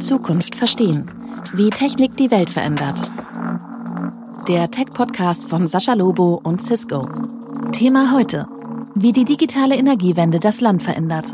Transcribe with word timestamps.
Zukunft 0.00 0.54
verstehen. 0.54 1.10
Wie 1.54 1.70
Technik 1.70 2.14
die 2.18 2.30
Welt 2.30 2.50
verändert. 2.50 3.10
Der 4.48 4.70
Tech-Podcast 4.70 5.44
von 5.44 5.66
Sascha 5.66 5.94
Lobo 5.94 6.40
und 6.44 6.60
Cisco. 6.60 7.08
Thema 7.72 8.12
heute. 8.12 8.46
Wie 8.94 9.12
die 9.12 9.24
digitale 9.24 9.76
Energiewende 9.76 10.38
das 10.38 10.60
Land 10.60 10.82
verändert. 10.82 11.32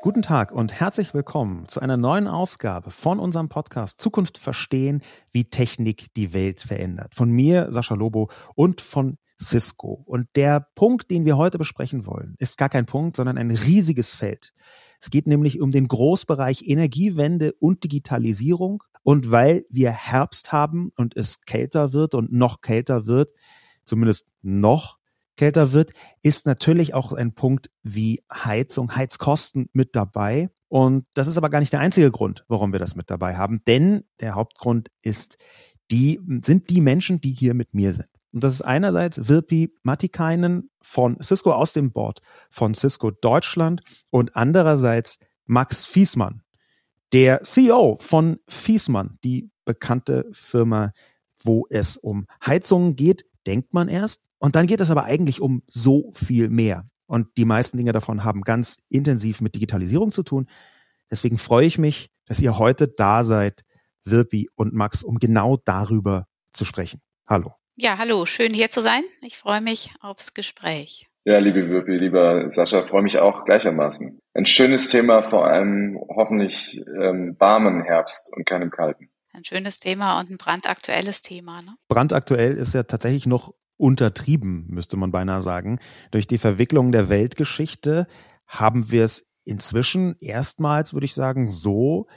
Guten 0.00 0.22
Tag 0.22 0.50
und 0.50 0.72
herzlich 0.72 1.12
willkommen 1.12 1.68
zu 1.68 1.80
einer 1.80 1.98
neuen 1.98 2.28
Ausgabe 2.28 2.90
von 2.90 3.18
unserem 3.18 3.50
Podcast 3.50 4.00
Zukunft 4.00 4.38
verstehen, 4.38 5.02
wie 5.32 5.44
Technik 5.44 6.14
die 6.14 6.32
Welt 6.32 6.62
verändert. 6.62 7.14
Von 7.14 7.30
mir, 7.30 7.70
Sascha 7.70 7.94
Lobo, 7.94 8.30
und 8.54 8.80
von 8.80 9.18
Cisco. 9.40 10.02
Und 10.06 10.28
der 10.36 10.66
Punkt, 10.74 11.10
den 11.10 11.24
wir 11.24 11.36
heute 11.36 11.58
besprechen 11.58 12.06
wollen, 12.06 12.34
ist 12.38 12.58
gar 12.58 12.68
kein 12.68 12.86
Punkt, 12.86 13.16
sondern 13.16 13.38
ein 13.38 13.50
riesiges 13.50 14.14
Feld. 14.14 14.52
Es 15.00 15.10
geht 15.10 15.26
nämlich 15.26 15.60
um 15.60 15.70
den 15.70 15.88
Großbereich 15.88 16.66
Energiewende 16.66 17.52
und 17.60 17.84
Digitalisierung. 17.84 18.82
Und 19.02 19.30
weil 19.30 19.64
wir 19.70 19.90
Herbst 19.90 20.52
haben 20.52 20.90
und 20.96 21.16
es 21.16 21.42
kälter 21.42 21.92
wird 21.92 22.14
und 22.14 22.32
noch 22.32 22.60
kälter 22.60 23.06
wird, 23.06 23.32
zumindest 23.84 24.26
noch 24.42 24.98
kälter 25.36 25.72
wird, 25.72 25.92
ist 26.22 26.44
natürlich 26.46 26.94
auch 26.94 27.12
ein 27.12 27.32
Punkt 27.32 27.70
wie 27.82 28.22
Heizung, 28.30 28.94
Heizkosten 28.94 29.70
mit 29.72 29.96
dabei. 29.96 30.50
Und 30.66 31.06
das 31.14 31.28
ist 31.28 31.38
aber 31.38 31.48
gar 31.48 31.60
nicht 31.60 31.72
der 31.72 31.80
einzige 31.80 32.10
Grund, 32.10 32.44
warum 32.48 32.72
wir 32.72 32.78
das 32.78 32.96
mit 32.96 33.08
dabei 33.08 33.36
haben. 33.36 33.62
Denn 33.66 34.04
der 34.20 34.34
Hauptgrund 34.34 34.90
ist 35.00 35.38
die, 35.90 36.20
sind 36.42 36.68
die 36.68 36.82
Menschen, 36.82 37.20
die 37.20 37.32
hier 37.32 37.54
mit 37.54 37.72
mir 37.72 37.94
sind. 37.94 38.17
Und 38.32 38.44
das 38.44 38.54
ist 38.54 38.62
einerseits 38.62 39.28
Virpi 39.28 39.72
Matikainen 39.82 40.70
von 40.82 41.16
Cisco 41.22 41.52
aus 41.52 41.72
dem 41.72 41.92
Board 41.92 42.20
von 42.50 42.74
Cisco 42.74 43.10
Deutschland 43.10 43.82
und 44.10 44.36
andererseits 44.36 45.18
Max 45.46 45.84
Fiesmann, 45.84 46.42
der 47.12 47.42
CEO 47.42 47.96
von 48.00 48.38
Fiesmann, 48.48 49.18
die 49.24 49.50
bekannte 49.64 50.26
Firma, 50.32 50.92
wo 51.42 51.66
es 51.70 51.96
um 51.96 52.26
Heizungen 52.44 52.96
geht, 52.96 53.24
denkt 53.46 53.72
man 53.72 53.88
erst. 53.88 54.24
Und 54.38 54.56
dann 54.56 54.66
geht 54.66 54.80
es 54.80 54.90
aber 54.90 55.04
eigentlich 55.04 55.40
um 55.40 55.62
so 55.66 56.12
viel 56.14 56.50
mehr. 56.50 56.86
Und 57.06 57.36
die 57.38 57.46
meisten 57.46 57.78
Dinge 57.78 57.92
davon 57.92 58.24
haben 58.24 58.42
ganz 58.42 58.78
intensiv 58.90 59.40
mit 59.40 59.54
Digitalisierung 59.54 60.12
zu 60.12 60.22
tun. 60.22 60.48
Deswegen 61.10 61.38
freue 61.38 61.66
ich 61.66 61.78
mich, 61.78 62.10
dass 62.26 62.40
ihr 62.40 62.58
heute 62.58 62.88
da 62.88 63.24
seid, 63.24 63.64
Wirpi 64.04 64.48
und 64.54 64.74
Max, 64.74 65.02
um 65.02 65.18
genau 65.18 65.56
darüber 65.56 66.26
zu 66.52 66.64
sprechen. 66.64 67.00
Hallo. 67.26 67.57
Ja, 67.80 67.96
hallo, 67.96 68.26
schön 68.26 68.52
hier 68.52 68.72
zu 68.72 68.82
sein. 68.82 69.04
Ich 69.22 69.38
freue 69.38 69.60
mich 69.60 69.92
aufs 70.00 70.34
Gespräch. 70.34 71.06
Ja, 71.24 71.38
liebe 71.38 71.68
Wirpi, 71.68 71.96
lieber 71.96 72.50
Sascha, 72.50 72.82
freue 72.82 73.04
mich 73.04 73.20
auch 73.20 73.44
gleichermaßen. 73.44 74.18
Ein 74.34 74.46
schönes 74.46 74.88
Thema, 74.88 75.22
vor 75.22 75.46
allem 75.46 75.96
hoffentlich 76.08 76.82
ähm, 77.00 77.36
warmen 77.38 77.84
Herbst 77.84 78.36
und 78.36 78.46
keinem 78.46 78.72
kalten. 78.72 79.10
Ein 79.32 79.44
schönes 79.44 79.78
Thema 79.78 80.18
und 80.18 80.28
ein 80.28 80.38
brandaktuelles 80.38 81.22
Thema. 81.22 81.62
Ne? 81.62 81.76
Brandaktuell 81.86 82.56
ist 82.56 82.74
ja 82.74 82.82
tatsächlich 82.82 83.26
noch 83.26 83.54
untertrieben, 83.76 84.66
müsste 84.68 84.96
man 84.96 85.12
beinahe 85.12 85.42
sagen. 85.42 85.78
Durch 86.10 86.26
die 86.26 86.38
Verwicklung 86.38 86.90
der 86.90 87.08
Weltgeschichte 87.08 88.08
haben 88.48 88.90
wir 88.90 89.04
es 89.04 89.30
inzwischen 89.44 90.16
erstmals, 90.18 90.94
würde 90.94 91.04
ich 91.04 91.14
sagen, 91.14 91.52
so 91.52 92.08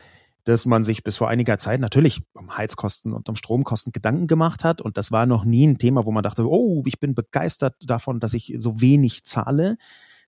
dass 0.44 0.66
man 0.66 0.84
sich 0.84 1.04
bis 1.04 1.18
vor 1.18 1.30
einiger 1.30 1.58
Zeit 1.58 1.80
natürlich 1.80 2.22
um 2.34 2.58
Heizkosten 2.58 3.14
und 3.14 3.30
um 3.30 3.36
Stromkosten 3.36 3.92
Gedanken 3.92 4.28
gemacht 4.28 4.64
hat. 4.64 4.82
Und 4.82 4.98
das 4.98 5.12
war 5.12 5.26
noch 5.26 5.46
nie 5.46 5.68
ein 5.68 5.78
Thema, 5.78 6.06
wo 6.06 6.12
man 6.12 6.24
dachte, 6.24 6.50
oh, 6.50 6.84
ich 6.86 7.00
bin 7.00 7.14
begeistert 7.14 7.76
davon, 7.82 8.20
dass 8.20 8.34
ich 8.34 8.54
so 8.58 8.82
wenig 8.82 9.24
zahle. 9.24 9.78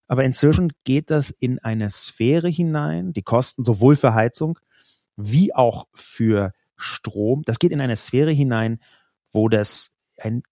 Aber 0.07 0.23
inzwischen 0.23 0.71
geht 0.83 1.09
das 1.09 1.31
in 1.31 1.59
eine 1.59 1.89
Sphäre 1.89 2.49
hinein, 2.49 3.13
die 3.13 3.23
Kosten 3.23 3.65
sowohl 3.65 3.95
für 3.95 4.13
Heizung 4.13 4.59
wie 5.15 5.53
auch 5.53 5.85
für 5.93 6.51
Strom. 6.75 7.43
Das 7.45 7.59
geht 7.59 7.71
in 7.71 7.81
eine 7.81 7.95
Sphäre 7.95 8.31
hinein, 8.31 8.79
wo 9.31 9.49
das 9.49 9.91
ein 10.17 10.43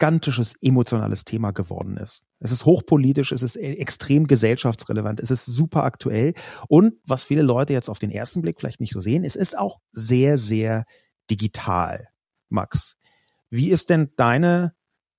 gigantisches 0.00 0.54
emotionales 0.62 1.24
Thema 1.24 1.52
geworden 1.52 1.98
ist. 1.98 2.24
Es 2.40 2.52
ist 2.52 2.64
hochpolitisch, 2.64 3.32
es 3.32 3.42
ist 3.42 3.56
e-, 3.56 3.74
extrem 3.74 4.26
gesellschaftsrelevant, 4.26 5.20
es 5.20 5.30
ist 5.30 5.44
super 5.44 5.84
aktuell 5.84 6.32
und 6.68 6.94
was 7.06 7.22
viele 7.22 7.42
Leute 7.42 7.74
jetzt 7.74 7.90
auf 7.90 7.98
den 7.98 8.10
ersten 8.10 8.40
Blick 8.40 8.58
vielleicht 8.58 8.80
nicht 8.80 8.94
so 8.94 9.00
sehen, 9.00 9.24
es 9.24 9.36
ist 9.36 9.56
auch 9.56 9.78
sehr, 9.92 10.38
sehr 10.38 10.84
digital. 11.30 12.08
Max, 12.48 12.96
wie 13.50 13.70
ist 13.70 13.90
denn 13.90 14.10
deine 14.16 14.72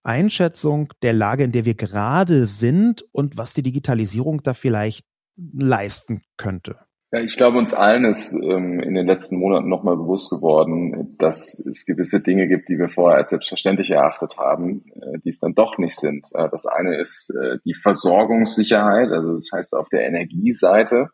Einschätzung 0.03 0.90
der 1.03 1.14
Lage, 1.14 1.44
in 1.44 1.52
der 1.52 1.66
wir 1.66 1.75
gerade 1.75 2.47
sind 2.47 3.06
und 3.12 3.38
was 3.38 3.53
die 3.53 3.62
Digitalisierung 3.62 4.41
da 4.41 4.56
vielleicht 4.56 5.06
leisten 5.38 6.24
könnte? 6.38 6.80
Ja, 7.14 7.20
ich 7.20 7.36
glaube, 7.36 7.58
uns 7.58 7.74
allen 7.74 8.06
ist 8.06 8.34
ähm, 8.34 8.80
in 8.80 8.96
den 8.96 9.06
letzten 9.06 9.38
Monaten 9.38 9.70
nochmal 9.70 9.97
bewusst 9.97 10.31
geworden, 10.31 11.01
dass 11.22 11.59
es 11.59 11.86
gewisse 11.86 12.22
Dinge 12.24 12.48
gibt, 12.48 12.70
die 12.70 12.78
wir 12.78 12.90
vorher 12.90 13.20
als 13.20 13.30
selbstverständlich 13.30 13.92
erachtet 13.92 14.38
haben, 14.38 14.86
äh, 14.96 15.20
die 15.24 15.30
es 15.30 15.40
dann 15.40 15.54
doch 15.54 15.78
nicht 15.78 15.96
sind. 15.96 16.28
Äh, 16.34 16.50
das 16.50 16.66
eine 16.66 17.00
ist 17.00 17.30
äh, 17.42 17.58
die 17.66 17.74
Versorgungssicherheit, 17.74 19.12
also 19.12 19.34
das 19.34 19.50
heißt 19.54 19.74
auf 19.76 19.90
der 19.90 20.06
Energieseite 20.06 21.09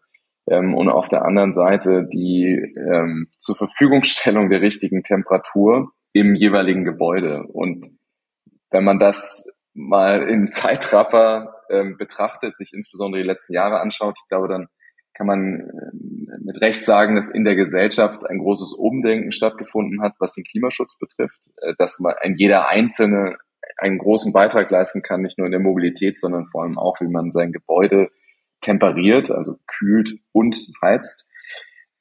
ähm, 0.49 0.73
und 0.73 0.89
auf 0.89 1.09
der 1.09 1.25
anderen 1.25 1.53
Seite 1.53 2.07
die 2.11 2.73
ähm, 2.77 3.27
zur 3.37 3.55
Verfügungstellung 3.55 4.49
der 4.49 4.61
richtigen 4.61 5.03
Temperatur 5.03 5.91
im 6.13 6.35
jeweiligen 6.35 6.85
Gebäude. 6.85 7.43
Und 7.47 7.87
wenn 8.71 8.83
man 8.83 8.99
das 8.99 9.63
mal 9.73 10.27
in 10.27 10.47
Zeitraffer 10.47 11.53
ähm, 11.69 11.97
betrachtet, 11.97 12.55
sich 12.55 12.71
insbesondere 12.73 13.21
die 13.21 13.27
letzten 13.27 13.53
Jahre 13.53 13.79
anschaut, 13.79 14.17
ich 14.21 14.27
glaube, 14.29 14.47
dann 14.47 14.67
kann 15.17 15.27
man 15.27 15.61
äh, 15.61 16.37
mit 16.43 16.61
Recht 16.61 16.83
sagen, 16.83 17.15
dass 17.15 17.29
in 17.29 17.43
der 17.43 17.55
Gesellschaft 17.55 18.29
ein 18.29 18.37
großes 18.37 18.73
Umdenken 18.73 19.31
stattgefunden 19.31 20.01
hat, 20.01 20.13
was 20.19 20.35
den 20.35 20.43
Klimaschutz 20.43 20.97
betrifft, 20.99 21.49
äh, 21.57 21.73
dass 21.77 21.99
man 21.99 22.13
ein 22.21 22.35
jeder 22.37 22.69
Einzelne 22.69 23.37
einen 23.77 23.97
großen 23.97 24.31
Beitrag 24.31 24.69
leisten 24.69 25.01
kann, 25.01 25.21
nicht 25.21 25.37
nur 25.37 25.47
in 25.47 25.51
der 25.51 25.59
Mobilität, 25.59 26.17
sondern 26.17 26.45
vor 26.45 26.63
allem 26.63 26.77
auch, 26.77 27.01
wie 27.01 27.07
man 27.07 27.31
sein 27.31 27.51
Gebäude 27.51 28.09
temperiert, 28.61 29.31
also 29.31 29.55
kühlt 29.67 30.11
und 30.31 30.55
heizt. 30.81 31.29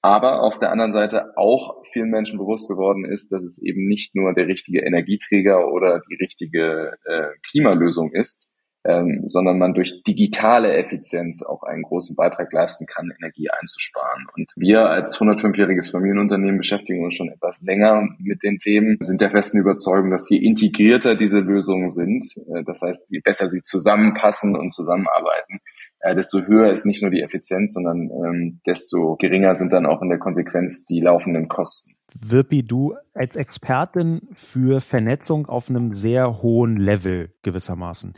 Aber 0.03 0.43
auf 0.43 0.59
der 0.59 0.71
anderen 0.71 0.93
Seite 0.93 1.37
auch 1.37 1.83
vielen 1.93 2.11
Menschen 2.11 2.39
bewusst 2.39 2.69
geworden 2.69 3.05
ist, 3.05 3.33
dass 3.33 3.43
es 3.43 3.61
eben 3.63 3.89
nicht 3.89 4.15
nur 4.15 4.35
der 4.35 4.47
richtige 4.47 4.81
Energieträger 4.81 5.73
oder 5.73 6.01
die 6.09 6.17
richtige 6.17 6.97
äh, 7.05 7.29
Klimalösung 7.51 8.13
ist, 8.13 8.56
ähm, 8.87 9.25
sondern 9.27 9.59
man 9.59 9.75
durch 9.75 10.03
digitale 10.03 10.77
Effizienz 10.77 11.45
auch 11.45 11.63
einen 11.63 11.83
großen 11.83 12.15
Beitrag 12.17 12.53
leisten 12.53 12.87
kann, 12.87 13.13
Energie 13.19 13.51
einzusparen. 13.51 14.27
Und 14.37 14.53
wir 14.57 14.89
als 14.89 15.19
105-jähriges 15.19 15.91
Familienunternehmen 15.91 16.59
beschäftigen 16.59 17.05
uns 17.05 17.15
schon 17.15 17.29
etwas 17.29 17.61
länger 17.63 18.09
mit 18.19 18.43
den 18.43 18.59
Themen, 18.59 18.97
sind 19.01 19.21
der 19.21 19.31
festen 19.31 19.59
Überzeugung, 19.59 20.11
dass 20.11 20.29
je 20.31 20.39
integrierter 20.39 21.15
diese 21.17 21.41
Lösungen 21.41 21.91
sind, 21.91 22.25
äh, 22.55 22.63
das 22.65 22.83
heißt, 22.83 23.11
je 23.11 23.21
besser 23.21 23.49
sie 23.49 23.63
zusammenpassen 23.63 24.57
und 24.57 24.71
zusammenarbeiten, 24.71 25.61
äh, 26.01 26.15
desto 26.15 26.47
höher 26.47 26.71
ist 26.71 26.87
nicht 26.87 27.03
nur 27.03 27.11
die 27.11 27.23
Effizienz, 27.23 27.75
sondern 27.75 28.11
ähm, 28.11 28.61
desto 28.67 29.17
geringer 29.17 29.55
sind 29.55 29.73
dann 29.73 29.87
auch 29.87 30.03
in 30.03 30.09
der 30.09 30.19
Konsequenz 30.19 30.85
die 30.85 31.01
laufenden 31.01 31.49
Kosten. 31.49 31.96
Wirpi, 32.21 32.63
du 32.63 32.95
als 33.15 33.37
Expertin 33.37 34.29
für 34.33 34.81
Vernetzung 34.81 35.47
auf 35.47 35.69
einem 35.69 35.95
sehr 35.95 36.43
hohen 36.43 36.77
Level 36.77 37.35
gewissermaßen. 37.43 38.15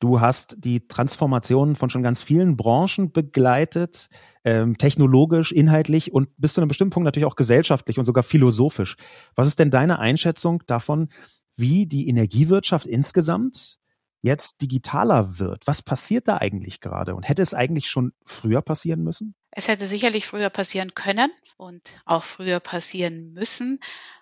Du 0.00 0.20
hast 0.20 0.56
die 0.58 0.86
Transformationen 0.86 1.76
von 1.76 1.90
schon 1.90 2.02
ganz 2.02 2.22
vielen 2.22 2.56
Branchen 2.56 3.12
begleitet, 3.12 4.08
ähm, 4.44 4.76
technologisch, 4.78 5.52
inhaltlich 5.52 6.12
und 6.12 6.28
bis 6.36 6.54
zu 6.54 6.60
einem 6.60 6.68
bestimmten 6.68 6.92
Punkt 6.92 7.04
natürlich 7.04 7.26
auch 7.26 7.36
gesellschaftlich 7.36 7.98
und 7.98 8.04
sogar 8.04 8.24
philosophisch. 8.24 8.96
Was 9.34 9.46
ist 9.46 9.58
denn 9.58 9.70
deine 9.70 9.98
Einschätzung 9.98 10.62
davon, 10.66 11.08
wie 11.54 11.86
die 11.86 12.08
Energiewirtschaft 12.08 12.86
insgesamt 12.86 13.78
jetzt 14.22 14.62
digitaler 14.62 15.38
wird? 15.38 15.66
Was 15.66 15.82
passiert 15.82 16.28
da 16.28 16.38
eigentlich 16.38 16.80
gerade? 16.80 17.14
Und 17.14 17.28
hätte 17.28 17.42
es 17.42 17.54
eigentlich 17.54 17.88
schon 17.88 18.12
früher 18.24 18.62
passieren 18.62 19.02
müssen? 19.02 19.34
Es 19.54 19.68
hätte 19.68 19.84
sicherlich 19.84 20.26
früher 20.26 20.48
passieren 20.48 20.94
können 20.94 21.30
und 21.58 21.82
auch 22.06 22.24
früher 22.24 22.58
passieren 22.58 23.34
müssen. 23.34 23.80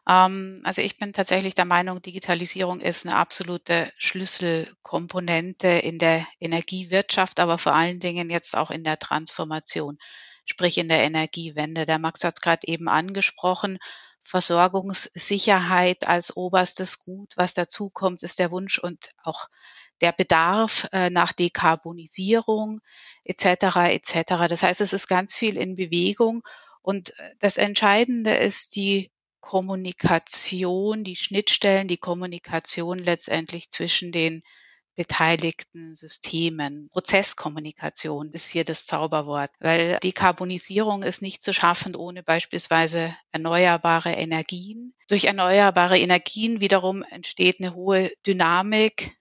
Ähm, 0.08 0.60
also 0.64 0.82
ich 0.82 0.98
bin 0.98 1.12
tatsächlich 1.12 1.54
der 1.54 1.64
Meinung, 1.66 2.02
Digitalisierung 2.02 2.80
ist 2.80 3.06
eine 3.06 3.16
absolute 3.16 3.92
Schlüsselkomponente 3.96 5.68
in 5.68 5.98
der 5.98 6.26
Energiewirtschaft, 6.40 7.38
aber 7.38 7.58
vor 7.58 7.74
allen 7.74 8.00
Dingen 8.00 8.28
jetzt 8.28 8.56
auch 8.56 8.72
in 8.72 8.82
der 8.82 8.98
Transformation, 8.98 9.98
sprich 10.46 10.78
in 10.78 10.88
der 10.88 11.04
Energiewende. 11.04 11.86
Der 11.86 12.00
Max 12.00 12.24
hat 12.24 12.34
es 12.34 12.40
gerade 12.40 12.66
eben 12.66 12.88
angesprochen. 12.88 13.78
Versorgungssicherheit 14.22 16.08
als 16.08 16.36
oberstes 16.36 17.04
Gut. 17.04 17.34
Was 17.36 17.54
dazu 17.54 17.88
kommt, 17.88 18.24
ist 18.24 18.40
der 18.40 18.50
Wunsch 18.50 18.78
und 18.78 19.10
auch 19.22 19.48
der 20.00 20.12
Bedarf 20.12 20.88
äh, 20.92 21.10
nach 21.10 21.32
Dekarbonisierung 21.32 22.80
etc. 23.24 23.44
etc. 23.90 24.14
Das 24.48 24.62
heißt, 24.62 24.80
es 24.80 24.92
ist 24.92 25.08
ganz 25.08 25.36
viel 25.36 25.56
in 25.56 25.76
Bewegung 25.76 26.42
und 26.82 27.10
äh, 27.18 27.34
das 27.38 27.56
Entscheidende 27.56 28.34
ist 28.34 28.76
die 28.76 29.10
Kommunikation, 29.40 31.02
die 31.02 31.16
Schnittstellen, 31.16 31.88
die 31.88 31.96
Kommunikation 31.96 32.98
letztendlich 32.98 33.70
zwischen 33.70 34.12
den 34.12 34.42
beteiligten 34.96 35.94
Systemen. 35.94 36.90
Prozesskommunikation 36.92 38.32
ist 38.32 38.50
hier 38.50 38.64
das 38.64 38.84
Zauberwort, 38.84 39.50
weil 39.58 39.98
Dekarbonisierung 40.02 41.02
ist 41.02 41.22
nicht 41.22 41.42
zu 41.42 41.54
schaffen 41.54 41.96
ohne 41.96 42.22
beispielsweise 42.22 43.16
erneuerbare 43.32 44.12
Energien. 44.12 44.94
Durch 45.08 45.24
erneuerbare 45.24 45.98
Energien 45.98 46.60
wiederum 46.60 47.02
entsteht 47.02 47.60
eine 47.60 47.74
hohe 47.74 48.10
Dynamik 48.26 49.16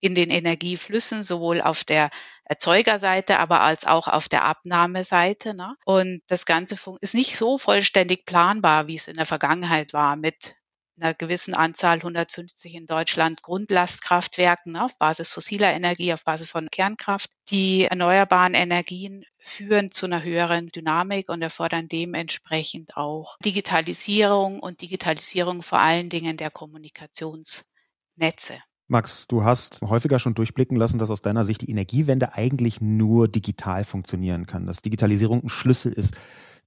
in 0.00 0.14
den 0.14 0.30
Energieflüssen, 0.30 1.22
sowohl 1.22 1.60
auf 1.60 1.84
der 1.84 2.10
Erzeugerseite, 2.44 3.38
aber 3.38 3.60
als 3.60 3.84
auch 3.84 4.08
auf 4.08 4.28
der 4.28 4.44
Abnahmeseite. 4.44 5.54
Ne? 5.54 5.74
Und 5.84 6.22
das 6.28 6.46
Ganze 6.46 6.76
ist 7.00 7.14
nicht 7.14 7.36
so 7.36 7.58
vollständig 7.58 8.24
planbar, 8.24 8.86
wie 8.86 8.96
es 8.96 9.08
in 9.08 9.14
der 9.14 9.26
Vergangenheit 9.26 9.92
war 9.92 10.16
mit 10.16 10.56
einer 11.00 11.14
gewissen 11.14 11.54
Anzahl, 11.54 11.98
150 11.98 12.74
in 12.74 12.86
Deutschland, 12.86 13.42
Grundlastkraftwerken 13.42 14.72
ne, 14.72 14.84
auf 14.84 14.98
Basis 14.98 15.30
fossiler 15.30 15.72
Energie, 15.72 16.12
auf 16.12 16.24
Basis 16.24 16.50
von 16.50 16.68
Kernkraft. 16.70 17.30
Die 17.50 17.84
erneuerbaren 17.84 18.54
Energien 18.54 19.24
führen 19.38 19.92
zu 19.92 20.06
einer 20.06 20.22
höheren 20.22 20.68
Dynamik 20.68 21.28
und 21.28 21.42
erfordern 21.42 21.88
dementsprechend 21.88 22.96
auch 22.96 23.36
Digitalisierung 23.44 24.60
und 24.60 24.80
Digitalisierung 24.82 25.62
vor 25.62 25.78
allen 25.78 26.10
Dingen 26.10 26.36
der 26.36 26.50
Kommunikationsnetze. 26.50 28.58
Max, 28.90 29.26
du 29.26 29.44
hast 29.44 29.82
häufiger 29.82 30.18
schon 30.18 30.32
durchblicken 30.32 30.76
lassen, 30.76 30.98
dass 30.98 31.10
aus 31.10 31.20
deiner 31.20 31.44
Sicht 31.44 31.60
die 31.60 31.70
Energiewende 31.70 32.32
eigentlich 32.32 32.80
nur 32.80 33.28
digital 33.28 33.84
funktionieren 33.84 34.46
kann, 34.46 34.66
dass 34.66 34.80
Digitalisierung 34.80 35.44
ein 35.44 35.48
Schlüssel 35.50 35.92
ist 35.92 36.16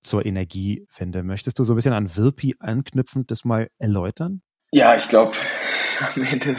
zur 0.04 0.24
Energiewende. 0.24 1.24
Möchtest 1.24 1.58
du 1.58 1.64
so 1.64 1.74
ein 1.74 1.78
bisschen 1.78 1.94
an 1.94 2.16
Wirpi 2.16 2.56
anknüpfend 2.60 3.32
das 3.32 3.44
mal 3.44 3.70
erläutern? 3.80 4.44
Ja, 4.72 4.96
ich 4.96 5.10
glaube, 5.10 5.36
am 6.16 6.22
Ende 6.22 6.58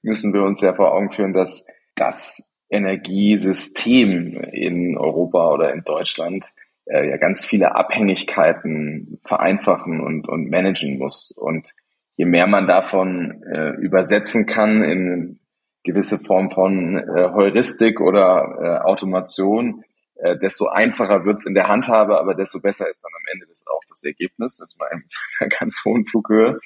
müssen 0.00 0.32
wir 0.32 0.42
uns 0.42 0.62
ja 0.62 0.72
vor 0.72 0.92
Augen 0.92 1.12
führen, 1.12 1.34
dass 1.34 1.66
das 1.94 2.58
Energiesystem 2.70 4.34
in 4.52 4.96
Europa 4.96 5.52
oder 5.52 5.74
in 5.74 5.84
Deutschland 5.84 6.46
äh, 6.86 7.06
ja 7.06 7.18
ganz 7.18 7.44
viele 7.44 7.74
Abhängigkeiten 7.74 9.20
vereinfachen 9.22 10.00
und, 10.00 10.26
und 10.26 10.48
managen 10.48 10.96
muss. 10.96 11.30
Und 11.32 11.74
je 12.16 12.24
mehr 12.24 12.46
man 12.46 12.66
davon 12.66 13.42
äh, 13.44 13.70
übersetzen 13.80 14.46
kann 14.46 14.82
in 14.84 15.40
gewisse 15.84 16.18
Form 16.18 16.50
von 16.50 16.96
äh, 16.98 17.30
Heuristik 17.32 18.00
oder 18.00 18.58
äh, 18.60 18.86
Automation, 18.86 19.82
äh, 20.16 20.38
desto 20.38 20.68
einfacher 20.68 21.24
wird's 21.24 21.46
in 21.46 21.54
der 21.54 21.68
Handhabe, 21.68 22.18
aber 22.18 22.34
desto 22.34 22.60
besser 22.62 22.88
ist 22.88 23.02
dann 23.02 23.12
am 23.16 23.32
Ende 23.32 23.46
das 23.48 23.66
auch 23.68 23.82
das 23.88 24.04
Ergebnis. 24.04 24.58
Jetzt 24.60 24.78
mal 24.78 24.88
in 24.92 25.02
einer 25.40 25.48
ganz 25.48 25.82
hohen 25.84 26.06
Flughöhe. 26.06 26.60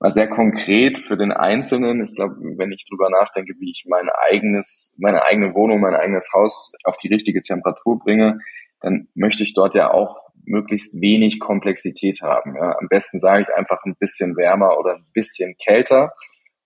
Mal 0.00 0.10
sehr 0.10 0.28
konkret 0.28 0.98
für 0.98 1.16
den 1.16 1.32
Einzelnen. 1.32 2.04
Ich 2.04 2.14
glaube, 2.14 2.36
wenn 2.56 2.70
ich 2.70 2.84
drüber 2.88 3.10
nachdenke, 3.10 3.54
wie 3.58 3.70
ich 3.70 3.84
mein 3.88 4.08
eigenes, 4.30 4.96
meine 5.00 5.24
eigene 5.24 5.54
Wohnung, 5.54 5.80
mein 5.80 5.94
eigenes 5.94 6.30
Haus 6.32 6.72
auf 6.84 6.96
die 6.98 7.08
richtige 7.08 7.40
Temperatur 7.40 7.98
bringe, 7.98 8.38
dann 8.80 9.08
möchte 9.14 9.42
ich 9.42 9.54
dort 9.54 9.74
ja 9.74 9.90
auch 9.90 10.27
möglichst 10.48 11.00
wenig 11.00 11.40
Komplexität 11.40 12.20
haben. 12.22 12.56
Ja. 12.56 12.76
Am 12.78 12.88
besten 12.88 13.20
sage 13.20 13.42
ich 13.42 13.54
einfach 13.56 13.84
ein 13.84 13.96
bisschen 13.98 14.36
wärmer 14.36 14.78
oder 14.78 14.96
ein 14.96 15.06
bisschen 15.12 15.54
kälter. 15.62 16.12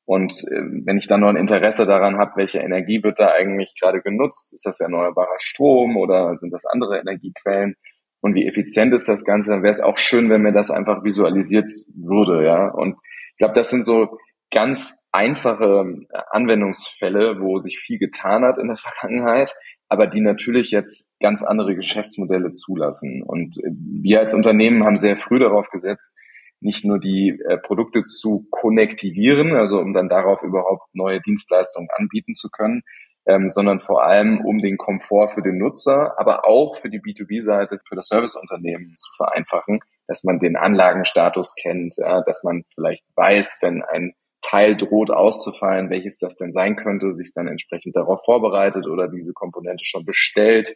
Und 0.05 0.33
äh, 0.33 0.63
wenn 0.85 0.99
ich 0.99 1.07
dann 1.07 1.21
noch 1.21 1.29
ein 1.29 1.37
Interesse 1.37 1.87
daran 1.87 2.19
habe, 2.19 2.33
welche 2.37 2.59
Energie 2.59 3.03
wird 3.03 3.21
da 3.21 3.29
eigentlich 3.29 3.75
gerade 3.81 4.01
genutzt, 4.01 4.53
ist 4.53 4.67
das 4.67 4.81
erneuerbarer 4.81 5.39
Strom 5.39 5.97
oder 5.97 6.37
sind 6.37 6.53
das 6.53 6.67
andere 6.67 6.99
Energiequellen 6.99 7.77
und 8.23 8.37
wie 8.37 8.47
effizient 8.47 8.95
ist 8.95 9.09
das 9.09 9.25
Ganze, 9.25 9.51
dann 9.51 9.63
wäre 9.63 9.73
es 9.73 9.81
auch 9.81 9.99
schön, 9.99 10.31
wenn 10.31 10.43
mir 10.43 10.53
das 10.53 10.71
einfach 10.71 11.03
visualisiert 11.03 11.71
würde, 11.93 12.45
ja. 12.47 12.69
Und 12.69 12.97
ich 13.33 13.39
glaube, 13.39 13.55
das 13.55 13.71
sind 13.71 13.85
so 13.85 14.17
ganz 14.53 15.09
einfache 15.11 15.85
Anwendungsfälle, 16.31 17.41
wo 17.41 17.59
sich 17.59 17.81
viel 17.81 17.99
getan 17.99 18.45
hat 18.45 18.59
in 18.59 18.69
der 18.69 18.77
Vergangenheit, 19.01 19.53
aber 19.93 20.07
die 20.07 20.23
natürlich 20.23 20.71
jetzt 20.71 21.21
ganz 21.21 21.43
andere 21.43 21.77
Geschäftsmodelle 21.77 22.53
zulassen. 22.53 23.23
Und 23.23 23.59
äh, 23.59 23.71
wir 24.03 24.21
als 24.21 24.33
Unternehmen 24.33 24.85
haben 24.85 24.97
sehr 24.97 25.19
früh 25.19 25.39
darauf 25.39 25.69
gesetzt, 25.69 26.19
nicht 26.61 26.83
nur 26.87 26.99
die 26.99 27.39
äh, 27.47 27.59
Produkte 27.59 28.03
zu 28.03 28.47
konnektivieren, 28.51 29.55
also 29.55 29.79
um 29.81 29.93
dann 29.93 30.09
darauf 30.09 30.43
überhaupt 30.43 30.95
neue 30.95 31.21
Dienstleistungen 31.21 31.89
anbieten 31.95 32.33
zu 32.33 32.49
können, 32.51 32.81
ähm, 33.27 33.51
sondern 33.51 33.81
vor 33.81 34.03
allem 34.03 34.41
um 34.41 34.61
den 34.61 34.79
Komfort 34.79 35.29
für 35.29 35.43
den 35.43 35.59
Nutzer, 35.59 36.19
aber 36.19 36.49
auch 36.49 36.77
für 36.77 36.89
die 36.89 37.01
B2B-Seite, 37.01 37.79
für 37.87 37.95
das 37.95 38.07
Serviceunternehmen 38.07 38.95
zu 38.97 39.13
vereinfachen, 39.19 39.81
dass 40.07 40.25
man 40.25 40.39
den 40.39 40.57
Anlagenstatus 40.57 41.55
kennt, 41.61 41.95
ja, 41.99 42.23
dass 42.23 42.43
man 42.45 42.63
vielleicht 42.75 43.05
weiß, 43.15 43.59
wenn 43.61 43.83
ein 43.83 44.15
Teil 44.53 44.77
droht 44.77 45.11
auszufallen, 45.11 45.89
welches 45.89 46.19
das 46.19 46.37
denn 46.37 46.53
sein 46.53 46.77
könnte, 46.77 47.15
sich 47.15 47.33
dann 47.35 47.49
entsprechend 47.49 47.97
darauf 47.97 48.23
vorbereitet 48.23 48.87
oder 48.87 49.09
diese 49.09 49.33
Komponente 49.33 49.85
schon 49.85 50.05
bestellt 50.05 50.75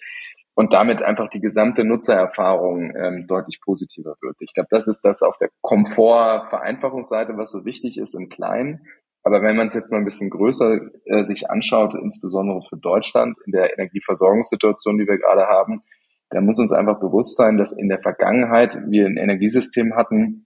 und 0.55 0.73
damit 0.73 1.03
einfach 1.03 1.29
die 1.29 1.41
gesamte 1.41 1.85
Nutzererfahrung 1.85 2.97
ähm, 2.97 3.27
deutlich 3.27 3.61
positiver 3.61 4.17
wird. 4.23 4.37
Ich 4.41 4.55
glaube, 4.55 4.69
das 4.71 4.89
ist 4.89 5.03
das 5.03 5.21
auf 5.21 5.37
der 5.37 5.51
Komfort-Vereinfachungsseite, 5.61 7.37
was 7.37 7.51
so 7.51 7.67
wichtig 7.67 7.99
ist 7.99 8.15
im 8.15 8.31
Kleinen. 8.31 8.87
Aber 9.23 9.43
wenn 9.43 9.57
man 9.57 9.67
es 9.67 9.75
jetzt 9.75 9.93
mal 9.93 9.99
ein 9.99 10.07
bisschen 10.07 10.31
größer 10.31 10.81
äh, 11.05 11.23
sich 11.23 11.51
anschaut, 11.51 11.95
insbesondere 11.95 12.63
für 12.63 12.79
Deutschland 12.79 13.37
in 13.45 13.53
der 13.53 13.75
Energieversorgungssituation, 13.75 14.97
die 14.97 15.07
wir 15.07 15.19
gerade 15.19 15.49
haben, 15.49 15.83
dann 16.31 16.47
muss 16.47 16.59
uns 16.59 16.73
einfach 16.73 16.99
bewusst 16.99 17.37
sein, 17.37 17.59
dass 17.59 17.77
in 17.77 17.91
der 17.91 18.01
Vergangenheit 18.01 18.79
wir 18.89 19.05
ein 19.05 19.19
Energiesystem 19.19 19.95
hatten, 19.95 20.46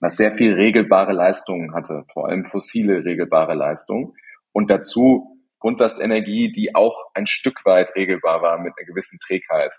was 0.00 0.16
sehr 0.16 0.32
viel 0.32 0.54
regelbare 0.54 1.12
Leistungen 1.12 1.74
hatte, 1.74 2.04
vor 2.12 2.28
allem 2.28 2.44
fossile 2.44 3.04
regelbare 3.04 3.54
Leistungen 3.54 4.14
und 4.52 4.70
dazu 4.70 5.36
Grundlastenergie, 5.60 6.52
die 6.52 6.74
auch 6.74 6.96
ein 7.14 7.26
Stück 7.26 7.64
weit 7.66 7.94
regelbar 7.94 8.42
war 8.42 8.58
mit 8.58 8.72
einer 8.76 8.86
gewissen 8.86 9.18
Trägheit. 9.24 9.74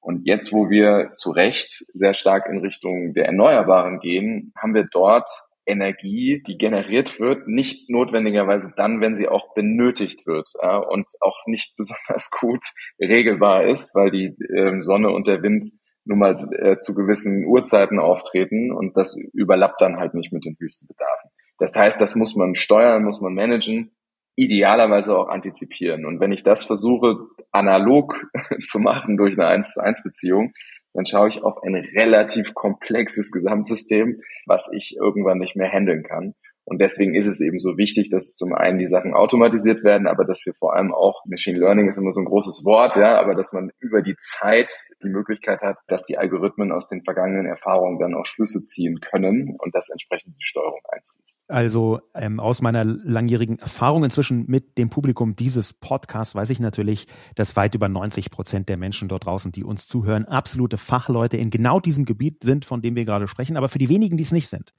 Und 0.00 0.22
jetzt, 0.26 0.52
wo 0.52 0.68
wir 0.68 1.12
zu 1.14 1.30
Recht 1.30 1.84
sehr 1.94 2.12
stark 2.12 2.46
in 2.48 2.58
Richtung 2.58 3.14
der 3.14 3.26
Erneuerbaren 3.26 4.00
gehen, 4.00 4.52
haben 4.60 4.74
wir 4.74 4.84
dort 4.90 5.28
Energie, 5.64 6.42
die 6.46 6.58
generiert 6.58 7.20
wird, 7.20 7.46
nicht 7.46 7.88
notwendigerweise 7.88 8.72
dann, 8.76 9.00
wenn 9.00 9.14
sie 9.14 9.28
auch 9.28 9.54
benötigt 9.54 10.26
wird 10.26 10.48
ja, 10.60 10.76
und 10.76 11.06
auch 11.20 11.38
nicht 11.46 11.74
besonders 11.78 12.30
gut 12.30 12.64
regelbar 13.00 13.64
ist, 13.64 13.94
weil 13.94 14.10
die 14.10 14.34
äh, 14.52 14.80
Sonne 14.80 15.10
und 15.10 15.28
der 15.28 15.42
Wind 15.42 15.64
nun 16.04 16.18
mal 16.18 16.48
äh, 16.52 16.78
zu 16.78 16.94
gewissen 16.94 17.46
Uhrzeiten 17.46 17.98
auftreten 17.98 18.72
und 18.72 18.96
das 18.96 19.16
überlappt 19.32 19.80
dann 19.80 19.96
halt 19.96 20.14
nicht 20.14 20.32
mit 20.32 20.44
den 20.44 20.56
höchsten 20.58 20.86
Bedarfen. 20.86 21.30
Das 21.58 21.76
heißt, 21.76 22.00
das 22.00 22.16
muss 22.16 22.34
man 22.34 22.54
steuern, 22.54 23.04
muss 23.04 23.20
man 23.20 23.34
managen 23.34 23.92
idealerweise 24.36 25.16
auch 25.16 25.28
antizipieren. 25.28 26.06
Und 26.06 26.20
wenn 26.20 26.32
ich 26.32 26.42
das 26.42 26.64
versuche, 26.64 27.18
analog 27.50 28.26
zu 28.64 28.78
machen 28.78 29.16
durch 29.16 29.34
eine 29.34 29.46
1 29.46 29.74
zu 29.74 29.82
1 29.82 30.02
Beziehung, 30.02 30.52
dann 30.94 31.06
schaue 31.06 31.28
ich 31.28 31.42
auf 31.42 31.62
ein 31.62 31.74
relativ 31.74 32.54
komplexes 32.54 33.30
Gesamtsystem, 33.30 34.20
was 34.46 34.70
ich 34.72 34.96
irgendwann 34.96 35.38
nicht 35.38 35.56
mehr 35.56 35.70
handeln 35.70 36.02
kann. 36.02 36.34
Und 36.64 36.80
deswegen 36.80 37.14
ist 37.14 37.26
es 37.26 37.40
eben 37.40 37.58
so 37.58 37.76
wichtig, 37.76 38.08
dass 38.10 38.36
zum 38.36 38.54
einen 38.54 38.78
die 38.78 38.86
Sachen 38.86 39.14
automatisiert 39.14 39.82
werden, 39.82 40.06
aber 40.06 40.24
dass 40.24 40.46
wir 40.46 40.54
vor 40.54 40.74
allem 40.74 40.94
auch, 40.94 41.24
Machine 41.26 41.58
Learning 41.58 41.88
ist 41.88 41.98
immer 41.98 42.12
so 42.12 42.20
ein 42.20 42.26
großes 42.26 42.64
Wort, 42.64 42.96
ja, 42.96 43.20
aber 43.20 43.34
dass 43.34 43.52
man 43.52 43.70
über 43.80 44.00
die 44.00 44.14
Zeit 44.16 44.70
die 45.02 45.08
Möglichkeit 45.08 45.60
hat, 45.62 45.80
dass 45.88 46.04
die 46.04 46.18
Algorithmen 46.18 46.70
aus 46.70 46.88
den 46.88 47.02
vergangenen 47.02 47.46
Erfahrungen 47.46 47.98
dann 47.98 48.14
auch 48.14 48.26
Schlüsse 48.26 48.62
ziehen 48.62 49.00
können 49.00 49.56
und 49.58 49.74
das 49.74 49.90
entsprechend 49.90 50.36
die 50.38 50.44
Steuerung 50.44 50.80
einfließt. 50.88 51.44
Also 51.48 52.00
ähm, 52.14 52.38
aus 52.38 52.62
meiner 52.62 52.84
langjährigen 52.84 53.58
Erfahrung 53.58 54.04
inzwischen 54.04 54.44
mit 54.46 54.78
dem 54.78 54.88
Publikum 54.88 55.34
dieses 55.34 55.72
Podcasts 55.72 56.34
weiß 56.34 56.50
ich 56.50 56.60
natürlich, 56.60 57.06
dass 57.34 57.56
weit 57.56 57.74
über 57.74 57.88
90 57.88 58.30
Prozent 58.30 58.68
der 58.68 58.76
Menschen 58.76 59.08
dort 59.08 59.26
draußen, 59.26 59.50
die 59.50 59.64
uns 59.64 59.88
zuhören, 59.88 60.26
absolute 60.26 60.78
Fachleute 60.78 61.38
in 61.38 61.50
genau 61.50 61.80
diesem 61.80 62.04
Gebiet 62.04 62.44
sind, 62.44 62.64
von 62.64 62.82
dem 62.82 62.94
wir 62.94 63.04
gerade 63.04 63.26
sprechen. 63.26 63.56
Aber 63.56 63.68
für 63.68 63.78
die 63.78 63.88
wenigen, 63.88 64.16
die 64.16 64.22
es 64.22 64.32
nicht 64.32 64.48
sind, 64.48 64.74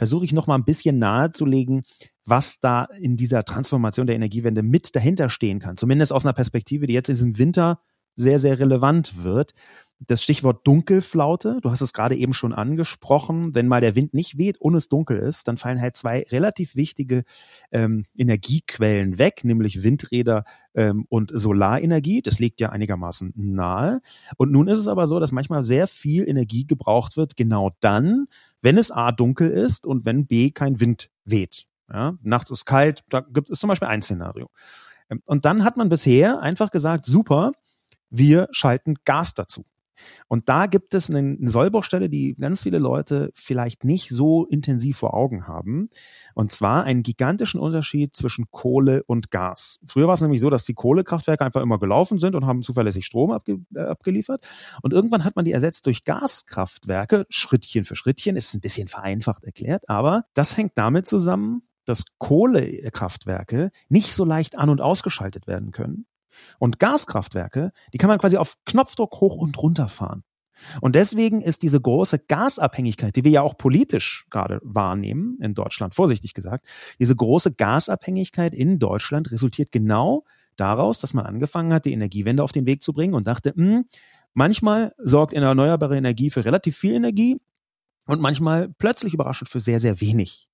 versuche 0.00 0.24
ich 0.24 0.32
noch 0.32 0.46
mal 0.46 0.54
ein 0.54 0.64
bisschen 0.64 0.98
nahezulegen, 0.98 1.82
was 2.24 2.58
da 2.58 2.84
in 2.84 3.18
dieser 3.18 3.44
Transformation 3.44 4.06
der 4.06 4.16
Energiewende 4.16 4.62
mit 4.62 4.96
dahinter 4.96 5.28
stehen 5.28 5.58
kann. 5.58 5.76
Zumindest 5.76 6.14
aus 6.14 6.24
einer 6.24 6.32
Perspektive, 6.32 6.86
die 6.86 6.94
jetzt 6.94 7.10
in 7.10 7.16
diesem 7.16 7.36
Winter 7.36 7.80
sehr, 8.16 8.38
sehr 8.38 8.58
relevant 8.58 9.22
wird. 9.22 9.52
Das 9.98 10.22
Stichwort 10.22 10.66
Dunkelflaute, 10.66 11.58
du 11.60 11.70
hast 11.70 11.82
es 11.82 11.92
gerade 11.92 12.16
eben 12.16 12.32
schon 12.32 12.54
angesprochen, 12.54 13.54
wenn 13.54 13.68
mal 13.68 13.82
der 13.82 13.94
Wind 13.94 14.14
nicht 14.14 14.38
weht 14.38 14.58
und 14.58 14.74
es 14.74 14.88
dunkel 14.88 15.18
ist, 15.18 15.46
dann 15.48 15.58
fallen 15.58 15.82
halt 15.82 15.98
zwei 15.98 16.24
relativ 16.30 16.76
wichtige 16.76 17.24
ähm, 17.70 18.06
Energiequellen 18.16 19.18
weg, 19.18 19.44
nämlich 19.44 19.82
Windräder 19.82 20.44
ähm, 20.74 21.04
und 21.10 21.30
Solarenergie. 21.34 22.22
Das 22.22 22.38
liegt 22.38 22.62
ja 22.62 22.70
einigermaßen 22.70 23.34
nahe. 23.36 24.00
Und 24.38 24.50
nun 24.50 24.66
ist 24.66 24.78
es 24.78 24.88
aber 24.88 25.06
so, 25.06 25.20
dass 25.20 25.30
manchmal 25.30 25.62
sehr 25.62 25.86
viel 25.86 26.26
Energie 26.26 26.66
gebraucht 26.66 27.18
wird, 27.18 27.36
genau 27.36 27.72
dann, 27.80 28.28
wenn 28.62 28.78
es 28.78 28.90
A 28.90 29.12
dunkel 29.12 29.50
ist 29.50 29.86
und 29.86 30.04
wenn 30.04 30.26
B 30.26 30.50
kein 30.50 30.80
Wind 30.80 31.10
weht. 31.24 31.66
Ja, 31.92 32.14
nachts 32.22 32.50
ist 32.50 32.66
kalt, 32.66 33.02
da 33.08 33.20
gibt 33.20 33.50
es 33.50 33.58
zum 33.58 33.68
Beispiel 33.68 33.88
ein 33.88 34.02
Szenario. 34.02 34.48
Ähm, 35.10 35.22
und 35.26 35.44
dann 35.44 35.64
hat 35.64 35.76
man 35.76 35.88
bisher 35.88 36.40
einfach 36.40 36.70
gesagt, 36.70 37.06
super, 37.06 37.52
wir 38.10 38.48
schalten 38.52 38.94
Gas 39.04 39.34
dazu. 39.34 39.64
Und 40.28 40.48
da 40.48 40.66
gibt 40.66 40.94
es 40.94 41.10
eine, 41.10 41.18
eine 41.18 41.50
Sollbruchstelle, 41.50 42.08
die 42.08 42.34
ganz 42.34 42.62
viele 42.62 42.78
Leute 42.78 43.30
vielleicht 43.34 43.84
nicht 43.84 44.08
so 44.08 44.46
intensiv 44.46 44.98
vor 44.98 45.14
Augen 45.14 45.46
haben. 45.46 45.88
Und 46.34 46.52
zwar 46.52 46.84
einen 46.84 47.02
gigantischen 47.02 47.60
Unterschied 47.60 48.16
zwischen 48.16 48.50
Kohle 48.50 49.02
und 49.04 49.30
Gas. 49.30 49.80
Früher 49.86 50.06
war 50.06 50.14
es 50.14 50.20
nämlich 50.20 50.40
so, 50.40 50.50
dass 50.50 50.64
die 50.64 50.74
Kohlekraftwerke 50.74 51.44
einfach 51.44 51.62
immer 51.62 51.78
gelaufen 51.78 52.20
sind 52.20 52.34
und 52.34 52.46
haben 52.46 52.62
zuverlässig 52.62 53.06
Strom 53.06 53.30
abge 53.30 53.58
äh, 53.74 53.80
abgeliefert. 53.80 54.46
Und 54.82 54.92
irgendwann 54.92 55.24
hat 55.24 55.36
man 55.36 55.44
die 55.44 55.52
ersetzt 55.52 55.86
durch 55.86 56.04
Gaskraftwerke, 56.04 57.26
Schrittchen 57.28 57.84
für 57.84 57.96
Schrittchen. 57.96 58.36
Ist 58.36 58.54
ein 58.54 58.60
bisschen 58.60 58.88
vereinfacht 58.88 59.44
erklärt, 59.44 59.88
aber 59.88 60.24
das 60.34 60.56
hängt 60.56 60.72
damit 60.76 61.06
zusammen, 61.06 61.62
dass 61.84 62.04
Kohlekraftwerke 62.18 63.70
nicht 63.88 64.14
so 64.14 64.24
leicht 64.24 64.56
an- 64.56 64.70
und 64.70 64.80
ausgeschaltet 64.80 65.46
werden 65.46 65.72
können 65.72 66.06
und 66.58 66.78
Gaskraftwerke, 66.78 67.72
die 67.92 67.98
kann 67.98 68.08
man 68.08 68.18
quasi 68.18 68.36
auf 68.36 68.56
Knopfdruck 68.66 69.20
hoch 69.20 69.36
und 69.36 69.60
runter 69.62 69.88
fahren. 69.88 70.24
Und 70.80 70.94
deswegen 70.94 71.40
ist 71.40 71.62
diese 71.62 71.80
große 71.80 72.18
Gasabhängigkeit, 72.28 73.16
die 73.16 73.24
wir 73.24 73.30
ja 73.30 73.42
auch 73.42 73.56
politisch 73.56 74.26
gerade 74.30 74.60
wahrnehmen 74.62 75.38
in 75.40 75.54
Deutschland, 75.54 75.94
vorsichtig 75.94 76.34
gesagt, 76.34 76.66
diese 76.98 77.16
große 77.16 77.54
Gasabhängigkeit 77.54 78.54
in 78.54 78.78
Deutschland 78.78 79.30
resultiert 79.30 79.72
genau 79.72 80.24
daraus, 80.56 81.00
dass 81.00 81.14
man 81.14 81.26
angefangen 81.26 81.72
hat, 81.72 81.86
die 81.86 81.92
Energiewende 81.92 82.42
auf 82.42 82.52
den 82.52 82.66
Weg 82.66 82.82
zu 82.82 82.92
bringen 82.92 83.14
und 83.14 83.26
dachte, 83.26 83.52
mh, 83.56 83.76
hm, 83.76 83.84
manchmal 84.34 84.92
sorgt 84.98 85.32
erneuerbare 85.32 85.96
Energie 85.96 86.30
für 86.30 86.44
relativ 86.44 86.76
viel 86.76 86.94
Energie 86.94 87.40
und 88.06 88.20
manchmal 88.20 88.68
plötzlich 88.78 89.14
überraschend 89.14 89.48
für 89.48 89.60
sehr, 89.60 89.80
sehr 89.80 90.00
wenig. 90.00 90.48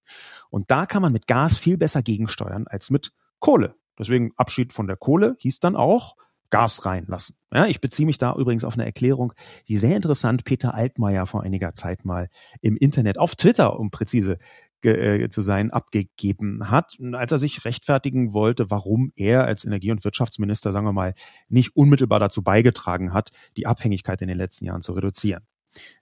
Und 0.51 0.71
da 0.71 0.87
kann 0.87 1.03
man 1.03 1.13
mit 1.13 1.27
Gas 1.27 1.57
viel 1.57 1.77
besser 1.77 2.03
gegensteuern 2.03 2.67
als 2.69 2.91
mit 2.91 3.13
Kohle. 3.41 3.75
Deswegen 3.99 4.33
Abschied 4.37 4.73
von 4.73 4.87
der 4.87 4.97
Kohle 4.97 5.37
hieß 5.39 5.61
dann 5.61 5.77
auch 5.77 6.17
Gas 6.51 6.87
reinlassen. 6.87 7.37
Ja, 7.53 7.67
ich 7.67 7.81
beziehe 7.81 8.07
mich 8.07 8.19
da 8.19 8.35
übrigens 8.37 8.65
auf 8.65 8.75
eine 8.75 8.85
Erklärung, 8.85 9.33
die 9.69 9.77
sehr 9.77 9.97
interessant 9.97 10.45
Peter 10.45 10.75
Altmaier 10.75 11.27
vor 11.27 11.43
einiger 11.43 11.75
Zeit 11.75 12.05
mal 12.05 12.29
im 12.61 12.77
Internet, 12.77 13.19
auf 13.19 13.35
Twitter, 13.35 13.79
um 13.79 13.91
präzise 13.91 14.39
äh, 14.83 15.29
zu 15.29 15.43
sein, 15.43 15.71
abgegeben 15.71 16.71
hat, 16.71 16.97
als 17.13 17.33
er 17.33 17.39
sich 17.39 17.65
rechtfertigen 17.65 18.33
wollte, 18.33 18.71
warum 18.71 19.13
er 19.17 19.45
als 19.45 19.65
Energie- 19.65 19.91
und 19.91 20.05
Wirtschaftsminister, 20.05 20.71
sagen 20.71 20.87
wir 20.87 20.93
mal, 20.93 21.15
nicht 21.49 21.75
unmittelbar 21.75 22.21
dazu 22.21 22.43
beigetragen 22.43 23.13
hat, 23.13 23.31
die 23.57 23.67
Abhängigkeit 23.67 24.21
in 24.23 24.29
den 24.29 24.39
letzten 24.39 24.67
Jahren 24.67 24.83
zu 24.83 24.93
reduzieren. 24.93 25.43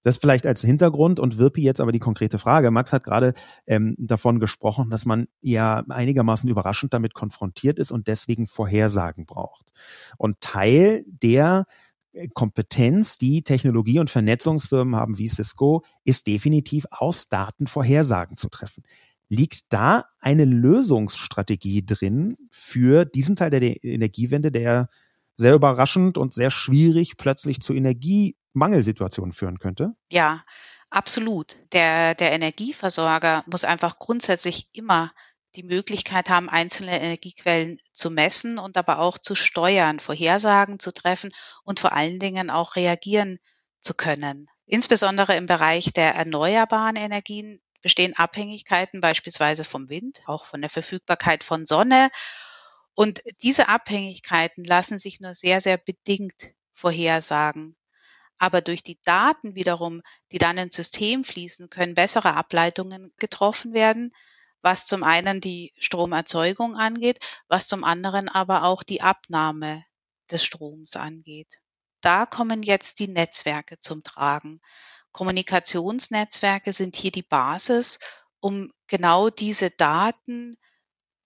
Das 0.02 0.16
vielleicht 0.16 0.46
als 0.46 0.62
Hintergrund 0.62 1.20
und 1.20 1.38
Wirpi 1.38 1.62
jetzt 1.62 1.80
aber 1.80 1.92
die 1.92 1.98
konkrete 1.98 2.38
Frage. 2.38 2.70
Max 2.70 2.92
hat 2.92 3.04
gerade 3.04 3.34
ähm, 3.66 3.96
davon 3.98 4.40
gesprochen, 4.40 4.90
dass 4.90 5.06
man 5.06 5.26
ja 5.40 5.84
einigermaßen 5.88 6.48
überraschend 6.48 6.92
damit 6.94 7.14
konfrontiert 7.14 7.78
ist 7.78 7.90
und 7.90 8.06
deswegen 8.06 8.46
Vorhersagen 8.46 9.26
braucht. 9.26 9.72
Und 10.18 10.40
Teil 10.40 11.04
der 11.06 11.66
äh, 12.12 12.28
Kompetenz, 12.32 13.18
die 13.18 13.42
Technologie- 13.42 13.98
und 13.98 14.10
Vernetzungsfirmen 14.10 14.96
haben 14.96 15.18
wie 15.18 15.28
Cisco, 15.28 15.84
ist 16.04 16.26
definitiv 16.26 16.86
aus 16.90 17.28
Daten 17.28 17.66
Vorhersagen 17.66 18.36
zu 18.36 18.48
treffen. 18.48 18.84
Liegt 19.28 19.72
da 19.72 20.04
eine 20.20 20.44
Lösungsstrategie 20.44 21.84
drin 21.84 22.36
für 22.50 23.04
diesen 23.04 23.36
Teil 23.36 23.50
der 23.50 23.84
Energiewende, 23.84 24.52
der 24.52 24.88
sehr 25.36 25.54
überraschend 25.54 26.18
und 26.18 26.32
sehr 26.32 26.50
schwierig 26.50 27.16
plötzlich 27.16 27.60
zu 27.60 27.72
Energiemangelsituationen 28.54 29.32
führen 29.32 29.58
könnte? 29.58 29.94
Ja, 30.10 30.44
absolut. 30.90 31.56
Der, 31.72 32.14
der 32.14 32.32
Energieversorger 32.32 33.44
muss 33.46 33.64
einfach 33.64 33.98
grundsätzlich 33.98 34.68
immer 34.72 35.12
die 35.56 35.62
Möglichkeit 35.62 36.30
haben, 36.30 36.48
einzelne 36.48 37.00
Energiequellen 37.00 37.78
zu 37.92 38.10
messen 38.10 38.58
und 38.58 38.76
aber 38.76 38.98
auch 38.98 39.18
zu 39.18 39.34
steuern, 39.34 40.00
Vorhersagen 40.00 40.80
zu 40.80 40.92
treffen 40.92 41.30
und 41.62 41.78
vor 41.78 41.92
allen 41.92 42.18
Dingen 42.18 42.50
auch 42.50 42.74
reagieren 42.76 43.38
zu 43.80 43.94
können. 43.94 44.48
Insbesondere 44.66 45.36
im 45.36 45.46
Bereich 45.46 45.92
der 45.92 46.14
erneuerbaren 46.14 46.96
Energien 46.96 47.60
bestehen 47.82 48.16
Abhängigkeiten 48.16 49.00
beispielsweise 49.00 49.64
vom 49.64 49.88
Wind, 49.90 50.22
auch 50.26 50.44
von 50.44 50.60
der 50.60 50.70
Verfügbarkeit 50.70 51.44
von 51.44 51.66
Sonne 51.66 52.08
und 52.94 53.22
diese 53.42 53.68
Abhängigkeiten 53.68 54.64
lassen 54.64 54.98
sich 54.98 55.20
nur 55.20 55.34
sehr, 55.34 55.60
sehr 55.60 55.76
bedingt 55.76 56.54
vorhersagen. 56.72 57.76
Aber 58.38 58.60
durch 58.60 58.82
die 58.82 58.98
Daten 59.04 59.54
wiederum, 59.54 60.02
die 60.32 60.38
dann 60.38 60.58
ins 60.58 60.76
System 60.76 61.24
fließen, 61.24 61.70
können 61.70 61.94
bessere 61.94 62.34
Ableitungen 62.34 63.12
getroffen 63.18 63.72
werden, 63.72 64.12
was 64.60 64.86
zum 64.86 65.02
einen 65.02 65.40
die 65.40 65.72
Stromerzeugung 65.78 66.76
angeht, 66.76 67.20
was 67.48 67.66
zum 67.66 67.84
anderen 67.84 68.28
aber 68.28 68.64
auch 68.64 68.82
die 68.82 69.02
Abnahme 69.02 69.84
des 70.30 70.44
Stroms 70.44 70.96
angeht. 70.96 71.60
Da 72.00 72.26
kommen 72.26 72.62
jetzt 72.62 72.98
die 72.98 73.08
Netzwerke 73.08 73.78
zum 73.78 74.02
Tragen. 74.02 74.60
Kommunikationsnetzwerke 75.12 76.72
sind 76.72 76.96
hier 76.96 77.12
die 77.12 77.22
Basis, 77.22 77.98
um 78.40 78.72
genau 78.88 79.30
diese 79.30 79.70
Daten 79.70 80.56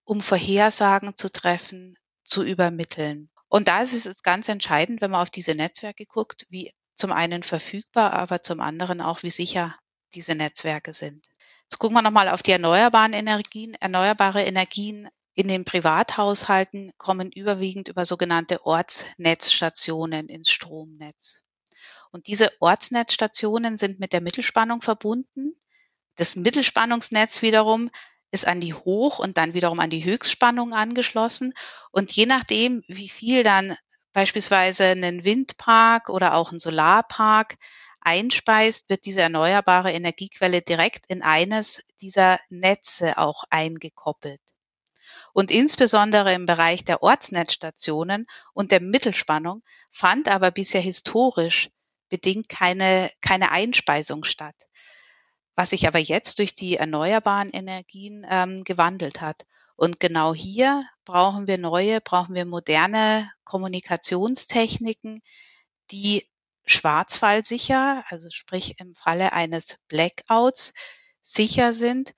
um 0.08 0.22
Vorhersagen 0.22 1.14
zu 1.14 1.30
treffen, 1.30 1.98
zu 2.24 2.42
übermitteln. 2.42 3.30
Und 3.48 3.68
da 3.68 3.82
ist 3.82 4.06
es 4.06 4.22
ganz 4.22 4.48
entscheidend, 4.48 5.00
wenn 5.00 5.10
man 5.10 5.20
auf 5.20 5.30
diese 5.30 5.54
Netzwerke 5.54 6.06
guckt, 6.06 6.46
wie 6.48 6.72
zum 6.98 7.12
einen 7.12 7.42
verfügbar, 7.42 8.12
aber 8.12 8.42
zum 8.42 8.60
anderen 8.60 9.00
auch, 9.00 9.22
wie 9.22 9.30
sicher 9.30 9.76
diese 10.14 10.34
Netzwerke 10.34 10.92
sind. 10.92 11.26
Jetzt 11.62 11.78
gucken 11.78 11.96
wir 11.96 12.02
nochmal 12.02 12.28
auf 12.28 12.42
die 12.42 12.52
erneuerbaren 12.52 13.12
Energien. 13.12 13.74
Erneuerbare 13.74 14.42
Energien 14.42 15.08
in 15.34 15.48
den 15.48 15.64
Privathaushalten 15.64 16.92
kommen 16.96 17.30
überwiegend 17.30 17.88
über 17.88 18.04
sogenannte 18.06 18.64
Ortsnetzstationen 18.64 20.28
ins 20.28 20.50
Stromnetz. 20.50 21.42
Und 22.10 22.26
diese 22.26 22.50
Ortsnetzstationen 22.60 23.76
sind 23.76 24.00
mit 24.00 24.12
der 24.12 24.20
Mittelspannung 24.20 24.80
verbunden. 24.80 25.52
Das 26.16 26.36
Mittelspannungsnetz 26.36 27.42
wiederum 27.42 27.90
ist 28.30 28.46
an 28.46 28.60
die 28.60 28.74
Hoch- 28.74 29.18
und 29.18 29.38
dann 29.38 29.54
wiederum 29.54 29.78
an 29.80 29.90
die 29.90 30.04
Höchstspannung 30.04 30.72
angeschlossen. 30.72 31.52
Und 31.92 32.10
je 32.12 32.26
nachdem, 32.26 32.82
wie 32.88 33.08
viel 33.08 33.42
dann 33.42 33.76
beispielsweise 34.12 34.84
ein 34.84 35.24
Windpark 35.24 36.08
oder 36.08 36.34
auch 36.34 36.52
ein 36.52 36.58
Solarpark 36.58 37.56
einspeist, 38.00 38.88
wird 38.88 39.04
diese 39.04 39.20
erneuerbare 39.20 39.92
Energiequelle 39.92 40.62
direkt 40.62 41.06
in 41.08 41.22
eines 41.22 41.82
dieser 42.00 42.38
Netze 42.48 43.18
auch 43.18 43.44
eingekoppelt. 43.50 44.40
Und 45.32 45.50
insbesondere 45.50 46.34
im 46.34 46.46
Bereich 46.46 46.84
der 46.84 47.02
Ortsnetzstationen 47.02 48.26
und 48.54 48.72
der 48.72 48.80
Mittelspannung 48.80 49.62
fand 49.90 50.28
aber 50.28 50.50
bisher 50.50 50.80
historisch 50.80 51.70
bedingt 52.08 52.48
keine, 52.48 53.10
keine 53.20 53.52
Einspeisung 53.52 54.24
statt 54.24 54.56
was 55.58 55.70
sich 55.70 55.88
aber 55.88 55.98
jetzt 55.98 56.38
durch 56.38 56.54
die 56.54 56.76
erneuerbaren 56.76 57.50
Energien 57.50 58.24
ähm, 58.30 58.62
gewandelt 58.62 59.20
hat. 59.20 59.44
Und 59.74 59.98
genau 59.98 60.32
hier 60.32 60.84
brauchen 61.08 61.46
wir 61.46 61.56
neue, 61.56 62.02
brauchen 62.02 62.34
wir 62.34 62.44
moderne 62.44 63.32
Kommunikationstechniken, 63.44 65.22
die 65.90 66.28
schwarzfallsicher, 66.66 68.04
also 68.08 68.28
sprich 68.28 68.78
im 68.78 68.94
Falle 68.94 69.32
eines 69.32 69.78
Blackouts, 69.88 70.74
sicher 71.22 71.72
sind 71.72 72.12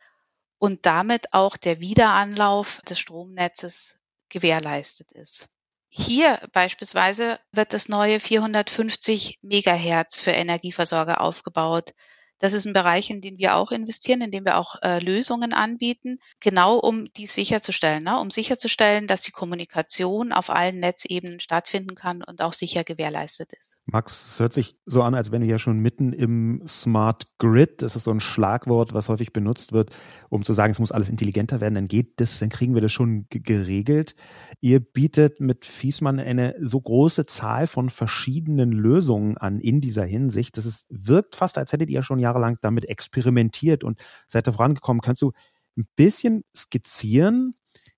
und 0.58 0.86
damit 0.86 1.32
auch 1.32 1.56
der 1.56 1.78
Wiederanlauf 1.78 2.80
des 2.80 2.98
Stromnetzes 2.98 3.96
gewährleistet 4.28 5.12
ist. 5.12 5.50
Hier 5.88 6.40
beispielsweise 6.52 7.38
wird 7.52 7.72
das 7.72 7.88
neue 7.88 8.18
450 8.18 9.38
Megahertz 9.42 10.18
für 10.18 10.32
Energieversorger 10.32 11.20
aufgebaut. 11.20 11.94
Das 12.40 12.54
ist 12.54 12.66
ein 12.66 12.72
Bereich, 12.72 13.10
in 13.10 13.20
den 13.20 13.38
wir 13.38 13.54
auch 13.54 13.70
investieren, 13.70 14.22
in 14.22 14.30
dem 14.30 14.44
wir 14.44 14.58
auch 14.58 14.76
äh, 14.82 14.98
Lösungen 14.98 15.52
anbieten, 15.52 16.18
genau 16.40 16.78
um 16.78 17.06
dies 17.16 17.34
sicherzustellen, 17.34 18.02
ne? 18.02 18.18
um 18.18 18.30
sicherzustellen, 18.30 19.06
dass 19.06 19.22
die 19.22 19.30
Kommunikation 19.30 20.32
auf 20.32 20.48
allen 20.48 20.80
Netzebenen 20.80 21.38
stattfinden 21.38 21.94
kann 21.94 22.24
und 22.24 22.40
auch 22.40 22.54
sicher 22.54 22.82
gewährleistet 22.82 23.52
ist. 23.52 23.76
Max, 23.84 24.32
es 24.32 24.40
hört 24.40 24.54
sich 24.54 24.74
so 24.86 25.02
an, 25.02 25.14
als 25.14 25.30
wenn 25.30 25.42
wir 25.42 25.48
ja 25.48 25.58
schon 25.58 25.78
mitten 25.78 26.14
im 26.14 26.62
Smart 26.66 27.26
Grid, 27.38 27.82
das 27.82 27.94
ist 27.94 28.04
so 28.04 28.10
ein 28.10 28.20
Schlagwort, 28.20 28.94
was 28.94 29.10
häufig 29.10 29.34
benutzt 29.34 29.72
wird, 29.72 29.90
um 30.30 30.42
zu 30.42 30.54
sagen, 30.54 30.70
es 30.70 30.78
muss 30.78 30.92
alles 30.92 31.10
intelligenter 31.10 31.60
werden, 31.60 31.74
dann 31.74 31.88
geht 31.88 32.20
das, 32.20 32.38
dann 32.38 32.48
kriegen 32.48 32.74
wir 32.74 32.80
das 32.80 32.92
schon 32.92 33.26
geregelt. 33.28 34.14
Ihr 34.62 34.80
bietet 34.80 35.40
mit 35.40 35.66
Fiesmann 35.66 36.18
eine 36.18 36.54
so 36.58 36.80
große 36.80 37.26
Zahl 37.26 37.66
von 37.66 37.90
verschiedenen 37.90 38.72
Lösungen 38.72 39.36
an 39.36 39.60
in 39.60 39.82
dieser 39.82 40.04
Hinsicht, 40.04 40.56
dass 40.56 40.64
es 40.64 40.86
wirkt 40.88 41.36
fast, 41.36 41.58
als 41.58 41.72
hättet 41.72 41.90
ihr 41.90 42.02
schon 42.02 42.18
ja 42.18 42.29
jahrelang 42.30 42.56
damit 42.60 42.88
experimentiert 42.88 43.84
und 43.84 44.00
seid 44.26 44.46
da 44.46 44.52
vorangekommen. 44.52 45.00
Kannst 45.00 45.22
du 45.22 45.32
ein 45.76 45.86
bisschen 45.96 46.44
skizzieren, 46.56 47.54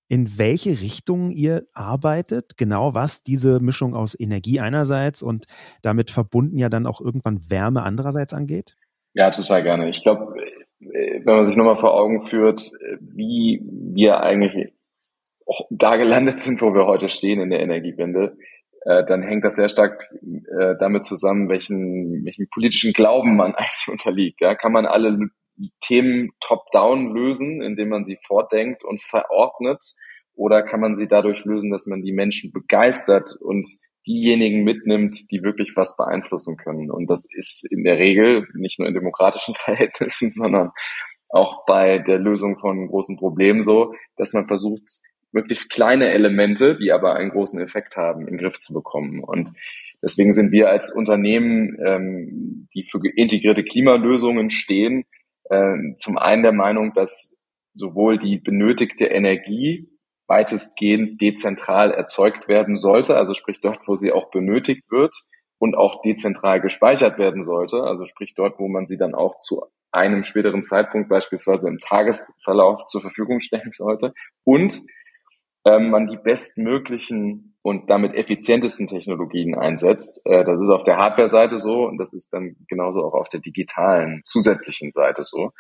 in 0.09 0.39
welche 0.39 0.83
Richtung 0.83 1.31
ihr 1.31 1.67
arbeitet, 1.73 2.59
genau 2.59 2.95
was 2.95 3.23
diese 3.23 3.61
Mischung 3.61 3.95
aus 3.95 4.19
Energie 4.19 4.61
einerseits 4.61 5.23
und 5.23 5.47
damit 5.81 6.11
verbunden 6.11 6.59
ja 6.59 6.69
dann 6.69 6.87
auch 6.87 7.01
irgendwann 7.01 7.49
Wärme 7.49 7.83
andererseits 7.83 8.35
angeht? 8.35 8.77
Ja, 9.15 9.31
total 9.31 9.63
gerne. 9.63 9.89
Ich 9.89 10.03
glaube, 10.03 10.35
wenn 10.81 11.25
man 11.25 11.45
sich 11.45 11.57
nochmal 11.57 11.77
vor 11.77 11.95
Augen 11.95 12.21
führt, 12.27 12.73
wie 13.01 13.63
wir 13.65 14.21
eigentlich 14.21 14.75
da 15.71 15.97
gelandet 15.97 16.39
sind, 16.39 16.61
wo 16.61 16.75
wir 16.75 16.87
heute 16.87 17.09
stehen 17.09 17.41
in 17.41 17.51
der 17.51 17.61
Energiewende, 17.61 18.37
äh, 18.85 19.05
dann 19.05 19.23
hängt 19.23 19.45
das 19.45 19.57
sehr 19.57 19.69
stark 19.69 20.09
äh, 20.23 20.75
damit 20.79 21.05
zusammen, 21.05 21.49
welchen, 21.49 22.25
welchen 22.25 22.49
politischen 22.49 22.93
Glauben 22.93 23.37
man 23.37 23.55
eigentlich 23.57 23.89
unterliegt. 23.89 24.41
Ja? 24.41 24.55
Kann 24.55 24.73
man 24.73 24.87
alle 24.87 25.19
Themen 25.81 26.31
top-down 26.41 27.15
lösen, 27.15 27.63
indem 27.63 27.91
man 27.91 28.05
sie 28.05 28.19
fortdenkt 28.27 28.85
und 28.85 29.01
verordnet? 29.03 29.83
Oder 30.35 30.63
kann 30.63 30.81
man 30.81 30.95
sie 30.95 31.07
dadurch 31.07 31.45
lösen, 31.45 31.71
dass 31.71 31.87
man 31.87 32.03
die 32.03 32.13
Menschen 32.13 32.53
begeistert 32.53 33.37
und 33.41 33.67
diejenigen 34.07 34.65
mitnimmt, 34.65 35.31
die 35.31 35.43
wirklich 35.43 35.75
was 35.77 35.97
beeinflussen 35.97 36.57
können? 36.57 36.91
Und 36.91 37.09
das 37.09 37.29
ist 37.33 37.71
in 37.71 37.85
der 37.85 37.99
Regel 37.99 38.49
nicht 38.55 38.79
nur 38.79 38.89
in 38.89 38.95
demokratischen 38.95 39.55
Verhältnissen, 39.57 40.31
sondern 40.31 40.71
auch 41.29 41.65
bei 41.67 41.99
der 41.99 42.19
Lösung 42.19 42.59
von 42.59 42.89
großen 42.89 43.17
Problemen 43.17 43.63
so, 43.63 43.95
dass 44.17 44.33
man 44.33 44.47
versucht, 44.47 44.83
möglichst 45.33 45.71
kleine 45.71 46.11
Elemente, 46.11 46.77
die 46.77 46.93
aber 46.93 47.17
einen 47.17 47.31
großen 47.31 47.61
Effekt 47.61 47.97
haben, 47.97 48.23
in 48.23 48.35
den 48.35 48.39
Griff 48.39 48.59
zu 48.59 48.73
bekommen. 48.73 49.23
Und 49.23 49.51
deswegen 50.03 50.33
sind 50.33 50.53
wir 50.53 50.71
als 50.71 50.93
Unternehmen, 50.93 51.79
ähm, 51.85 52.69
die 52.75 52.85
für 52.85 53.01
integrierte 53.17 53.65
Klimalösungen 53.65 54.51
stehen, 54.51 55.05
äh, 55.51 55.95
zum 55.97 56.19
einen 56.19 56.43
der 56.43 56.53
Meinung, 56.53 56.93
dass 56.95 57.47
sowohl 57.73 58.19
die 58.19 58.39
benötigte 58.39 59.07
Energie 59.07 59.89
weitestgehend 60.29 61.21
dezentral 61.21 61.91
erzeugt 61.91 62.49
werden 62.49 62.77
sollte, 62.77 63.17
also 63.17 63.35
sprich 63.35 63.61
dort, 63.61 63.87
wo 63.87 63.97
sie 63.97 64.13
auch 64.13 64.31
benötigt 64.31 64.91
wird 64.91 65.15
und 65.59 65.75
auch 65.77 66.03
dezentral 66.03 66.61
gespeichert 66.61 67.19
werden 67.19 67.43
sollte, 67.43 67.83
also 67.85 68.07
sprich 68.07 68.35
dort, 68.35 68.59
wo 68.59 68.69
man 68.69 68.87
sie 68.87 68.97
dann 68.97 69.15
auch 69.15 69.37
zu 69.39 69.63
einem 69.91 70.25
späteren 70.25 70.63
Zeitpunkt 70.63 71.09
beispielsweise 71.09 71.69
im 71.69 71.79
Tagesverlauf 71.79 72.85
zur 72.87 73.03
Verfügung 73.03 73.41
stellen 73.41 73.73
sollte 73.73 74.15
und 74.45 74.81
ähm, 75.65 75.91
man 75.91 76.07
die 76.07 76.17
bestmöglichen 76.17 77.57
und 77.63 77.91
damit 77.91 78.15
effizientesten 78.15 78.87
Technologien 78.87 79.55
einsetzt. 79.55 80.21
Äh, 80.25 80.45
das 80.45 80.61
ist 80.61 80.69
auf 80.69 80.85
der 80.85 80.97
Hardware-Seite 80.97 81.59
so 81.59 81.85
und 81.87 81.99
das 81.99 82.13
ist 82.13 82.33
dann 82.33 82.57
genauso 82.69 83.05
auch 83.05 83.15
auf 83.15 83.29
der 83.29 83.41
digitalen 83.41 84.21
zusätzlichen 84.25 84.93
Seite 84.93 85.23
so. 85.25 85.53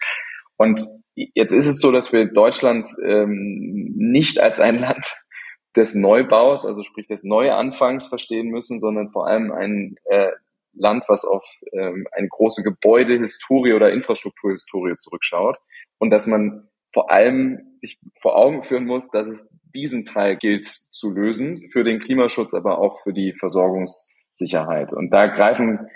Und 0.56 0.80
jetzt 1.14 1.52
ist 1.52 1.66
es 1.66 1.80
so, 1.80 1.92
dass 1.92 2.12
wir 2.12 2.26
Deutschland 2.26 2.88
ähm, 3.04 3.94
nicht 3.96 4.40
als 4.40 4.60
ein 4.60 4.78
Land 4.78 5.06
des 5.76 5.94
Neubaus, 5.94 6.66
also 6.66 6.82
sprich 6.82 7.06
des 7.06 7.24
Neuanfangs 7.24 8.06
verstehen 8.06 8.48
müssen, 8.48 8.78
sondern 8.78 9.10
vor 9.10 9.26
allem 9.26 9.52
ein 9.52 9.96
äh, 10.04 10.30
Land, 10.74 11.04
was 11.08 11.24
auf 11.24 11.44
ähm, 11.72 12.06
eine 12.12 12.28
große 12.28 12.62
Gebäudehistorie 12.62 13.72
oder 13.72 13.92
Infrastrukturhistorie 13.92 14.96
zurückschaut 14.96 15.58
und 15.98 16.10
dass 16.10 16.26
man 16.26 16.68
vor 16.92 17.10
allem 17.10 17.76
sich 17.78 17.98
vor 18.20 18.36
Augen 18.36 18.62
führen 18.62 18.86
muss, 18.86 19.10
dass 19.10 19.26
es 19.26 19.50
diesen 19.74 20.04
Teil 20.04 20.36
gilt 20.36 20.66
zu 20.66 21.10
lösen, 21.10 21.62
für 21.72 21.84
den 21.84 22.00
Klimaschutz, 22.00 22.54
aber 22.54 22.78
auch 22.78 23.00
für 23.02 23.12
die 23.12 23.32
Versorgungssicherheit. 23.32 24.92
Und 24.92 25.10
da 25.10 25.26
greifen 25.26 25.88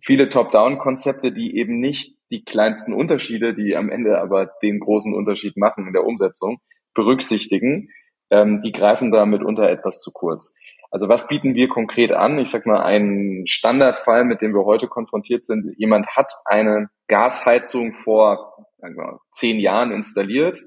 viele 0.00 0.28
Top-Down-Konzepte, 0.28 1.32
die 1.32 1.56
eben 1.56 1.80
nicht 1.80 2.18
die 2.30 2.44
kleinsten 2.44 2.92
Unterschiede, 2.92 3.54
die 3.54 3.76
am 3.76 3.90
Ende 3.90 4.20
aber 4.20 4.50
den 4.62 4.80
großen 4.80 5.14
Unterschied 5.14 5.56
machen 5.56 5.86
in 5.86 5.92
der 5.92 6.04
Umsetzung, 6.04 6.58
berücksichtigen, 6.94 7.88
ähm, 8.30 8.60
die 8.60 8.72
greifen 8.72 9.12
da 9.12 9.26
mitunter 9.26 9.68
etwas 9.70 10.00
zu 10.00 10.10
kurz. 10.12 10.56
Also 10.90 11.08
was 11.08 11.26
bieten 11.26 11.54
wir 11.54 11.68
konkret 11.68 12.12
an? 12.12 12.38
Ich 12.38 12.50
sag 12.50 12.66
mal, 12.66 12.82
ein 12.82 13.44
Standardfall, 13.46 14.24
mit 14.24 14.42
dem 14.42 14.52
wir 14.54 14.66
heute 14.66 14.88
konfrontiert 14.88 15.42
sind. 15.42 15.74
Jemand 15.78 16.06
hat 16.08 16.30
eine 16.44 16.90
Gasheizung 17.08 17.94
vor 17.94 18.66
sagen 18.82 18.96
wir, 18.96 19.20
zehn 19.30 19.58
Jahren 19.60 19.92
installiert 19.92 20.58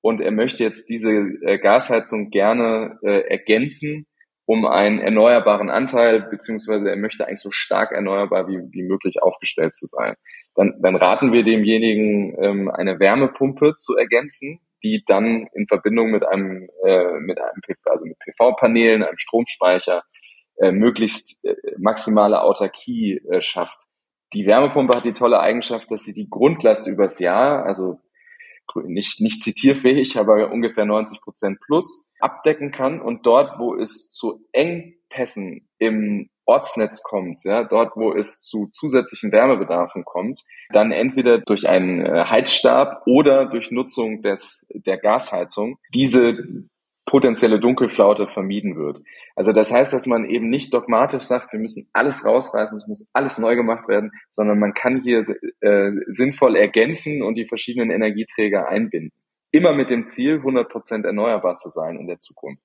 und 0.00 0.20
er 0.20 0.30
möchte 0.30 0.62
jetzt 0.62 0.88
diese 0.88 1.10
äh, 1.10 1.58
Gasheizung 1.58 2.30
gerne 2.30 2.98
äh, 3.02 3.28
ergänzen 3.28 4.06
um 4.44 4.66
einen 4.66 4.98
erneuerbaren 4.98 5.70
Anteil, 5.70 6.20
beziehungsweise 6.22 6.90
er 6.90 6.96
möchte 6.96 7.26
eigentlich 7.26 7.40
so 7.40 7.50
stark 7.50 7.92
erneuerbar 7.92 8.48
wie, 8.48 8.58
wie 8.72 8.82
möglich 8.82 9.22
aufgestellt 9.22 9.74
zu 9.74 9.86
sein. 9.86 10.14
Dann, 10.54 10.74
dann 10.82 10.96
raten 10.96 11.32
wir 11.32 11.44
demjenigen, 11.44 12.36
ähm, 12.42 12.70
eine 12.70 12.98
Wärmepumpe 12.98 13.76
zu 13.76 13.96
ergänzen, 13.96 14.58
die 14.82 15.04
dann 15.06 15.46
in 15.54 15.68
Verbindung 15.68 16.10
mit 16.10 16.26
einem, 16.26 16.68
äh, 16.84 17.20
mit 17.20 17.40
einem 17.40 17.62
also 17.84 18.04
mit 18.04 18.18
PV-Paneelen, 18.18 19.04
einem 19.04 19.16
Stromspeicher, 19.16 20.02
äh, 20.56 20.72
möglichst 20.72 21.44
äh, 21.44 21.54
maximale 21.78 22.42
Autarkie 22.42 23.22
äh, 23.30 23.40
schafft. 23.40 23.86
Die 24.34 24.46
Wärmepumpe 24.46 24.96
hat 24.96 25.04
die 25.04 25.12
tolle 25.12 25.40
Eigenschaft, 25.40 25.90
dass 25.90 26.04
sie 26.04 26.14
die 26.14 26.28
Grundlast 26.30 26.86
übers 26.86 27.18
Jahr, 27.18 27.64
also 27.64 28.00
nicht, 28.84 29.20
nicht 29.20 29.42
zitierfähig, 29.42 30.18
aber 30.18 30.50
ungefähr 30.50 30.86
90 30.86 31.20
Prozent 31.20 31.60
plus 31.60 32.14
abdecken 32.20 32.70
kann. 32.70 33.00
Und 33.00 33.26
dort, 33.26 33.58
wo 33.58 33.74
es 33.74 34.10
zu 34.10 34.46
Engpässen 34.52 35.68
im 35.78 36.30
Ortsnetz 36.44 37.02
kommt, 37.02 37.44
ja, 37.44 37.64
dort, 37.64 37.96
wo 37.96 38.12
es 38.12 38.42
zu 38.42 38.68
zusätzlichen 38.72 39.30
Wärmebedarfen 39.30 40.04
kommt, 40.04 40.40
dann 40.70 40.90
entweder 40.90 41.38
durch 41.38 41.68
einen 41.68 42.04
äh, 42.04 42.24
Heizstab 42.24 43.02
oder 43.06 43.46
durch 43.46 43.70
Nutzung 43.70 44.22
des, 44.22 44.68
der 44.74 44.98
Gasheizung 44.98 45.78
diese 45.94 46.66
potenzielle 47.12 47.60
Dunkelflaute 47.60 48.26
vermieden 48.26 48.74
wird. 48.74 49.02
Also 49.36 49.52
das 49.52 49.70
heißt, 49.70 49.92
dass 49.92 50.06
man 50.06 50.24
eben 50.24 50.48
nicht 50.48 50.72
dogmatisch 50.72 51.24
sagt, 51.24 51.52
wir 51.52 51.60
müssen 51.60 51.86
alles 51.92 52.24
rausreißen, 52.24 52.78
es 52.78 52.86
muss 52.86 53.10
alles 53.12 53.36
neu 53.36 53.54
gemacht 53.54 53.86
werden, 53.86 54.12
sondern 54.30 54.58
man 54.58 54.72
kann 54.72 55.02
hier 55.02 55.18
äh, 55.60 55.90
sinnvoll 56.06 56.56
ergänzen 56.56 57.22
und 57.22 57.34
die 57.34 57.46
verschiedenen 57.46 57.90
Energieträger 57.90 58.66
einbinden. 58.66 59.12
Immer 59.50 59.74
mit 59.74 59.90
dem 59.90 60.06
Ziel, 60.06 60.36
100 60.36 60.70
Prozent 60.70 61.04
erneuerbar 61.04 61.56
zu 61.56 61.68
sein 61.68 61.98
in 61.98 62.06
der 62.06 62.18
Zukunft. 62.18 62.62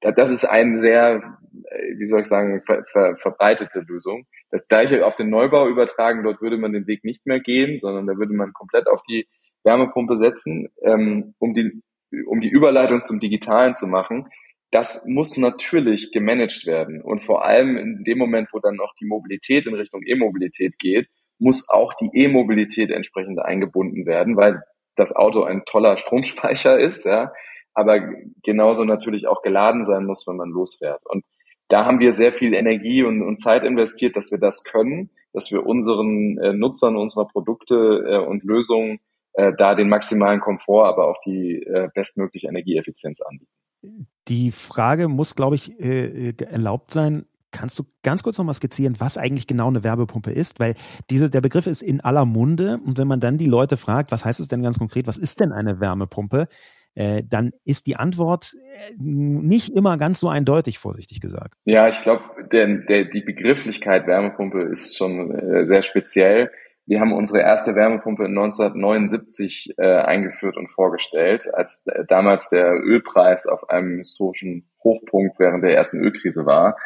Das 0.00 0.30
ist 0.30 0.44
eine 0.44 0.78
sehr, 0.78 1.40
äh, 1.64 1.98
wie 1.98 2.06
soll 2.06 2.20
ich 2.20 2.28
sagen, 2.28 2.62
ver, 2.64 2.84
ver, 2.84 3.16
verbreitete 3.16 3.80
Lösung. 3.80 4.24
Das 4.52 4.68
gleiche 4.68 5.04
auf 5.04 5.16
den 5.16 5.30
Neubau 5.30 5.66
übertragen, 5.66 6.22
dort 6.22 6.40
würde 6.40 6.58
man 6.58 6.72
den 6.72 6.86
Weg 6.86 7.02
nicht 7.02 7.26
mehr 7.26 7.40
gehen, 7.40 7.80
sondern 7.80 8.06
da 8.06 8.16
würde 8.16 8.34
man 8.34 8.52
komplett 8.52 8.86
auf 8.86 9.02
die 9.02 9.26
Wärmepumpe 9.64 10.16
setzen, 10.16 10.68
ähm, 10.84 11.34
um 11.40 11.54
die 11.54 11.82
um 12.26 12.40
die 12.40 12.48
Überleitung 12.48 13.00
zum 13.00 13.20
Digitalen 13.20 13.74
zu 13.74 13.86
machen, 13.86 14.28
das 14.70 15.04
muss 15.06 15.36
natürlich 15.36 16.12
gemanagt 16.12 16.66
werden. 16.66 17.02
Und 17.02 17.24
vor 17.24 17.44
allem 17.44 17.76
in 17.76 18.04
dem 18.04 18.18
Moment, 18.18 18.50
wo 18.52 18.60
dann 18.60 18.76
noch 18.76 18.94
die 19.00 19.06
Mobilität 19.06 19.66
in 19.66 19.74
Richtung 19.74 20.02
E-Mobilität 20.04 20.78
geht, 20.78 21.08
muss 21.38 21.68
auch 21.70 21.94
die 21.94 22.10
E-Mobilität 22.12 22.90
entsprechend 22.90 23.40
eingebunden 23.40 24.06
werden, 24.06 24.36
weil 24.36 24.60
das 24.94 25.14
Auto 25.14 25.42
ein 25.42 25.64
toller 25.64 25.96
Stromspeicher 25.96 26.78
ist, 26.78 27.04
ja, 27.04 27.32
aber 27.74 28.00
genauso 28.42 28.84
natürlich 28.84 29.26
auch 29.26 29.42
geladen 29.42 29.84
sein 29.84 30.04
muss, 30.04 30.26
wenn 30.26 30.36
man 30.36 30.50
losfährt. 30.50 31.00
Und 31.06 31.24
da 31.68 31.86
haben 31.86 32.00
wir 32.00 32.12
sehr 32.12 32.32
viel 32.32 32.52
Energie 32.52 33.02
und, 33.04 33.22
und 33.22 33.36
Zeit 33.36 33.64
investiert, 33.64 34.16
dass 34.16 34.30
wir 34.30 34.38
das 34.38 34.64
können, 34.64 35.10
dass 35.32 35.50
wir 35.50 35.64
unseren 35.64 36.36
äh, 36.38 36.52
Nutzern 36.52 36.96
unserer 36.96 37.28
Produkte 37.28 37.76
äh, 37.76 38.18
und 38.18 38.42
Lösungen 38.42 38.98
äh, 39.34 39.52
da 39.56 39.74
den 39.74 39.88
maximalen 39.88 40.40
Komfort, 40.40 40.86
aber 40.86 41.08
auch 41.08 41.20
die 41.24 41.62
äh, 41.62 41.88
bestmögliche 41.94 42.48
Energieeffizienz 42.48 43.20
anbieten. 43.20 44.08
Die 44.28 44.50
Frage 44.50 45.08
muss, 45.08 45.34
glaube 45.34 45.56
ich, 45.56 45.80
äh, 45.80 46.30
äh, 46.30 46.34
erlaubt 46.44 46.92
sein. 46.92 47.26
Kannst 47.52 47.78
du 47.78 47.84
ganz 48.04 48.22
kurz 48.22 48.38
nochmal 48.38 48.54
skizzieren, 48.54 48.96
was 48.98 49.18
eigentlich 49.18 49.46
genau 49.46 49.68
eine 49.68 49.82
Werbepumpe 49.82 50.30
ist? 50.30 50.60
Weil 50.60 50.74
diese, 51.10 51.30
der 51.30 51.40
Begriff 51.40 51.66
ist 51.66 51.82
in 51.82 52.00
aller 52.00 52.24
Munde 52.24 52.78
und 52.84 52.96
wenn 52.96 53.08
man 53.08 53.18
dann 53.18 53.38
die 53.38 53.46
Leute 53.46 53.76
fragt, 53.76 54.12
was 54.12 54.24
heißt 54.24 54.38
es 54.38 54.48
denn 54.48 54.62
ganz 54.62 54.78
konkret, 54.78 55.08
was 55.08 55.18
ist 55.18 55.40
denn 55.40 55.50
eine 55.50 55.80
Wärmepumpe? 55.80 56.46
Äh, 56.94 57.22
dann 57.28 57.52
ist 57.64 57.86
die 57.86 57.96
Antwort 57.96 58.52
äh, 58.54 58.94
nicht 58.98 59.74
immer 59.74 59.96
ganz 59.96 60.20
so 60.20 60.28
eindeutig, 60.28 60.78
vorsichtig 60.78 61.20
gesagt. 61.20 61.54
Ja, 61.64 61.88
ich 61.88 62.00
glaube, 62.02 62.22
der, 62.52 62.66
der, 62.66 63.04
die 63.04 63.22
Begrifflichkeit 63.22 64.06
Wärmepumpe 64.06 64.62
ist 64.62 64.96
schon 64.96 65.30
äh, 65.30 65.64
sehr 65.66 65.82
speziell. 65.82 66.50
Wir 66.90 66.98
haben 66.98 67.12
unsere 67.12 67.38
erste 67.38 67.76
Wärmepumpe 67.76 68.24
1979 68.24 69.74
äh, 69.78 69.84
eingeführt 69.84 70.56
und 70.56 70.72
vorgestellt, 70.72 71.44
als 71.54 71.86
äh, 71.86 72.04
damals 72.04 72.48
der 72.48 72.72
Ölpreis 72.72 73.46
auf 73.46 73.70
einem 73.70 73.98
historischen 73.98 74.68
Hochpunkt 74.82 75.38
während 75.38 75.62
der 75.62 75.72
ersten 75.72 76.02
Ölkrise 76.02 76.46
war. 76.46 76.76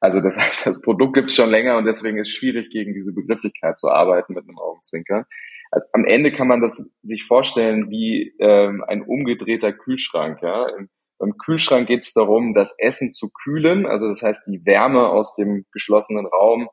Also 0.00 0.20
das 0.20 0.38
heißt, 0.40 0.66
das 0.68 0.80
Produkt 0.80 1.12
gibt 1.12 1.28
es 1.28 1.36
schon 1.36 1.50
länger 1.50 1.76
und 1.76 1.84
deswegen 1.84 2.16
ist 2.16 2.28
es 2.28 2.34
schwierig, 2.34 2.70
gegen 2.70 2.94
diese 2.94 3.12
Begrifflichkeit 3.12 3.76
zu 3.76 3.90
arbeiten 3.90 4.32
mit 4.32 4.48
einem 4.48 4.58
Augenzwinker. 4.58 5.26
Also 5.70 5.86
am 5.92 6.06
Ende 6.06 6.32
kann 6.32 6.48
man 6.48 6.62
das 6.62 6.94
sich 7.02 7.26
vorstellen 7.26 7.90
wie 7.90 8.34
ähm, 8.38 8.82
ein 8.88 9.02
umgedrehter 9.02 9.74
Kühlschrank. 9.74 10.40
Ja? 10.40 10.66
Im, 10.78 10.88
beim 11.18 11.36
Kühlschrank 11.36 11.88
geht 11.88 12.04
es 12.04 12.14
darum, 12.14 12.54
das 12.54 12.74
Essen 12.78 13.12
zu 13.12 13.28
kühlen, 13.30 13.84
also 13.84 14.08
das 14.08 14.22
heißt 14.22 14.46
die 14.46 14.64
Wärme 14.64 15.10
aus 15.10 15.34
dem 15.34 15.66
geschlossenen 15.72 16.24
Raum 16.24 16.70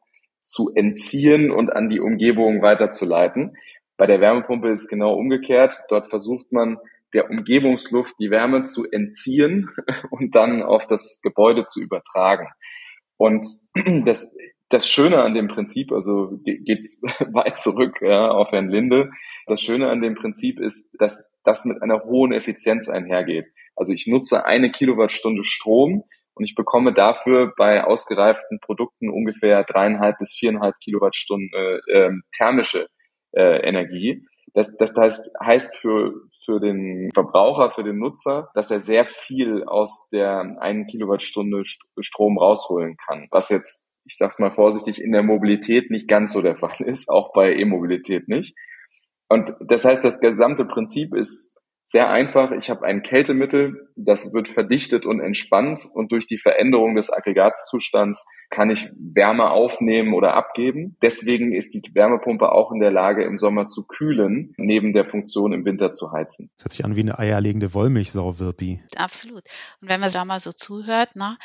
zu 0.49 0.71
entziehen 0.73 1.51
und 1.51 1.71
an 1.71 1.89
die 1.89 1.99
Umgebung 1.99 2.63
weiterzuleiten. 2.63 3.55
Bei 3.97 4.07
der 4.07 4.19
Wärmepumpe 4.19 4.69
ist 4.69 4.81
es 4.81 4.87
genau 4.87 5.13
umgekehrt. 5.13 5.75
Dort 5.89 6.07
versucht 6.07 6.51
man 6.51 6.77
der 7.13 7.29
Umgebungsluft 7.29 8.15
die 8.19 8.31
Wärme 8.31 8.63
zu 8.63 8.89
entziehen 8.89 9.69
und 10.09 10.33
dann 10.33 10.63
auf 10.63 10.87
das 10.87 11.21
Gebäude 11.21 11.65
zu 11.65 11.79
übertragen. 11.81 12.47
Und 13.17 13.45
das, 14.05 14.35
das 14.69 14.87
Schöne 14.87 15.21
an 15.21 15.35
dem 15.35 15.49
Prinzip, 15.49 15.91
also 15.91 16.39
geht 16.43 16.87
weit 17.31 17.57
zurück 17.57 17.99
ja, 18.01 18.29
auf 18.31 18.51
Herrn 18.51 18.69
Linde, 18.69 19.11
das 19.45 19.61
Schöne 19.61 19.89
an 19.89 20.01
dem 20.01 20.15
Prinzip 20.15 20.59
ist, 20.59 20.95
dass 20.99 21.39
das 21.43 21.63
mit 21.65 21.83
einer 21.83 22.05
hohen 22.05 22.31
Effizienz 22.31 22.89
einhergeht. 22.89 23.45
Also 23.75 23.93
ich 23.93 24.07
nutze 24.07 24.47
eine 24.47 24.71
Kilowattstunde 24.71 25.43
Strom 25.43 26.05
und 26.39 26.45
ich 26.45 26.55
bekomme 26.55 26.93
dafür 26.93 27.53
bei 27.57 27.83
ausgereiften 27.83 28.59
Produkten 28.61 29.09
ungefähr 29.09 29.63
dreieinhalb 29.63 30.17
bis 30.17 30.33
viereinhalb 30.33 30.75
Kilowattstunden 30.79 31.51
äh, 31.87 32.09
thermische 32.35 32.87
äh, 33.33 33.59
Energie. 33.67 34.25
Das, 34.53 34.77
das 34.77 34.95
heißt, 34.95 35.35
heißt 35.43 35.77
für, 35.77 36.13
für 36.43 36.59
den 36.59 37.11
Verbraucher, 37.13 37.71
für 37.71 37.83
den 37.83 37.99
Nutzer, 37.99 38.49
dass 38.55 38.71
er 38.71 38.79
sehr 38.79 39.05
viel 39.05 39.63
aus 39.65 40.09
der 40.11 40.57
einen 40.59 40.87
Kilowattstunde 40.87 41.61
Strom 41.99 42.39
rausholen 42.39 42.95
kann, 42.97 43.27
was 43.29 43.49
jetzt 43.49 43.89
ich 44.05 44.17
sag's 44.17 44.39
mal 44.39 44.51
vorsichtig, 44.51 45.03
in 45.03 45.11
der 45.11 45.21
Mobilität 45.21 45.91
nicht 45.91 46.07
ganz 46.07 46.33
so 46.33 46.41
der 46.41 46.55
Fall 46.57 46.77
ist, 46.79 47.09
auch 47.09 47.31
bei 47.33 47.53
E-Mobilität 47.53 48.27
nicht. 48.27 48.55
Und 49.27 49.51
das 49.59 49.85
heißt, 49.85 50.03
das 50.03 50.19
gesamte 50.19 50.65
Prinzip 50.65 51.13
ist 51.13 51.58
sehr 51.89 52.11
einfach. 52.11 52.51
Ich 52.51 52.69
habe 52.69 52.85
ein 52.85 53.01
Kältemittel, 53.01 53.89
das 53.95 54.31
wird 54.31 54.47
verdichtet 54.47 55.07
und 55.07 55.19
entspannt 55.19 55.79
und 55.95 56.11
durch 56.11 56.27
die 56.27 56.37
Veränderung 56.37 56.93
des 56.93 57.11
Aggregatzustands 57.11 58.27
kann 58.51 58.69
ich 58.69 58.91
Wärme 58.95 59.49
aufnehmen 59.49 60.13
oder 60.13 60.35
abgeben. 60.35 60.97
Deswegen 61.01 61.51
ist 61.51 61.73
die 61.73 61.81
Wärmepumpe 61.95 62.51
auch 62.51 62.71
in 62.71 62.79
der 62.79 62.91
Lage, 62.91 63.23
im 63.23 63.39
Sommer 63.39 63.65
zu 63.65 63.87
kühlen, 63.87 64.53
neben 64.57 64.93
der 64.93 65.03
Funktion 65.03 65.51
im 65.51 65.65
Winter 65.65 65.91
zu 65.91 66.11
heizen. 66.11 66.51
Das 66.57 66.65
hört 66.65 66.71
sich 66.73 66.85
an 66.85 66.95
wie 66.95 67.01
eine 67.01 67.17
eierlegende 67.17 67.73
Wollmilchsau, 67.73 68.37
Wirpi. 68.37 68.83
Absolut. 68.95 69.41
Und 69.81 69.89
wenn 69.89 69.99
man 69.99 70.11
da 70.11 70.25
mal 70.25 70.39
so 70.39 70.51
zuhört, 70.51 71.09
na, 71.15 71.39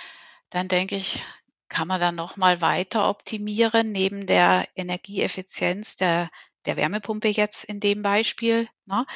dann 0.51 0.69
denke 0.69 0.95
ich, 0.95 1.23
kann 1.71 1.89
man 1.89 2.01
dann 2.01 2.17
noch 2.17 2.37
mal 2.37 2.61
weiter 2.61 3.09
optimieren 3.09 3.93
neben 3.93 4.27
der 4.27 4.67
Energieeffizienz 4.77 5.97
der, 5.97 6.29
der 6.67 6.77
Wärmepumpe 6.77 7.29
jetzt 7.29 7.65
in 7.65 7.81
dem 7.81 8.03
Beispiel. 8.03 8.69
Ne? 8.85 9.07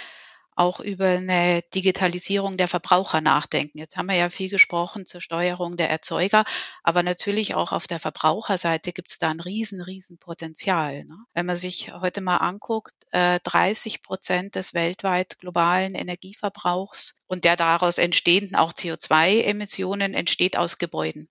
Auch 0.58 0.80
über 0.80 1.06
eine 1.06 1.62
Digitalisierung 1.74 2.56
der 2.56 2.66
Verbraucher 2.66 3.20
nachdenken. 3.20 3.78
Jetzt 3.78 3.96
haben 3.96 4.06
wir 4.06 4.16
ja 4.16 4.28
viel 4.28 4.48
gesprochen 4.48 5.06
zur 5.06 5.20
Steuerung 5.20 5.76
der 5.76 5.88
Erzeuger, 5.88 6.44
aber 6.82 7.02
natürlich 7.02 7.54
auch 7.54 7.70
auf 7.70 7.86
der 7.86 8.00
Verbraucherseite 8.00 8.92
gibt 8.92 9.10
es 9.10 9.18
da 9.18 9.28
ein 9.28 9.40
riesen, 9.40 9.80
riesen 9.80 10.18
Potenzial. 10.18 11.04
Ne? 11.04 11.16
Wenn 11.32 11.46
man 11.46 11.56
sich 11.56 11.92
heute 11.92 12.20
mal 12.20 12.38
anguckt, 12.38 12.92
äh, 13.12 13.38
30 13.44 14.02
Prozent 14.02 14.56
des 14.56 14.74
weltweit 14.74 15.38
globalen 15.38 15.94
Energieverbrauchs 15.94 17.20
und 17.28 17.44
der 17.44 17.56
daraus 17.56 17.98
entstehenden 17.98 18.56
auch 18.56 18.72
CO2-Emissionen 18.72 20.12
entsteht 20.12 20.58
aus 20.58 20.78
Gebäuden. 20.78 21.28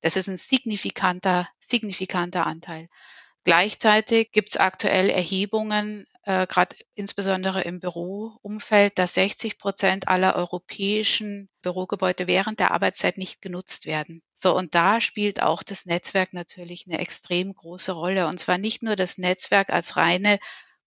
Das 0.00 0.16
ist 0.16 0.28
ein 0.28 0.38
signifikanter, 0.38 1.48
signifikanter 1.58 2.46
Anteil. 2.46 2.88
Gleichzeitig 3.44 4.32
gibt 4.32 4.50
es 4.50 4.56
aktuell 4.56 5.10
Erhebungen, 5.10 6.06
äh, 6.24 6.46
gerade 6.46 6.76
insbesondere 6.94 7.62
im 7.62 7.80
Büroumfeld, 7.80 8.98
dass 8.98 9.14
60 9.14 9.58
Prozent 9.58 10.08
aller 10.08 10.36
europäischen 10.36 11.48
Bürogebäude 11.62 12.26
während 12.26 12.60
der 12.60 12.72
Arbeitszeit 12.72 13.18
nicht 13.18 13.40
genutzt 13.40 13.86
werden. 13.86 14.22
So, 14.34 14.56
und 14.56 14.74
da 14.74 15.00
spielt 15.00 15.42
auch 15.42 15.62
das 15.62 15.86
Netzwerk 15.86 16.32
natürlich 16.32 16.86
eine 16.86 16.98
extrem 16.98 17.52
große 17.52 17.92
Rolle. 17.92 18.26
Und 18.26 18.38
zwar 18.38 18.58
nicht 18.58 18.82
nur 18.82 18.96
das 18.96 19.18
Netzwerk 19.18 19.70
als 19.70 19.96
reine 19.96 20.38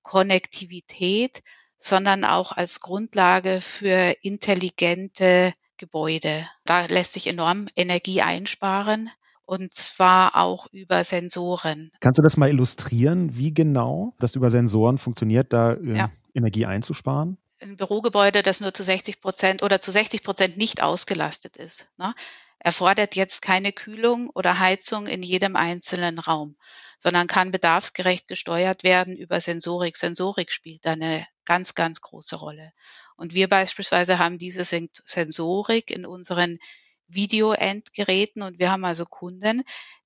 Konnektivität, 0.04 1.42
sondern 1.78 2.26
auch 2.26 2.52
als 2.52 2.80
Grundlage 2.80 3.60
für 3.62 4.16
intelligente 4.22 5.54
Gebäude. 5.78 6.48
Da 6.66 6.86
lässt 6.86 7.14
sich 7.14 7.28
enorm 7.28 7.68
Energie 7.76 8.22
einsparen 8.22 9.10
und 9.46 9.74
zwar 9.74 10.36
auch 10.36 10.68
über 10.72 11.04
Sensoren. 11.04 11.92
Kannst 12.00 12.18
du 12.18 12.22
das 12.24 12.38
mal 12.38 12.50
illustrieren, 12.50 13.38
wie 13.38 13.54
genau 13.54 14.14
das 14.20 14.36
über 14.36 14.50
Sensoren 14.50 14.98
funktioniert, 14.98 15.54
da 15.54 15.74
äh, 15.74 15.98
ja. 15.98 16.12
Energie 16.34 16.66
einzusparen? 16.66 17.38
Ein 17.62 17.78
Bürogebäude, 17.78 18.44
das 18.44 18.62
nur 18.62 18.74
zu 18.74 18.84
60 18.84 19.22
Prozent 19.22 19.64
oder 19.64 19.80
zu 19.80 19.92
60 19.92 20.24
Prozent 20.24 20.58
nicht 20.58 20.82
ausgelastet 20.82 21.58
ist, 21.58 21.88
ne, 21.98 22.14
erfordert 22.60 23.16
jetzt 23.16 23.42
keine 23.42 23.74
Kühlung 23.74 24.30
oder 24.34 24.60
Heizung 24.60 25.08
in 25.08 25.22
jedem 25.22 25.56
einzelnen 25.56 26.20
Raum, 26.20 26.56
sondern 26.98 27.28
kann 27.28 27.52
bedarfsgerecht 27.52 28.28
gesteuert 28.28 28.84
werden 28.84 29.16
über 29.16 29.42
Sensorik. 29.42 29.98
Sensorik 29.98 30.52
spielt 30.52 30.86
da 30.86 30.94
eine 30.94 31.26
ganz, 31.46 31.76
ganz 31.76 32.02
große 32.02 32.38
Rolle. 32.38 32.72
Und 33.18 33.34
wir 33.34 33.50
beispielsweise 33.50 34.18
haben 34.18 34.38
diese 34.38 34.64
Sensorik 34.64 35.92
in 35.92 36.06
unseren 36.06 36.60
Video-Endgeräten 37.08 38.42
und 38.42 38.60
wir 38.60 38.72
haben 38.72 38.86
also 38.86 39.06
Kunden, 39.06 39.64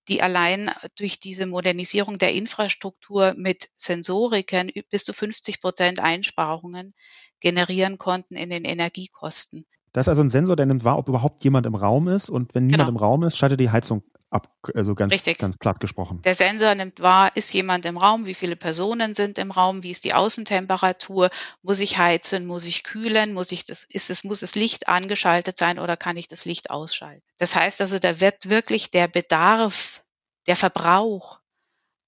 die 0.08 0.22
allein 0.22 0.72
durch 0.96 1.20
diese 1.20 1.46
Modernisierung 1.46 2.18
der 2.18 2.34
Infrastruktur 2.34 3.34
mit 3.36 3.70
Sensoriken 3.76 4.72
bis 4.90 5.04
zu 5.04 5.14
50 5.14 5.62
Prozent 5.62 6.00
Einsparungen 6.00 6.94
generieren 7.40 7.98
konnten 7.98 8.36
in 8.36 8.50
den 8.50 8.64
Energiekosten. 8.64 9.66
Das 9.94 10.06
ist 10.06 10.10
also 10.10 10.22
ein 10.22 10.30
Sensor, 10.30 10.56
der 10.56 10.66
nimmt 10.66 10.84
wahr, 10.84 10.98
ob 10.98 11.08
überhaupt 11.10 11.44
jemand 11.44 11.66
im 11.66 11.76
Raum 11.76 12.08
ist 12.08 12.30
und 12.30 12.54
wenn 12.56 12.64
niemand 12.64 12.88
genau. 12.88 12.90
im 12.90 12.98
Raum 12.98 13.24
ist, 13.24 13.38
schaltet 13.38 13.60
die 13.60 13.72
Heizung 13.72 14.04
ab, 14.30 14.54
also 14.74 14.96
ganz, 14.96 15.14
Richtig. 15.14 15.38
ganz 15.38 15.58
platt 15.58 15.80
gesprochen. 15.80 16.22
Der 16.24 16.36
Sensor 16.36 16.76
nimmt 16.76 17.00
wahr, 17.00 17.36
ist 17.36 17.54
jemand 17.54 17.86
im 17.86 17.98
Raum, 17.98 18.26
wie 18.26 18.34
viele 18.34 18.56
Personen 18.56 19.16
sind 19.16 19.38
im 19.38 19.52
Raum, 19.52 19.84
wie 19.84 19.92
ist 19.92 20.04
die 20.04 20.14
Außentemperatur, 20.14 21.30
muss 21.62 21.80
ich 21.80 21.98
heizen, 21.98 22.46
muss 22.46 22.66
ich 22.66 22.84
kühlen, 22.84 23.34
muss 23.34 23.52
ich 23.52 23.66
das, 23.66 23.86
ist 23.90 24.10
es, 24.10 24.24
muss 24.24 24.42
das 24.42 24.56
Licht 24.56 24.88
angeschaltet 24.88 25.58
sein 25.58 25.80
oder 25.80 25.98
kann 25.98 26.18
ich 26.18 26.28
das 26.28 26.46
Licht 26.46 26.70
ausschalten? 26.70 27.24
Das 27.38 27.56
heißt 27.56 27.82
also, 27.82 28.00
da 28.00 28.20
wird 28.20 28.50
wirklich 28.50 28.92
der 28.92 29.08
Bedarf, 29.08 30.04
der 30.48 30.56
Verbrauch 30.56 31.40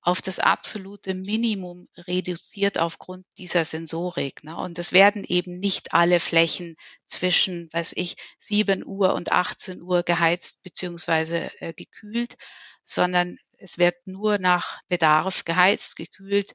auf 0.02 0.22
das 0.22 0.40
absolute 0.40 1.14
Minimum 1.14 1.88
reduziert 1.98 2.80
aufgrund 2.80 3.26
dieser 3.38 3.66
Sensorik. 3.66 4.44
Ne? 4.44 4.56
Und 4.56 4.80
es 4.80 4.94
werden 4.94 5.24
eben 5.26 5.60
nicht 5.60 5.94
alle 5.94 6.20
Flächen 6.20 6.76
zwischen, 7.06 7.70
weiß 7.74 7.94
ich, 7.96 8.16
7 8.40 8.86
Uhr 8.86 9.14
und 9.14 9.32
18 9.32 9.82
Uhr 9.82 10.04
geheizt 10.04 10.64
beziehungsweise 10.64 11.52
äh, 11.62 11.74
gekühlt, 11.74 12.36
sondern 12.84 13.38
es 13.58 13.78
wird 13.78 13.96
nur 14.06 14.40
nach 14.40 14.80
Bedarf 14.88 15.44
geheizt, 15.44 15.98
gekühlt, 15.98 16.54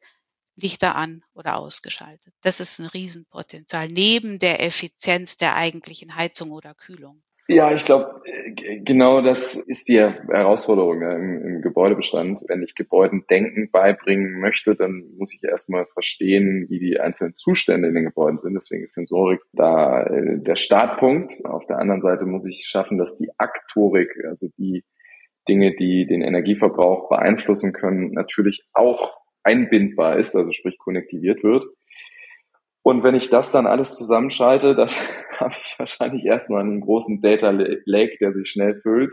Lichter 0.57 0.95
an 0.95 1.23
oder 1.35 1.57
ausgeschaltet. 1.57 2.33
Das 2.41 2.61
ist 2.61 2.79
ein 2.79 2.87
Riesenpotenzial 2.87 3.89
neben 3.89 4.39
der 4.39 4.63
Effizienz 4.63 5.37
der 5.37 5.57
eigentlichen 5.57 6.15
Heizung 6.15 6.53
oder 6.53 6.75
Kühlung. 6.75 7.23
Ja, 7.47 7.75
ich 7.75 7.85
glaube, 7.85 8.23
genau 8.85 9.21
das 9.21 9.57
ist 9.67 9.87
die 9.89 10.01
Herausforderung 10.01 11.03
ja, 11.03 11.13
im, 11.13 11.43
im, 11.43 11.63
Gebäudebestand. 11.63 12.41
Wenn 12.49 12.63
ich 12.63 12.75
Gebäuden 12.75 13.27
denken 13.29 13.71
beibringen 13.71 14.41
möchte, 14.41 14.75
dann 14.75 15.05
muss 15.19 15.35
ich 15.35 15.45
erstmal 15.45 15.85
verstehen, 15.87 16.67
wie 16.71 16.79
die 16.79 16.99
einzelnen 16.99 17.37
Zustände 17.37 17.89
in 17.89 17.95
den 17.95 18.05
Gebäuden 18.05 18.39
sind. 18.39 18.55
Deswegen 18.55 18.85
ist 18.85 18.95
Sensorik 18.95 19.41
da 19.53 20.05
äh, 20.05 20.39
der 20.39 20.57
Startpunkt. 20.57 21.35
Auf 21.45 21.67
der 21.67 21.79
anderen 21.79 22.01
Seite 22.01 22.25
muss 22.25 22.47
ich 22.47 22.67
schaffen, 22.67 22.97
dass 22.97 23.19
die 23.19 23.29
Aktorik, 23.37 24.11
also 24.27 24.49
die 24.57 24.83
Dinge, 25.47 25.75
die 25.75 26.07
den 26.07 26.23
Energieverbrauch 26.23 27.11
beeinflussen 27.11 27.75
können, 27.75 28.13
natürlich 28.13 28.67
auch 28.73 29.19
einbindbar 29.43 30.19
ist, 30.19 30.35
also 30.35 30.53
sprich 30.53 30.79
konnektiviert 30.79 31.45
wird. 31.45 31.67
Und 32.85 33.03
wenn 33.03 33.15
ich 33.15 33.31
das 33.31 33.51
dann 33.51 33.67
alles 33.67 33.97
zusammenschalte, 33.97 34.75
dann 34.77 34.91
habe 35.41 35.55
ich 35.65 35.75
wahrscheinlich 35.79 36.25
erstmal 36.25 36.61
einen 36.61 36.83
großen 36.83 37.23
Data 37.23 37.51
Lake, 37.51 38.19
der 38.21 38.33
sich 38.33 38.49
schnell 38.51 38.77
füllt 38.77 39.13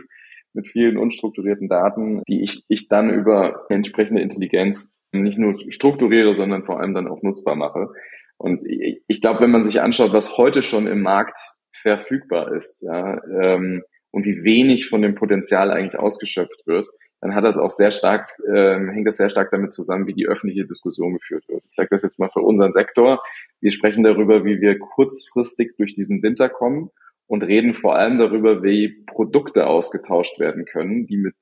mit 0.52 0.68
vielen 0.68 0.98
unstrukturierten 0.98 1.68
Daten, 1.68 2.22
die 2.28 2.42
ich, 2.42 2.64
ich 2.68 2.88
dann 2.88 3.08
über 3.08 3.64
entsprechende 3.70 4.20
Intelligenz 4.20 5.08
nicht 5.10 5.38
nur 5.38 5.54
strukturiere, 5.70 6.34
sondern 6.34 6.64
vor 6.64 6.78
allem 6.78 6.92
dann 6.92 7.08
auch 7.08 7.22
nutzbar 7.22 7.56
mache. 7.56 7.88
Und 8.36 8.60
ich, 8.66 9.22
glaube, 9.22 9.40
wenn 9.40 9.50
man 9.50 9.62
sich 9.62 9.80
anschaut, 9.80 10.12
was 10.12 10.36
heute 10.36 10.62
schon 10.62 10.86
im 10.86 11.00
Markt 11.00 11.38
verfügbar 11.74 12.54
ist, 12.54 12.82
ja, 12.82 13.18
ähm, 13.40 13.82
und 14.10 14.26
wie 14.26 14.44
wenig 14.44 14.88
von 14.88 15.00
dem 15.00 15.14
Potenzial 15.14 15.70
eigentlich 15.70 15.98
ausgeschöpft 15.98 16.66
wird, 16.66 16.86
dann 17.22 17.36
hat 17.36 17.44
das 17.44 17.56
auch 17.56 17.70
sehr 17.70 17.92
stark, 17.92 18.28
äh, 18.52 18.78
hängt 18.90 19.06
das 19.06 19.16
sehr 19.16 19.30
stark 19.30 19.52
damit 19.52 19.72
zusammen, 19.72 20.08
wie 20.08 20.12
die 20.12 20.26
öffentliche 20.26 20.66
Diskussion 20.66 21.14
geführt 21.14 21.48
wird. 21.48 21.62
Ich 21.64 21.74
sage 21.74 21.88
das 21.92 22.02
jetzt 22.02 22.18
mal 22.18 22.28
für 22.28 22.40
unseren 22.40 22.72
Sektor. 22.72 23.22
Wir 23.60 23.70
sprechen 23.70 24.02
darüber, 24.02 24.44
wie 24.44 24.60
wir 24.60 24.76
kurzfristig 24.80 25.76
durch 25.78 25.94
diesen 25.94 26.20
Winter 26.24 26.48
kommen 26.48 26.90
und 27.28 27.44
reden 27.44 27.74
vor 27.74 27.94
allem 27.94 28.18
darüber, 28.18 28.64
wie 28.64 29.04
Produkte 29.06 29.68
ausgetauscht 29.68 30.40
werden 30.40 30.64
können, 30.64 31.06
die 31.06 31.16
mit 31.16 31.36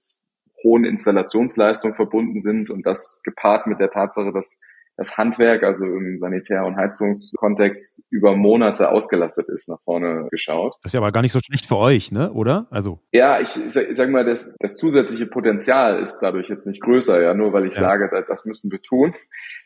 hohen 0.62 0.84
Installationsleistungen 0.84 1.96
verbunden 1.96 2.40
sind 2.40 2.68
und 2.68 2.84
das 2.84 3.22
gepaart 3.24 3.66
mit 3.66 3.80
der 3.80 3.88
Tatsache, 3.88 4.34
dass 4.34 4.60
das 5.00 5.16
Handwerk, 5.16 5.62
also 5.62 5.86
im 5.86 6.18
Sanitär- 6.18 6.66
und 6.66 6.76
Heizungskontext, 6.76 8.04
über 8.10 8.36
Monate 8.36 8.90
ausgelastet 8.90 9.48
ist, 9.48 9.66
nach 9.70 9.80
vorne 9.82 10.28
geschaut. 10.30 10.74
Das 10.82 10.90
ist 10.90 10.92
ja 10.92 11.00
aber 11.00 11.10
gar 11.10 11.22
nicht 11.22 11.32
so 11.32 11.40
schlecht 11.42 11.64
für 11.64 11.78
euch, 11.78 12.12
ne? 12.12 12.30
Oder? 12.34 12.66
Also. 12.70 13.00
Ja, 13.10 13.40
ich, 13.40 13.56
ich 13.56 13.72
sag 13.72 14.10
mal, 14.10 14.26
das, 14.26 14.54
das 14.60 14.76
zusätzliche 14.76 15.24
Potenzial 15.24 16.02
ist 16.02 16.18
dadurch 16.20 16.50
jetzt 16.50 16.66
nicht 16.66 16.82
größer, 16.82 17.22
ja, 17.22 17.32
nur 17.32 17.54
weil 17.54 17.66
ich 17.66 17.74
ja. 17.76 17.80
sage, 17.80 18.10
das, 18.28 18.44
müssen 18.44 18.70
wir 18.70 18.82
tun. 18.82 19.14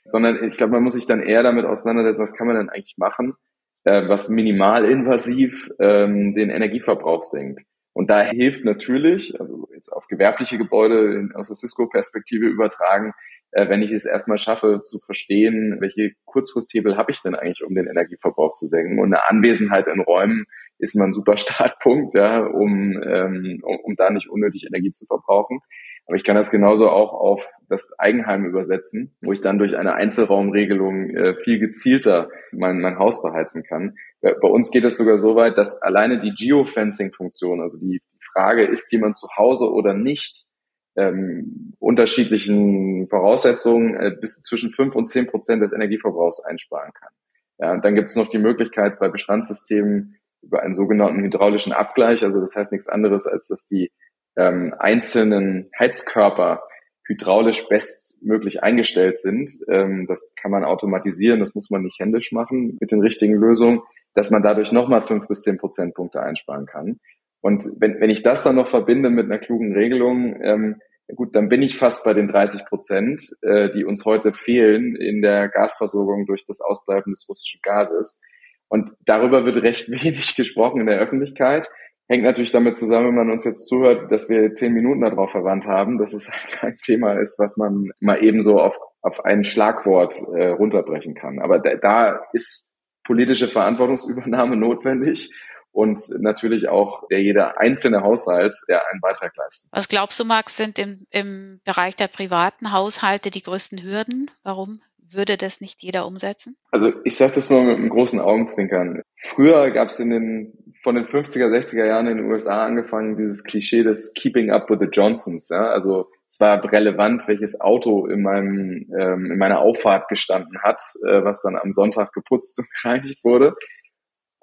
Sondern 0.05 0.45
ich 0.45 0.57
glaube, 0.57 0.75
man 0.75 0.85
muss 0.85 0.93
sich 0.93 1.07
dann 1.07 1.21
eher 1.21 1.43
damit 1.43 1.65
auseinandersetzen, 1.65 2.23
was 2.23 2.37
kann 2.37 2.47
man 2.47 2.57
denn 2.57 2.69
eigentlich 2.69 2.95
machen, 2.97 3.35
äh, 3.83 4.09
was 4.09 4.29
minimalinvasiv 4.29 5.69
ähm, 5.81 6.37
den 6.37 6.51
Energieverbrauch 6.51 7.25
senkt. 7.25 7.63
Und 7.93 8.09
da 8.09 8.23
hilft 8.23 8.65
natürlich, 8.65 9.41
also 9.41 9.69
jetzt 9.75 9.89
auf 9.89 10.07
gewerbliche 10.07 10.59
Gebäude 10.59 11.15
in, 11.15 11.33
aus 11.35 11.49
der 11.49 11.57
Cisco-Perspektive 11.57 12.47
übertragen, 12.47 13.15
wenn 13.55 13.83
ich 13.83 13.93
es 13.93 14.05
erstmal 14.05 14.39
schaffe 14.39 14.83
zu 14.83 14.99
verstehen, 14.99 15.77
welche 15.81 16.13
Kurzfristhebel 16.25 16.97
habe 16.97 17.13
ich 17.13 17.23
denn 17.23 17.35
eigentlich, 17.35 17.65
um 17.65 17.75
den 17.75 17.87
Energieverbrauch 17.87 18.53
zu 18.53 18.67
senken. 18.67 18.99
Und 18.99 19.15
eine 19.15 19.29
Anwesenheit 19.29 19.87
in 19.87 20.01
Räumen 20.01 20.47
ist 20.79 20.97
man 20.97 21.11
ein 21.11 21.13
super 21.13 21.37
Startpunkt, 21.37 22.15
ja, 22.15 22.41
um, 22.41 23.01
ähm, 23.03 23.61
um, 23.63 23.79
um 23.83 23.97
da 23.97 24.11
nicht 24.11 24.29
unnötig 24.29 24.67
Energie 24.67 24.91
zu 24.91 25.07
verbrauchen. 25.07 25.61
Aber 26.07 26.17
ich 26.17 26.25
kann 26.25 26.37
das 26.37 26.51
genauso 26.51 26.91
auch 26.91 27.13
auf 27.13 27.47
das 27.69 27.97
Eigenheim 27.99 28.45
übersetzen, 28.45 29.17
wo 29.23 29.33
ich 29.33 29.41
dann 29.41 29.59
durch 29.59 29.77
eine 29.77 29.95
Einzelraumregelung 29.95 31.11
äh, 31.11 31.35
viel 31.37 31.59
gezielter 31.59 32.29
mein, 32.53 32.81
mein 32.81 32.99
Haus 32.99 33.23
beheizen 33.23 33.63
kann. 33.67 33.95
Bei 34.21 34.49
uns 34.49 34.71
geht 34.71 34.85
es 34.85 34.97
sogar 34.97 35.19
so 35.19 35.37
weit, 35.37 35.59
dass 35.59 35.83
alleine 35.83 36.21
die 36.21 36.35
Geofencing-Funktion, 36.35 37.61
also 37.61 37.79
die 37.79 38.01
Frage, 38.33 38.65
ist 38.65 38.91
jemand 38.93 39.19
zu 39.19 39.29
Hause 39.37 39.71
oder 39.71 39.95
nicht, 39.95 40.47
ähm, 40.97 41.75
unterschiedlichen 41.79 43.09
Voraussetzungen 43.09 43.95
äh, 43.95 44.13
bis 44.21 44.43
zwischen 44.43 44.71
fünf 44.71 44.95
und 44.95 45.09
zehn 45.09 45.27
Prozent 45.27 45.63
des 45.63 45.73
Energieverbrauchs 45.73 46.45
einsparen 46.45 46.93
kann. 46.93 47.13
Ja, 47.59 47.73
und 47.73 47.85
dann 47.85 47.95
gibt 47.95 48.11
es 48.11 48.17
noch 48.17 48.29
die 48.29 48.39
Möglichkeit 48.39 48.99
bei 48.99 49.09
Bestandssystemen 49.09 50.17
über 50.43 50.63
einen 50.63 50.75
sogenannten 50.75 51.23
hydraulischen 51.23 51.73
Abgleich, 51.73 52.23
also 52.25 52.41
das 52.41 52.57
heißt 52.57 52.73
nichts 52.73 52.89
anderes, 52.89 53.27
als 53.27 53.49
dass 53.49 53.67
die 53.67 53.91
ähm, 54.37 54.75
einzelnen 54.79 55.69
Heizkörper 55.79 56.63
hydraulisch 57.07 57.69
bestmöglich 57.69 58.63
eingestellt 58.63 59.17
sind. 59.17 59.51
Ähm, 59.69 60.07
das 60.07 60.33
kann 60.41 60.51
man 60.51 60.65
automatisieren, 60.65 61.41
das 61.41 61.55
muss 61.55 61.71
man 61.71 61.83
nicht 61.83 61.99
händisch 61.99 62.33
machen 62.33 62.77
mit 62.81 62.91
den 62.91 63.01
richtigen 63.01 63.35
Lösungen, 63.35 63.81
dass 64.15 64.31
man 64.31 64.43
dadurch 64.43 64.73
nochmal 64.73 65.03
fünf 65.03 65.27
bis 65.29 65.43
zehn 65.43 65.59
Prozentpunkte 65.59 66.21
einsparen 66.21 66.67
kann. 66.67 67.01
Und 67.45 67.63
wenn, 67.79 68.01
wenn 68.01 68.09
ich 68.09 68.23
das 68.23 68.43
dann 68.43 68.57
noch 68.57 68.69
verbinde 68.69 69.11
mit 69.11 69.27
einer 69.27 69.39
klugen 69.39 69.75
Regelung, 69.75 70.41
ähm, 70.43 70.81
gut, 71.15 71.37
dann 71.37 71.51
bin 71.51 71.61
ich 71.61 71.77
fast 71.77 72.03
bei 72.03 72.15
den 72.15 72.27
30 72.27 72.65
Prozent, 72.65 73.23
äh, 73.43 73.69
die 73.71 73.85
uns 73.85 74.07
heute 74.07 74.33
fehlen 74.33 74.97
in 74.97 75.21
der 75.21 75.51
Gasversorgung 75.51 76.25
durch 76.25 76.47
das 76.47 76.63
Ausbleiben 76.63 77.13
des 77.13 77.27
russischen 77.29 77.61
Gases. 77.63 78.23
Und 78.69 78.93
darüber 79.05 79.45
wird 79.45 79.63
recht 79.63 79.91
wenig 79.91 80.37
gesprochen 80.37 80.81
in 80.81 80.87
der 80.87 80.99
Öffentlichkeit. 80.99 81.69
Hängt 82.09 82.25
natürlich 82.25 82.51
damit 82.51 82.79
zusammen, 82.79 83.09
wenn 83.09 83.27
man 83.27 83.31
uns 83.31 83.45
jetzt 83.45 83.69
zuhört, 83.69 84.11
dass 84.11 84.31
wir 84.31 84.55
zehn 84.55 84.73
Minuten 84.73 85.03
darauf 85.03 85.31
verwandt 85.31 85.67
haben, 85.67 85.99
dass 85.99 86.15
es 86.15 86.31
halt 86.33 86.51
kein 86.51 86.79
Thema 86.79 87.21
ist, 87.21 87.39
was 87.39 87.59
man 87.59 87.91
mal 88.01 88.25
ebenso 88.25 88.59
auf, 88.59 88.79
auf 89.03 89.23
ein 89.23 89.45
Schlagwort 89.45 90.15
äh, 90.35 90.47
runterbrechen 90.47 91.15
kann. 91.15 91.41
Aber 91.41 91.59
da, 91.59 91.75
da 91.75 92.21
ist 92.33 92.83
politische 93.05 93.49
Verantwortungsübernahme 93.49 94.57
notwendig 94.57 95.31
und 95.75 95.99
natürlich 96.21 96.69
auch 96.69 97.07
der 97.09 97.21
jeder 97.21 97.61
einzelne 97.61 98.03
Haushalt, 98.03 98.55
der 98.69 98.89
einen 98.89 99.01
Beitrag 99.01 99.37
leistet. 99.37 99.71
Was 99.73 99.89
glaubst 99.89 100.19
du, 100.21 100.25
Max, 100.25 100.57
sind 100.57 100.79
im, 100.79 101.07
im 101.11 101.61
Bereich 101.65 101.97
der 101.97 102.07
privaten 102.09 102.73
Haushalte 102.73 103.31
die 103.31 103.43
größten 103.43 103.83
Hürden? 103.83 104.31
Warum 104.45 104.81
würde 105.11 105.37
das 105.37 105.61
nicht 105.61 105.83
jeder 105.83 106.07
umsetzen? 106.07 106.57
Also 106.71 106.93
ich 107.05 107.17
sage 107.17 107.33
das 107.35 107.51
mal 107.51 107.65
mit 107.65 107.77
einem 107.77 107.89
großen 107.89 108.21
Augenzwinkern. 108.21 109.03
Früher 109.17 109.71
gab 109.71 109.89
es 109.89 109.99
in 110.01 110.11
den 110.11 110.75
von 110.83 110.97
den 110.97 111.07
50er, 111.07 111.49
60er 111.49 111.87
Jahren 111.87 112.07
in 112.07 112.19
den 112.19 112.31
USA 112.31 112.65
angefangen, 112.65 113.17
dieses 113.17 113.43
Klischee 113.43 113.83
des 113.83 114.13
Keeping 114.15 114.51
Up 114.51 114.69
with 114.69 114.79
the 114.81 114.89
Johnsons. 114.93 115.49
Ja? 115.49 115.71
Also 115.71 116.11
es 116.29 116.39
war 116.41 116.63
relevant, 116.71 117.27
welches 117.27 117.61
Auto 117.61 118.07
in 118.07 118.23
meinem 118.23 118.87
ähm, 118.99 119.31
in 119.33 119.39
meiner 119.39 119.61
Auffahrt 119.61 120.09
gestanden 120.09 120.61
hat, 120.63 120.81
äh, 121.07 121.25
was 121.25 121.43
dann 121.43 121.57
am 121.57 121.73
Sonntag 121.73 122.13
geputzt 122.13 122.59
und 122.59 122.69
gereinigt 122.83 123.25
wurde. 123.25 123.55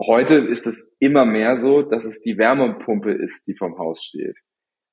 Heute 0.07 0.35
ist 0.35 0.65
es 0.65 0.97
immer 0.99 1.25
mehr 1.25 1.57
so, 1.57 1.83
dass 1.83 2.05
es 2.05 2.21
die 2.21 2.37
Wärmepumpe 2.37 3.11
ist, 3.11 3.47
die 3.47 3.53
vom 3.53 3.77
Haus 3.77 4.03
steht. 4.03 4.37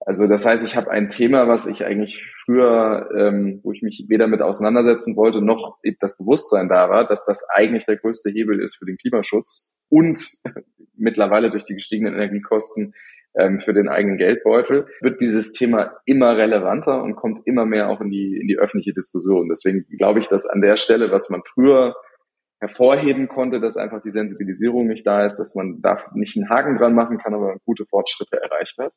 Also 0.00 0.26
das 0.26 0.44
heißt, 0.44 0.64
ich 0.64 0.76
habe 0.76 0.90
ein 0.90 1.08
Thema, 1.08 1.48
was 1.48 1.66
ich 1.66 1.84
eigentlich 1.84 2.24
früher, 2.44 3.08
ähm, 3.16 3.60
wo 3.62 3.72
ich 3.72 3.82
mich 3.82 4.06
weder 4.08 4.26
mit 4.26 4.42
auseinandersetzen 4.42 5.16
wollte, 5.16 5.42
noch 5.42 5.78
das 6.00 6.16
Bewusstsein 6.18 6.68
da 6.68 6.88
war, 6.88 7.06
dass 7.06 7.24
das 7.24 7.46
eigentlich 7.52 7.86
der 7.86 7.96
größte 7.96 8.30
Hebel 8.30 8.62
ist 8.62 8.76
für 8.76 8.84
den 8.84 8.96
Klimaschutz 8.96 9.76
und 9.88 10.18
mittlerweile 10.94 11.50
durch 11.50 11.64
die 11.64 11.74
gestiegenen 11.74 12.14
Energiekosten 12.14 12.94
ähm, 13.34 13.58
für 13.58 13.72
den 13.72 13.88
eigenen 13.88 14.18
Geldbeutel, 14.18 14.86
wird 15.00 15.20
dieses 15.20 15.52
Thema 15.52 15.96
immer 16.04 16.36
relevanter 16.36 17.02
und 17.02 17.16
kommt 17.16 17.46
immer 17.46 17.66
mehr 17.66 17.88
auch 17.88 18.00
in 18.00 18.10
die, 18.10 18.38
in 18.40 18.46
die 18.46 18.58
öffentliche 18.58 18.94
Diskussion. 18.94 19.48
Deswegen 19.48 19.86
glaube 19.96 20.20
ich, 20.20 20.28
dass 20.28 20.46
an 20.46 20.60
der 20.60 20.76
Stelle, 20.76 21.10
was 21.10 21.30
man 21.30 21.42
früher 21.42 21.94
hervorheben 22.60 23.28
konnte, 23.28 23.60
dass 23.60 23.76
einfach 23.76 24.00
die 24.00 24.10
Sensibilisierung 24.10 24.86
nicht 24.86 25.06
da 25.06 25.24
ist, 25.24 25.36
dass 25.38 25.54
man 25.54 25.80
da 25.80 25.96
nicht 26.14 26.36
einen 26.36 26.48
Haken 26.48 26.76
dran 26.76 26.94
machen 26.94 27.18
kann, 27.18 27.34
aber 27.34 27.56
gute 27.64 27.84
Fortschritte 27.86 28.40
erreicht 28.40 28.78
hat. 28.78 28.92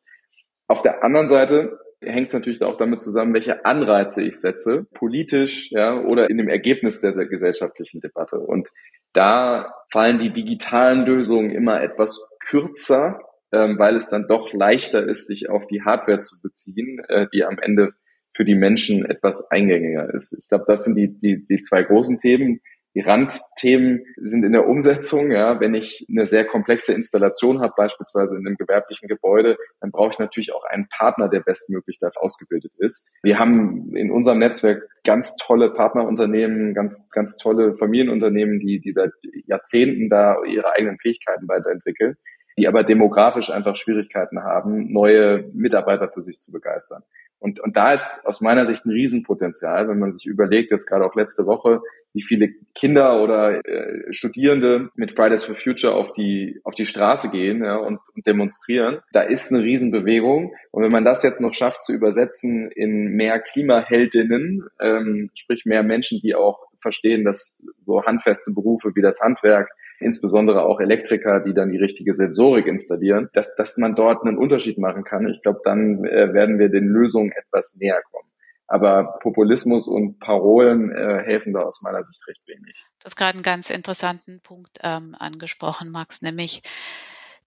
Auf 0.68 0.82
der 0.82 1.04
anderen 1.04 1.28
Seite 1.28 1.78
hängt 2.02 2.28
es 2.28 2.34
natürlich 2.34 2.64
auch 2.64 2.78
damit 2.78 3.02
zusammen, 3.02 3.34
welche 3.34 3.66
Anreize 3.66 4.24
ich 4.24 4.40
setze, 4.40 4.88
politisch 4.94 5.70
ja, 5.72 6.00
oder 6.00 6.30
in 6.30 6.38
dem 6.38 6.50
Ergebnis 6.50 7.02
der 7.02 7.14
gesellschaftlichen 7.28 8.00
Debatte. 8.00 8.40
Und 8.40 8.70
da 9.14 9.74
fallen 9.92 10.18
die 10.18 10.32
digitalen 10.32 11.06
Lösungen 11.06 11.52
immer 11.52 11.82
etwas 11.84 12.20
kürzer, 12.40 13.20
ähm, 13.52 13.78
weil 13.78 13.98
es 13.98 14.10
dann 14.10 14.28
doch 14.28 14.54
leichter 14.54 15.08
ist, 15.08 15.28
sich 15.28 15.50
auf 15.50 15.68
die 15.68 15.84
Hardware 15.84 16.20
zu 16.20 16.42
beziehen, 16.42 17.00
äh, 17.10 17.28
die 17.34 17.44
am 17.44 17.60
Ende 17.60 17.92
für 18.34 18.46
die 18.46 18.56
Menschen 18.56 19.06
etwas 19.06 19.52
eingängiger 19.52 20.14
ist. 20.14 20.34
Ich 20.40 20.48
glaube, 20.48 20.64
das 20.68 20.86
sind 20.86 20.96
die, 20.96 21.18
die, 21.18 21.44
die 21.44 21.62
zwei 21.62 21.84
großen 21.84 22.18
Themen. 22.18 22.62
Die 22.94 23.02
Randthemen 23.02 24.06
sind 24.18 24.44
in 24.44 24.52
der 24.52 24.68
Umsetzung. 24.68 25.32
Ja, 25.32 25.60
wenn 25.60 25.74
ich 25.74 26.06
eine 26.10 26.28
sehr 26.28 26.46
komplexe 26.46 26.94
Installation 26.94 27.62
habe, 27.62 27.74
beispielsweise 27.78 28.36
in 28.36 28.46
einem 28.46 28.58
gewerblichen 28.58 29.08
Gebäude, 29.08 29.58
dann 29.80 29.92
brauche 29.92 30.10
ich 30.12 30.20
natürlich 30.20 30.54
auch 30.54 30.66
einen 30.66 30.88
Partner, 30.90 31.30
der 31.30 31.40
bestmöglich 31.40 32.00
dafür 32.00 32.24
ausgebildet 32.24 32.74
ist. 32.78 33.18
Wir 33.24 33.40
haben 33.40 33.96
in 33.96 34.12
unserem 34.12 34.40
Netzwerk 34.40 34.90
ganz 35.06 35.38
tolle 35.38 35.72
Partnerunternehmen, 35.74 36.74
ganz, 36.74 37.10
ganz 37.12 37.38
tolle 37.38 37.76
Familienunternehmen, 37.76 38.60
die, 38.60 38.80
die 38.80 38.92
seit 38.92 39.12
Jahrzehnten 39.46 40.10
da 40.10 40.44
ihre 40.44 40.74
eigenen 40.74 41.00
Fähigkeiten 41.00 41.48
weiterentwickeln, 41.48 42.18
die 42.58 42.68
aber 42.68 42.84
demografisch 42.84 43.52
einfach 43.52 43.78
Schwierigkeiten 43.78 44.44
haben, 44.44 44.92
neue 44.92 45.50
Mitarbeiter 45.54 46.10
für 46.10 46.22
sich 46.22 46.40
zu 46.40 46.52
begeistern. 46.52 47.04
Und, 47.42 47.60
und 47.60 47.76
da 47.76 47.92
ist 47.92 48.24
aus 48.26 48.40
meiner 48.40 48.68
Sicht 48.68 48.86
ein 48.86 48.92
Riesenpotenzial, 48.92 49.90
wenn 49.90 49.98
man 49.98 50.12
sich 50.12 50.28
überlegt, 50.28 50.70
jetzt 50.70 50.86
gerade 50.86 51.04
auch 51.04 51.16
letzte 51.16 51.48
Woche, 51.48 51.82
wie 52.14 52.22
viele 52.22 52.50
Kinder 52.76 53.24
oder 53.24 53.66
äh, 53.66 54.14
Studierende 54.14 54.92
mit 54.94 55.12
Fridays 55.12 55.44
for 55.46 55.56
Future 55.56 55.96
auf 55.96 56.14
die 56.14 56.62
auf 56.64 56.76
die 56.76 56.86
Straße 56.86 57.32
gehen 57.32 57.64
ja, 57.64 57.78
und, 57.78 58.00
und 58.16 58.28
demonstrieren. 58.28 59.00
Da 59.12 59.22
ist 59.22 59.52
eine 59.52 59.64
Riesenbewegung. 59.64 60.54
Und 60.70 60.84
wenn 60.84 60.92
man 60.92 61.04
das 61.04 61.24
jetzt 61.24 61.42
noch 61.42 61.56
schafft 61.56 61.82
zu 61.82 61.94
übersetzen 61.94 62.70
in 62.70 63.16
mehr 63.16 63.40
Klimaheldinnen, 63.40 64.68
ähm, 64.80 65.32
sprich 65.34 65.66
mehr 65.66 65.82
Menschen, 65.82 66.20
die 66.22 66.36
auch 66.36 66.60
verstehen, 66.80 67.26
dass 67.26 67.66
so 67.88 68.04
handfeste 68.04 68.54
Berufe 68.54 68.92
wie 68.94 69.02
das 69.02 69.20
Handwerk 69.20 69.70
insbesondere 70.02 70.64
auch 70.64 70.80
Elektriker, 70.80 71.40
die 71.40 71.54
dann 71.54 71.72
die 71.72 71.78
richtige 71.78 72.14
Sensorik 72.14 72.68
installieren, 72.68 73.30
dass, 73.34 73.56
dass 73.56 73.78
man 73.78 73.96
dort 73.96 74.26
einen 74.26 74.38
Unterschied 74.38 74.78
machen 74.78 75.04
kann. 75.04 75.28
Ich 75.28 75.42
glaube, 75.42 75.60
dann 75.64 76.04
äh, 76.06 76.34
werden 76.34 76.60
wir 76.60 76.70
den 76.70 76.86
Lösungen 76.86 77.32
etwas 77.32 77.78
näher 77.80 78.02
kommen. 78.12 78.30
Aber 78.68 79.20
Populismus 79.20 79.88
und 79.90 80.20
Parolen 80.20 80.92
äh, 80.96 81.24
helfen 81.26 81.52
da 81.52 81.62
aus 81.62 81.82
meiner 81.82 82.04
Sicht 82.04 82.26
recht 82.28 82.42
wenig. 82.48 82.86
Du 83.00 83.06
hast 83.06 83.18
gerade 83.18 83.34
einen 83.34 83.44
ganz 83.44 83.70
interessanten 83.70 84.40
Punkt 84.42 84.80
ähm, 84.82 85.14
angesprochen, 85.20 85.92
Max, 85.92 86.22
nämlich 86.22 86.62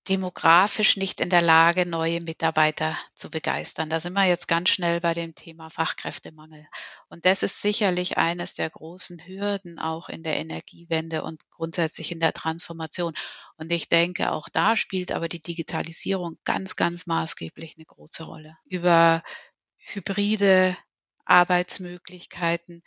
demografisch 0.09 0.97
nicht 0.97 1.21
in 1.21 1.31
der 1.31 1.41
Lage, 1.41 1.87
neue 1.87 2.21
Mitarbeiter 2.21 2.99
zu 3.15 3.31
begeistern. 3.31 3.89
Da 3.89 4.01
sind 4.01 4.13
wir 4.13 4.25
jetzt 4.25 4.49
ganz 4.49 4.69
schnell 4.69 5.01
bei 5.01 5.15
dem 5.15 5.35
Thema 5.35 5.71
Fachkräftemangel. 5.71 6.67
Und 7.09 7.25
das 7.25 7.43
ist 7.43 7.61
sicherlich 7.61 8.19
eines 8.19 8.55
der 8.55 8.71
großen 8.71 9.27
Hürden 9.27 9.79
auch 9.79 10.09
in 10.09 10.23
der 10.23 10.37
Energiewende 10.37 11.23
und 11.23 11.49
grundsätzlich 11.51 12.13
in 12.13 12.21
der 12.21 12.33
Transformation. 12.33 13.15
Und 13.57 13.73
ich 13.73 13.89
denke, 13.89 14.33
auch 14.33 14.49
da 14.49 14.77
spielt 14.77 15.13
aber 15.13 15.29
die 15.29 15.41
Digitalisierung 15.41 16.39
ganz, 16.45 16.77
ganz 16.77 17.07
maßgeblich 17.07 17.75
eine 17.77 17.87
große 17.87 18.25
Rolle. 18.25 18.57
Über 18.65 19.23
hybride 19.79 20.77
Arbeitsmöglichkeiten, 21.25 22.83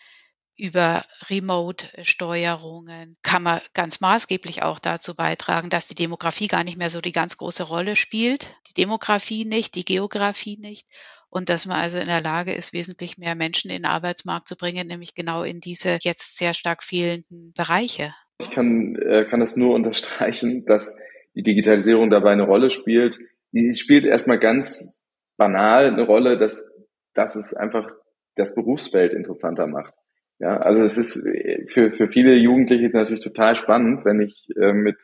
über 0.57 1.05
Remote-Steuerungen 1.29 3.15
kann 3.21 3.43
man 3.43 3.61
ganz 3.73 4.01
maßgeblich 4.01 4.63
auch 4.63 4.79
dazu 4.79 5.15
beitragen, 5.15 5.69
dass 5.69 5.87
die 5.87 5.95
Demografie 5.95 6.47
gar 6.47 6.63
nicht 6.63 6.77
mehr 6.77 6.89
so 6.89 6.99
die 6.99 7.11
ganz 7.11 7.37
große 7.37 7.63
Rolle 7.63 7.95
spielt. 7.95 8.55
Die 8.69 8.73
Demografie 8.73 9.45
nicht, 9.45 9.75
die 9.75 9.85
Geografie 9.85 10.57
nicht. 10.57 10.87
Und 11.29 11.49
dass 11.49 11.67
man 11.67 11.77
also 11.77 11.99
in 11.99 12.07
der 12.07 12.21
Lage 12.21 12.53
ist, 12.53 12.73
wesentlich 12.73 13.17
mehr 13.17 13.35
Menschen 13.35 13.69
in 13.69 13.83
den 13.83 13.85
Arbeitsmarkt 13.85 14.47
zu 14.47 14.57
bringen, 14.57 14.87
nämlich 14.87 15.13
genau 15.13 15.43
in 15.43 15.59
diese 15.59 15.99
jetzt 16.01 16.37
sehr 16.37 16.53
stark 16.53 16.83
fehlenden 16.83 17.53
Bereiche. 17.55 18.13
Ich 18.39 18.49
kann, 18.49 18.95
äh, 18.95 19.25
kann 19.29 19.39
das 19.39 19.57
nur 19.57 19.75
unterstreichen, 19.75 20.65
dass 20.65 20.99
die 21.35 21.43
Digitalisierung 21.43 22.09
dabei 22.09 22.31
eine 22.31 22.45
Rolle 22.45 22.71
spielt. 22.71 23.19
Sie 23.51 23.71
spielt 23.73 24.05
erstmal 24.05 24.39
ganz 24.39 25.07
banal 25.37 25.87
eine 25.87 26.03
Rolle, 26.03 26.37
dass, 26.37 26.75
dass 27.13 27.35
es 27.35 27.53
einfach 27.53 27.87
das 28.35 28.55
Berufsfeld 28.55 29.13
interessanter 29.13 29.67
macht. 29.67 29.93
Ja, 30.39 30.57
also 30.57 30.83
es 30.83 30.97
ist 30.97 31.25
äh, 31.25 31.65
für, 31.67 31.91
für 31.91 32.07
viele 32.07 32.35
Jugendliche 32.35 32.89
natürlich 32.89 33.23
total 33.23 33.55
spannend, 33.55 34.05
wenn 34.05 34.21
ich 34.21 34.47
äh, 34.61 34.73
mit, 34.73 34.97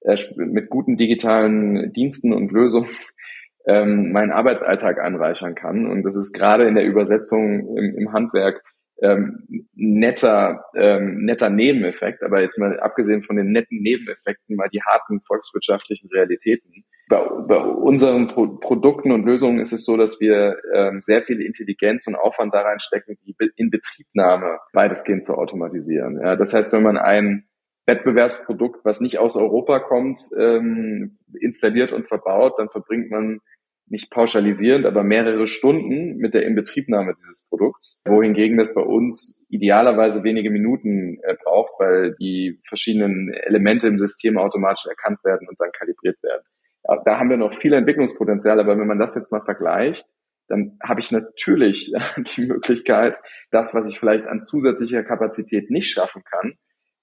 äh, 0.00 0.16
mit 0.36 0.68
guten 0.68 0.96
digitalen 0.96 1.92
Diensten 1.92 2.32
und 2.32 2.50
Lösungen 2.50 2.88
ähm, 3.66 4.10
meinen 4.12 4.32
Arbeitsalltag 4.32 4.98
anreichern 5.00 5.54
kann. 5.54 5.86
Und 5.86 6.02
das 6.02 6.16
ist 6.16 6.32
gerade 6.32 6.66
in 6.66 6.74
der 6.74 6.86
Übersetzung 6.86 7.76
im, 7.76 7.94
im 7.96 8.12
Handwerk 8.12 8.62
ähm, 9.02 9.46
netter, 9.74 10.64
ähm, 10.74 11.24
netter 11.24 11.50
Nebeneffekt. 11.50 12.22
Aber 12.22 12.40
jetzt 12.40 12.58
mal 12.58 12.80
abgesehen 12.80 13.22
von 13.22 13.36
den 13.36 13.52
netten 13.52 13.80
Nebeneffekten, 13.80 14.56
mal 14.56 14.68
die 14.68 14.82
harten 14.82 15.20
volkswirtschaftlichen 15.20 16.10
Realitäten. 16.10 16.84
Bei, 17.10 17.28
bei 17.48 17.56
unseren 17.58 18.28
Pro 18.28 18.46
Produkten 18.46 19.10
und 19.10 19.24
Lösungen 19.24 19.58
ist 19.58 19.72
es 19.72 19.84
so, 19.84 19.96
dass 19.96 20.20
wir 20.20 20.56
ähm, 20.72 21.00
sehr 21.00 21.22
viel 21.22 21.42
Intelligenz 21.42 22.06
und 22.06 22.14
Aufwand 22.14 22.54
da 22.54 22.62
reinstecken, 22.62 23.18
die 23.26 23.34
in 23.56 23.68
Betriebnahme 23.68 24.60
weitestgehend 24.72 25.24
zu 25.24 25.34
automatisieren. 25.34 26.20
Ja, 26.22 26.36
das 26.36 26.54
heißt, 26.54 26.72
wenn 26.72 26.84
man 26.84 26.96
ein 26.96 27.48
Wettbewerbsprodukt, 27.86 28.84
was 28.84 29.00
nicht 29.00 29.18
aus 29.18 29.34
Europa 29.34 29.80
kommt, 29.80 30.20
ähm, 30.38 31.18
installiert 31.40 31.90
und 31.90 32.06
verbaut, 32.06 32.54
dann 32.58 32.70
verbringt 32.70 33.10
man 33.10 33.40
nicht 33.88 34.12
pauschalisierend, 34.12 34.86
aber 34.86 35.02
mehrere 35.02 35.48
Stunden 35.48 36.14
mit 36.18 36.32
der 36.32 36.46
Inbetriebnahme 36.46 37.16
dieses 37.18 37.48
Produkts, 37.48 38.02
wohingegen 38.06 38.56
das 38.56 38.72
bei 38.72 38.82
uns 38.82 39.48
idealerweise 39.50 40.22
wenige 40.22 40.50
Minuten 40.50 41.18
äh, 41.24 41.34
braucht, 41.42 41.72
weil 41.80 42.14
die 42.20 42.60
verschiedenen 42.68 43.32
Elemente 43.32 43.88
im 43.88 43.98
System 43.98 44.38
automatisch 44.38 44.86
erkannt 44.86 45.18
werden 45.24 45.48
und 45.48 45.58
dann 45.58 45.72
kalibriert 45.72 46.22
werden. 46.22 46.44
Da 46.82 47.18
haben 47.18 47.30
wir 47.30 47.36
noch 47.36 47.52
viel 47.52 47.72
Entwicklungspotenzial, 47.72 48.58
aber 48.58 48.78
wenn 48.78 48.86
man 48.86 48.98
das 48.98 49.14
jetzt 49.14 49.32
mal 49.32 49.42
vergleicht, 49.42 50.06
dann 50.48 50.78
habe 50.82 51.00
ich 51.00 51.12
natürlich 51.12 51.92
die 52.36 52.46
Möglichkeit, 52.46 53.16
das, 53.50 53.74
was 53.74 53.86
ich 53.86 53.98
vielleicht 53.98 54.26
an 54.26 54.42
zusätzlicher 54.42 55.04
Kapazität 55.04 55.70
nicht 55.70 55.90
schaffen 55.90 56.22
kann, 56.24 56.54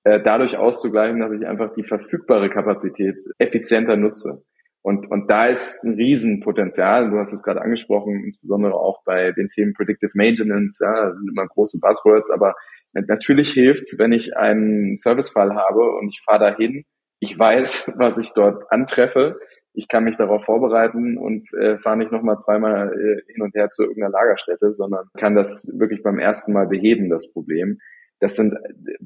äh, 0.03 0.21
dadurch 0.21 0.57
auszugleichen, 0.57 1.19
dass 1.19 1.31
ich 1.31 1.45
einfach 1.45 1.73
die 1.73 1.83
verfügbare 1.83 2.49
Kapazität 2.49 3.19
effizienter 3.39 3.97
nutze. 3.97 4.43
Und, 4.81 5.11
und 5.11 5.29
da 5.29 5.47
ist 5.47 5.83
ein 5.83 5.95
Riesenpotenzial. 5.95 7.09
Du 7.09 7.17
hast 7.17 7.33
es 7.33 7.43
gerade 7.43 7.61
angesprochen, 7.61 8.23
insbesondere 8.23 8.75
auch 8.75 9.03
bei 9.03 9.33
den 9.33 9.49
Themen 9.49 9.73
Predictive 9.73 10.11
Maintenance. 10.13 10.79
Ja, 10.79 11.13
sind 11.13 11.29
immer 11.29 11.45
große 11.45 11.79
Buzzwords, 11.81 12.31
aber 12.31 12.55
natürlich 12.93 13.51
hilft's, 13.51 13.99
wenn 13.99 14.13
ich 14.13 14.37
einen 14.37 14.95
Servicefall 14.95 15.55
habe 15.55 15.91
und 15.97 16.07
ich 16.07 16.21
fahre 16.23 16.51
dahin. 16.51 16.85
Ich 17.19 17.37
weiß, 17.37 17.95
was 17.97 18.17
ich 18.17 18.31
dort 18.33 18.63
antreffe. 18.71 19.37
Ich 19.77 19.87
kann 19.87 20.05
mich 20.05 20.17
darauf 20.17 20.43
vorbereiten 20.43 21.19
und 21.19 21.47
äh, 21.53 21.77
fahre 21.77 21.97
nicht 21.97 22.11
nochmal 22.11 22.37
zweimal 22.37 22.91
äh, 22.93 23.31
hin 23.31 23.43
und 23.43 23.53
her 23.53 23.69
zu 23.69 23.83
irgendeiner 23.83 24.11
Lagerstätte, 24.11 24.73
sondern 24.73 25.05
kann 25.15 25.35
das 25.35 25.77
wirklich 25.79 26.01
beim 26.01 26.17
ersten 26.17 26.51
Mal 26.51 26.65
beheben, 26.65 27.11
das 27.11 27.31
Problem. 27.31 27.77
Das 28.19 28.35
sind 28.35 28.55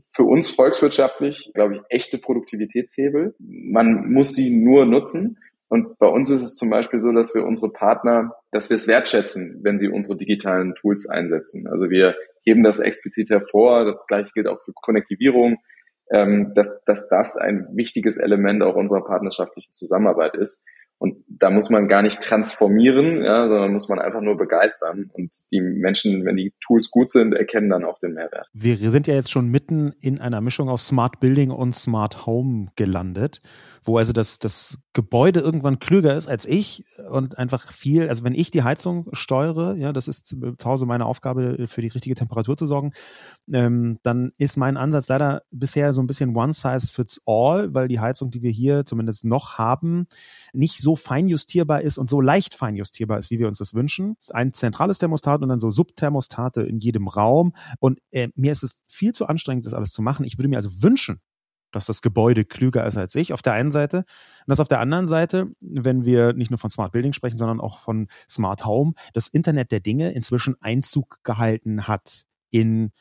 für 0.10 0.24
uns 0.24 0.50
volkswirtschaftlich, 0.50 1.52
glaube 1.54 1.76
ich, 1.76 1.82
echte 1.90 2.18
Produktivitätshebel. 2.18 3.36
Man 3.40 4.14
muss 4.14 4.34
sie 4.34 4.56
nur 4.56 4.86
nutzen. 4.86 5.40
Und 5.68 6.00
bei 6.00 6.08
uns 6.08 6.30
ist 6.30 6.42
es 6.42 6.56
zum 6.56 6.70
Beispiel 6.70 7.02
so, 7.02 7.12
dass 7.12 7.36
wir 7.36 7.46
unsere 7.46 7.74
Partner, 7.74 8.34
dass 8.52 8.70
wir 8.70 8.76
es 8.76 8.88
wertschätzen, 8.88 9.60
wenn 9.64 9.78
sie 9.78 9.90
unsere 9.90 10.18
digitalen 10.18 10.74
Tools 10.76 11.10
einsetzen. 11.10 11.68
Also 11.68 11.90
wir 11.90 12.16
heben 12.46 12.64
das 12.64 12.80
explizit 12.80 13.30
hervor. 13.30 13.84
Das 13.84 14.08
gleiche 14.08 14.32
gilt 14.34 14.48
auch 14.48 14.62
für 14.62 14.72
Konnektivierung, 14.74 15.58
ähm, 16.12 16.54
dass, 16.54 16.84
dass 16.84 17.08
das 17.10 17.38
ein 17.38 17.68
wichtiges 17.74 18.18
Element 18.18 18.64
auch 18.64 18.76
unserer 18.76 19.04
partnerschaftlichen 19.04 19.72
Zusammenarbeit 19.72 20.36
ist. 20.36 20.68
Und 20.98 21.24
da 21.40 21.50
muss 21.50 21.70
man 21.70 21.88
gar 21.88 22.02
nicht 22.02 22.22
transformieren, 22.22 23.24
ja, 23.24 23.48
sondern 23.48 23.74
muss 23.74 23.90
man 23.90 24.00
einfach 24.00 24.22
nur 24.22 24.38
begeistern. 24.38 25.10
Und 25.14 25.32
die 25.52 25.62
Menschen, 25.62 26.26
wenn 26.26 26.36
die 26.36 26.54
Tools 26.60 26.90
gut 26.92 27.10
sind, 27.10 27.34
erkennen 27.34 27.70
dann 27.70 27.86
auch 27.86 27.98
den 27.98 28.14
Mehrwert. 28.14 28.48
Wir 28.54 28.78
sind 28.90 29.08
ja 29.08 29.14
jetzt 29.14 29.32
schon 29.32 29.48
mitten 29.48 29.94
in 30.02 30.20
einer 30.20 30.42
Mischung 30.42 30.70
aus 30.70 30.88
Smart 30.88 31.20
Building 31.20 31.52
und 31.52 31.76
Smart 31.76 32.26
Home 32.26 32.68
gelandet 32.76 33.40
wo 33.84 33.98
also 33.98 34.14
das, 34.14 34.38
das 34.38 34.78
Gebäude 34.94 35.40
irgendwann 35.40 35.80
klüger 35.80 36.16
ist 36.16 36.28
als 36.28 36.46
ich 36.46 36.86
und 37.10 37.38
einfach 37.38 37.72
viel, 37.72 38.10
also 38.10 38.24
wenn 38.24 38.36
ich 38.36 38.52
die 38.52 38.64
Heizung 38.64 39.08
steuere, 39.14 39.76
ja, 39.76 39.92
das 39.92 40.08
ist 40.08 40.28
zu 40.28 40.56
Hause 40.64 40.86
meine 40.86 41.06
Aufgabe, 41.06 41.68
für 41.68 41.82
die 41.82 41.88
richtige 41.88 42.16
Temperatur 42.16 42.58
zu 42.58 42.68
sorgen, 42.68 42.92
ähm, 43.52 43.98
dann 44.04 44.34
ist 44.38 44.58
mein 44.58 44.78
Ansatz 44.78 45.08
leider 45.08 45.42
bisher 45.50 45.94
so 45.94 46.02
ein 46.02 46.08
bisschen 46.08 46.36
one 46.36 46.54
size 46.54 46.88
fits 46.92 47.22
all, 47.26 47.74
weil 47.74 47.88
die 47.88 48.00
Heizung, 48.00 48.30
die 48.30 48.44
wir 48.44 48.52
hier 48.52 48.86
zumindest 48.86 49.26
noch 49.26 49.58
haben, 49.58 50.08
nicht 50.54 50.78
so 50.78 50.96
feinjustierbar 51.32 51.82
ist 51.82 51.98
und 51.98 52.10
so 52.10 52.20
leicht 52.20 52.56
feinjustierbar 52.56 53.18
ist, 53.18 53.32
wie 53.32 53.40
wir 53.40 53.48
uns 53.48 53.58
das 53.58 53.74
wünschen. 53.74 54.18
Ein 54.32 54.54
zentrales 54.54 55.00
Thermostat 55.00 55.42
und 55.42 55.50
dann 55.50 55.60
so 55.60 55.72
Subthermostate 55.72 56.62
in 56.62 56.80
jedem 56.80 57.08
Raum. 57.08 57.54
Und 57.80 58.00
äh, 58.12 58.30
mir 58.36 58.52
ist 58.52 58.64
es 58.64 58.76
viel 58.88 59.14
zu 59.14 59.28
anstrengend, 59.28 59.66
das 59.66 59.74
alles 59.74 59.92
zu 59.92 60.02
machen. 60.02 60.26
Ich 60.26 60.38
würde 60.38 60.50
mir 60.50 60.58
also 60.58 60.82
wünschen, 60.82 61.22
dass 61.72 61.86
das 61.86 62.02
Gebäude 62.02 62.44
klüger 62.44 62.86
ist 62.86 62.98
als 62.98 63.16
ich 63.16 63.32
auf 63.32 63.42
der 63.42 63.54
einen 63.54 63.72
Seite. 63.72 64.00
Und 64.00 64.48
dass 64.48 64.60
auf 64.60 64.68
der 64.68 64.82
anderen 64.82 65.08
Seite, 65.08 65.48
wenn 65.62 66.04
wir 66.04 66.34
nicht 66.34 66.52
nur 66.52 66.58
von 66.58 66.70
Smart 66.70 66.92
Building 66.92 67.14
sprechen, 67.14 67.38
sondern 67.38 67.62
auch 67.62 67.80
von 67.80 68.08
Smart 68.30 68.66
Home, 68.66 68.94
das 69.14 69.30
Internet 69.30 69.72
der 69.72 69.80
Dinge 69.80 70.12
inzwischen 70.12 70.56
Einzug 70.60 71.20
gehalten 71.24 71.88
hat 71.88 72.24
in 72.50 72.92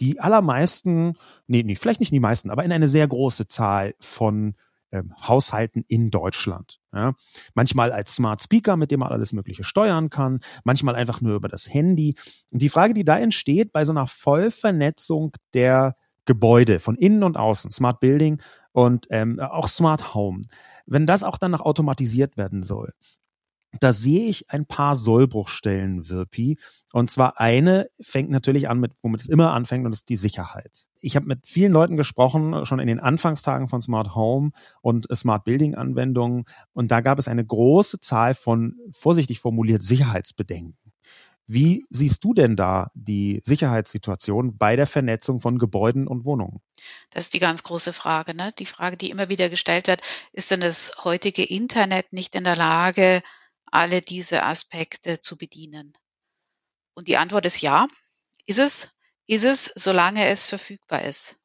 die 0.00 0.20
allermeisten, 0.20 1.14
nee, 1.48 1.64
nee, 1.64 1.74
vielleicht 1.74 1.98
nicht 1.98 2.12
die 2.12 2.20
meisten, 2.20 2.50
aber 2.50 2.64
in 2.64 2.70
eine 2.70 2.86
sehr 2.86 3.08
große 3.08 3.48
Zahl 3.48 3.94
von 3.98 4.54
ähm, 4.92 5.14
Haushalten 5.26 5.84
in 5.88 6.10
Deutschland. 6.10 6.80
Ja. 6.92 7.14
Manchmal 7.54 7.92
als 7.92 8.14
Smart 8.14 8.42
Speaker, 8.42 8.76
mit 8.76 8.90
dem 8.90 9.00
man 9.00 9.10
alles 9.10 9.32
Mögliche 9.32 9.64
steuern 9.64 10.10
kann, 10.10 10.40
manchmal 10.64 10.94
einfach 10.94 11.20
nur 11.20 11.36
über 11.36 11.48
das 11.48 11.72
Handy. 11.72 12.16
Und 12.50 12.62
die 12.62 12.68
Frage, 12.68 12.94
die 12.94 13.04
da 13.04 13.18
entsteht 13.18 13.72
bei 13.72 13.84
so 13.84 13.92
einer 13.92 14.06
Vollvernetzung 14.06 15.32
der 15.54 15.96
Gebäude 16.24 16.80
von 16.80 16.96
innen 16.96 17.22
und 17.22 17.36
außen, 17.36 17.70
Smart 17.70 18.00
Building 18.00 18.40
und 18.72 19.06
ähm, 19.10 19.40
auch 19.40 19.68
Smart 19.68 20.14
Home, 20.14 20.42
wenn 20.86 21.06
das 21.06 21.22
auch 21.22 21.38
dann 21.38 21.50
noch 21.50 21.62
automatisiert 21.62 22.36
werden 22.36 22.62
soll, 22.62 22.92
da 23.78 23.92
sehe 23.92 24.26
ich 24.26 24.50
ein 24.50 24.66
paar 24.66 24.96
Sollbruchstellen, 24.96 26.08
Wirpi. 26.08 26.58
Und 26.92 27.10
zwar 27.10 27.38
eine 27.38 27.88
fängt 28.00 28.30
natürlich 28.30 28.68
an 28.68 28.80
mit, 28.80 28.92
womit 29.02 29.20
es 29.20 29.28
immer 29.28 29.52
anfängt, 29.52 29.84
und 29.84 29.92
das 29.92 30.00
ist 30.00 30.08
die 30.08 30.16
Sicherheit. 30.16 30.86
Ich 31.00 31.16
habe 31.16 31.26
mit 31.26 31.46
vielen 31.46 31.72
Leuten 31.72 31.96
gesprochen, 31.96 32.66
schon 32.66 32.80
in 32.80 32.88
den 32.88 33.00
Anfangstagen 33.00 33.68
von 33.68 33.80
Smart 33.80 34.14
Home 34.14 34.50
und 34.82 35.06
Smart 35.14 35.44
Building 35.44 35.74
Anwendungen. 35.74 36.44
Und 36.72 36.90
da 36.90 37.00
gab 37.00 37.18
es 37.18 37.28
eine 37.28 37.44
große 37.44 38.00
Zahl 38.00 38.34
von, 38.34 38.76
vorsichtig 38.90 39.38
formuliert, 39.38 39.82
Sicherheitsbedenken. 39.82 40.76
Wie 41.46 41.84
siehst 41.90 42.22
du 42.22 42.32
denn 42.32 42.54
da 42.54 42.92
die 42.94 43.40
Sicherheitssituation 43.42 44.56
bei 44.56 44.76
der 44.76 44.86
Vernetzung 44.86 45.40
von 45.40 45.58
Gebäuden 45.58 46.06
und 46.06 46.24
Wohnungen? 46.24 46.60
Das 47.10 47.24
ist 47.24 47.34
die 47.34 47.40
ganz 47.40 47.64
große 47.64 47.92
Frage. 47.92 48.36
Ne? 48.36 48.52
Die 48.58 48.66
Frage, 48.66 48.96
die 48.96 49.10
immer 49.10 49.28
wieder 49.28 49.48
gestellt 49.48 49.88
wird, 49.88 50.00
ist 50.32 50.52
denn 50.52 50.60
das 50.60 50.92
heutige 51.02 51.42
Internet 51.42 52.12
nicht 52.12 52.36
in 52.36 52.44
der 52.44 52.54
Lage, 52.54 53.20
alle 53.70 54.00
diese 54.00 54.42
Aspekte 54.42 55.20
zu 55.20 55.36
bedienen? 55.36 55.96
Und 56.94 57.08
die 57.08 57.16
Antwort 57.16 57.46
ist 57.46 57.60
ja. 57.60 57.88
Ist 58.46 58.58
es? 58.58 58.88
Ist 59.26 59.44
es, 59.44 59.70
solange 59.74 60.26
es 60.26 60.44
verfügbar 60.44 61.02
ist. 61.02 61.36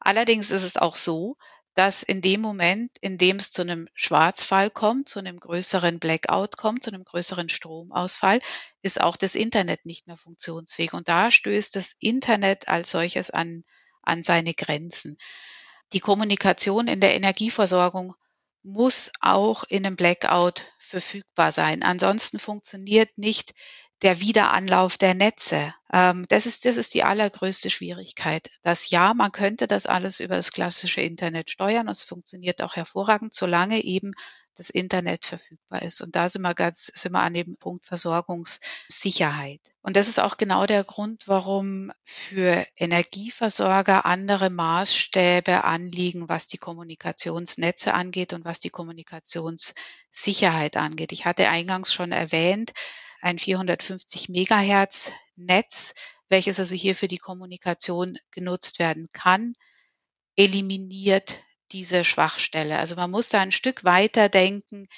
Allerdings 0.00 0.50
ist 0.50 0.62
es 0.62 0.76
auch 0.76 0.96
so, 0.96 1.36
dass 1.74 2.02
in 2.02 2.20
dem 2.20 2.40
Moment, 2.40 2.90
in 3.00 3.18
dem 3.18 3.36
es 3.36 3.52
zu 3.52 3.62
einem 3.62 3.88
Schwarzfall 3.94 4.68
kommt, 4.68 5.08
zu 5.08 5.20
einem 5.20 5.38
größeren 5.38 6.00
Blackout 6.00 6.56
kommt, 6.56 6.82
zu 6.82 6.90
einem 6.90 7.04
größeren 7.04 7.48
Stromausfall, 7.48 8.40
ist 8.82 9.00
auch 9.00 9.16
das 9.16 9.36
Internet 9.36 9.86
nicht 9.86 10.08
mehr 10.08 10.16
funktionsfähig. 10.16 10.92
Und 10.92 11.08
da 11.08 11.30
stößt 11.30 11.76
das 11.76 11.94
Internet 12.00 12.66
als 12.66 12.90
solches 12.90 13.30
an, 13.30 13.62
an 14.02 14.24
seine 14.24 14.54
Grenzen. 14.54 15.18
Die 15.92 16.00
Kommunikation 16.00 16.88
in 16.88 17.00
der 17.00 17.14
Energieversorgung 17.14 18.14
muss 18.62 19.10
auch 19.20 19.64
in 19.64 19.86
einem 19.86 19.96
Blackout 19.96 20.66
verfügbar 20.78 21.52
sein. 21.52 21.82
Ansonsten 21.82 22.38
funktioniert 22.38 23.16
nicht 23.16 23.54
der 24.02 24.20
Wiederanlauf 24.20 24.96
der 24.96 25.14
Netze. 25.14 25.74
Ähm, 25.92 26.24
das, 26.28 26.46
ist, 26.46 26.64
das 26.64 26.76
ist 26.76 26.94
die 26.94 27.02
allergrößte 27.02 27.70
Schwierigkeit. 27.70 28.48
Das 28.62 28.90
ja, 28.90 29.14
man 29.14 29.32
könnte 29.32 29.66
das 29.66 29.86
alles 29.86 30.20
über 30.20 30.36
das 30.36 30.50
klassische 30.50 31.00
Internet 31.00 31.50
steuern. 31.50 31.88
Es 31.88 32.04
funktioniert 32.04 32.62
auch 32.62 32.76
hervorragend, 32.76 33.34
solange 33.34 33.82
eben 33.82 34.12
das 34.58 34.70
Internet 34.70 35.24
verfügbar 35.24 35.82
ist. 35.82 36.00
Und 36.00 36.16
da 36.16 36.28
sind 36.28 36.42
wir 36.42 36.54
ganz, 36.54 36.90
sind 36.94 37.12
wir 37.12 37.20
an 37.20 37.34
dem 37.34 37.56
Punkt 37.56 37.86
Versorgungssicherheit. 37.86 39.60
Und 39.82 39.96
das 39.96 40.08
ist 40.08 40.20
auch 40.20 40.36
genau 40.36 40.66
der 40.66 40.84
Grund, 40.84 41.26
warum 41.26 41.92
für 42.04 42.64
Energieversorger 42.76 44.04
andere 44.04 44.50
Maßstäbe 44.50 45.64
anliegen, 45.64 46.28
was 46.28 46.46
die 46.46 46.58
Kommunikationsnetze 46.58 47.94
angeht 47.94 48.32
und 48.32 48.44
was 48.44 48.60
die 48.60 48.70
Kommunikationssicherheit 48.70 50.76
angeht. 50.76 51.12
Ich 51.12 51.24
hatte 51.24 51.48
eingangs 51.48 51.94
schon 51.94 52.12
erwähnt, 52.12 52.72
ein 53.20 53.38
450 53.38 54.28
Megahertz 54.28 55.12
Netz, 55.36 55.94
welches 56.28 56.58
also 56.58 56.74
hier 56.74 56.94
für 56.94 57.08
die 57.08 57.18
Kommunikation 57.18 58.18
genutzt 58.30 58.78
werden 58.78 59.08
kann, 59.12 59.54
eliminiert 60.36 61.38
diese 61.72 62.04
Schwachstelle. 62.04 62.78
Also 62.78 62.96
man 62.96 63.10
muss 63.10 63.28
da 63.28 63.40
ein 63.40 63.52
Stück 63.52 63.84
weiter 63.84 64.28
denken 64.28 64.88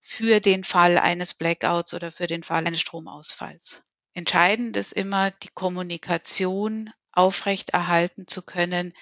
für 0.00 0.40
den 0.40 0.64
Fall 0.64 0.98
eines 0.98 1.34
Blackouts 1.34 1.94
oder 1.94 2.10
für 2.10 2.26
den 2.26 2.42
Fall 2.42 2.66
eines 2.66 2.80
Stromausfalls. 2.80 3.84
Entscheidend 4.14 4.76
ist 4.76 4.92
immer, 4.92 5.30
die 5.30 5.50
Kommunikation 5.54 6.90
aufrechterhalten 7.12 8.26
zu 8.26 8.42
können 8.42 8.92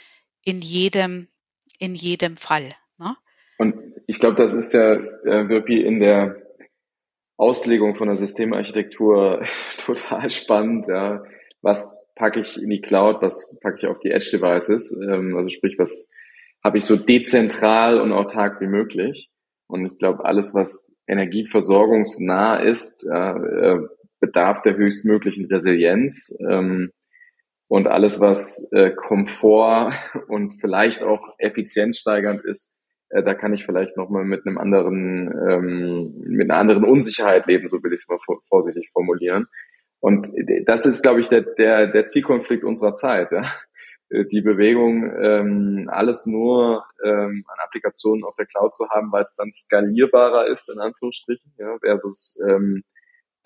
in 0.44 0.60
jedem, 0.60 1.28
in 1.78 1.94
jedem 1.94 2.36
Fall. 2.36 2.74
Ne? 2.98 3.16
Und 3.58 3.76
ich 4.06 4.18
glaube, 4.18 4.36
das 4.36 4.54
ist 4.54 4.72
ja 4.72 4.98
wirklich 4.98 5.84
in 5.84 6.00
der 6.00 6.42
Auslegung 7.36 7.94
von 7.94 8.08
der 8.08 8.16
Systemarchitektur 8.16 9.44
total 9.78 10.30
spannend. 10.30 10.88
Ja. 10.88 11.22
was 11.62 12.12
packe 12.16 12.40
ich 12.40 12.60
in 12.60 12.70
die 12.70 12.80
Cloud, 12.80 13.22
was 13.22 13.58
packe 13.60 13.78
ich 13.78 13.86
auf 13.86 13.98
die 14.00 14.10
Edge 14.10 14.30
Devices, 14.32 14.92
ähm, 15.08 15.36
also 15.36 15.48
sprich, 15.48 15.78
was 15.78 16.10
habe 16.62 16.78
ich 16.78 16.84
so 16.84 16.96
dezentral 16.96 18.00
und 18.00 18.12
autark 18.12 18.60
wie 18.60 18.66
möglich. 18.66 19.30
Und 19.68 19.86
ich 19.86 19.98
glaube, 19.98 20.24
alles, 20.24 20.54
was 20.54 21.02
energieversorgungsnah 21.06 22.56
ist, 22.56 23.06
äh, 23.06 23.78
bedarf 24.20 24.62
der 24.62 24.76
höchstmöglichen 24.76 25.46
Resilienz. 25.46 26.36
Ähm, 26.48 26.90
und 27.68 27.86
alles, 27.86 28.20
was 28.20 28.70
äh, 28.72 28.90
Komfort 28.90 29.92
und 30.28 30.54
vielleicht 30.60 31.02
auch 31.02 31.34
effizienzsteigernd 31.38 32.44
ist, 32.44 32.80
äh, 33.10 33.22
da 33.22 33.34
kann 33.34 33.52
ich 33.52 33.64
vielleicht 33.64 33.96
nochmal 33.96 34.24
mit 34.24 34.46
einem 34.46 34.58
anderen, 34.58 35.30
ähm, 35.48 36.14
mit 36.26 36.50
einer 36.50 36.58
anderen 36.58 36.84
Unsicherheit 36.84 37.46
leben, 37.46 37.68
so 37.68 37.82
will 37.82 37.92
ich 37.92 38.02
es 38.02 38.08
mal 38.08 38.18
vorsichtig 38.48 38.90
formulieren. 38.92 39.46
Und 40.00 40.30
das 40.66 40.86
ist, 40.86 41.02
glaube 41.02 41.20
ich, 41.20 41.28
der, 41.28 41.40
der, 41.42 41.88
der 41.88 42.06
Zielkonflikt 42.06 42.62
unserer 42.62 42.94
Zeit. 42.94 43.32
Ja? 43.32 43.44
Die 44.10 44.40
Bewegung, 44.40 45.12
ähm, 45.22 45.90
alles 45.90 46.24
nur 46.24 46.84
ähm, 47.04 47.44
an 47.46 47.58
Applikationen 47.64 48.24
auf 48.24 48.34
der 48.36 48.46
Cloud 48.46 48.74
zu 48.74 48.88
haben, 48.88 49.12
weil 49.12 49.22
es 49.22 49.36
dann 49.36 49.52
skalierbarer 49.52 50.46
ist, 50.46 50.70
in 50.70 50.80
Anführungsstrichen, 50.80 51.52
ja, 51.58 51.76
versus 51.80 52.42
ähm, 52.48 52.84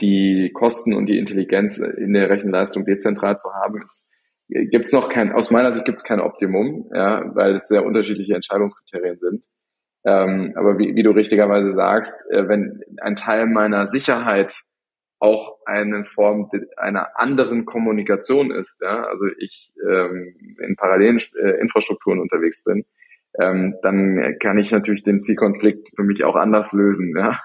die 0.00 0.52
Kosten 0.54 0.94
und 0.94 1.06
die 1.06 1.18
Intelligenz 1.18 1.78
in 1.78 2.12
der 2.12 2.30
Rechenleistung 2.30 2.84
dezentral 2.84 3.36
zu 3.36 3.48
haben, 3.54 3.82
ist 3.82 4.12
gibt 4.48 4.86
es 4.86 4.92
noch 4.92 5.08
kein, 5.08 5.32
aus 5.32 5.50
meiner 5.50 5.72
Sicht 5.72 5.84
gibt 5.84 5.98
es 5.98 6.04
kein 6.04 6.20
Optimum, 6.20 6.90
ja, 6.94 7.34
weil 7.34 7.54
es 7.54 7.68
sehr 7.68 7.84
unterschiedliche 7.84 8.34
Entscheidungskriterien 8.34 9.16
sind. 9.16 9.46
Ähm, 10.04 10.52
aber 10.56 10.78
wie, 10.78 10.94
wie 10.96 11.02
du 11.02 11.10
richtigerweise 11.10 11.72
sagst, 11.72 12.30
äh, 12.32 12.48
wenn 12.48 12.80
ein 13.00 13.14
Teil 13.14 13.46
meiner 13.46 13.86
Sicherheit 13.86 14.54
auch 15.22 15.58
eine 15.66 16.04
Form 16.04 16.50
einer 16.76 17.16
anderen 17.16 17.64
Kommunikation 17.64 18.50
ist, 18.50 18.82
ja, 18.82 19.04
also 19.04 19.26
ich 19.38 19.72
ähm, 19.88 20.56
in 20.58 20.74
parallelen 20.74 21.18
äh, 21.40 21.60
Infrastrukturen 21.60 22.18
unterwegs 22.18 22.64
bin, 22.64 22.84
ähm, 23.40 23.76
dann 23.82 24.36
kann 24.40 24.58
ich 24.58 24.72
natürlich 24.72 25.04
den 25.04 25.20
Zielkonflikt 25.20 25.90
für 25.94 26.02
mich 26.02 26.24
auch 26.24 26.34
anders 26.34 26.72
lösen, 26.72 27.14
ja. 27.16 27.38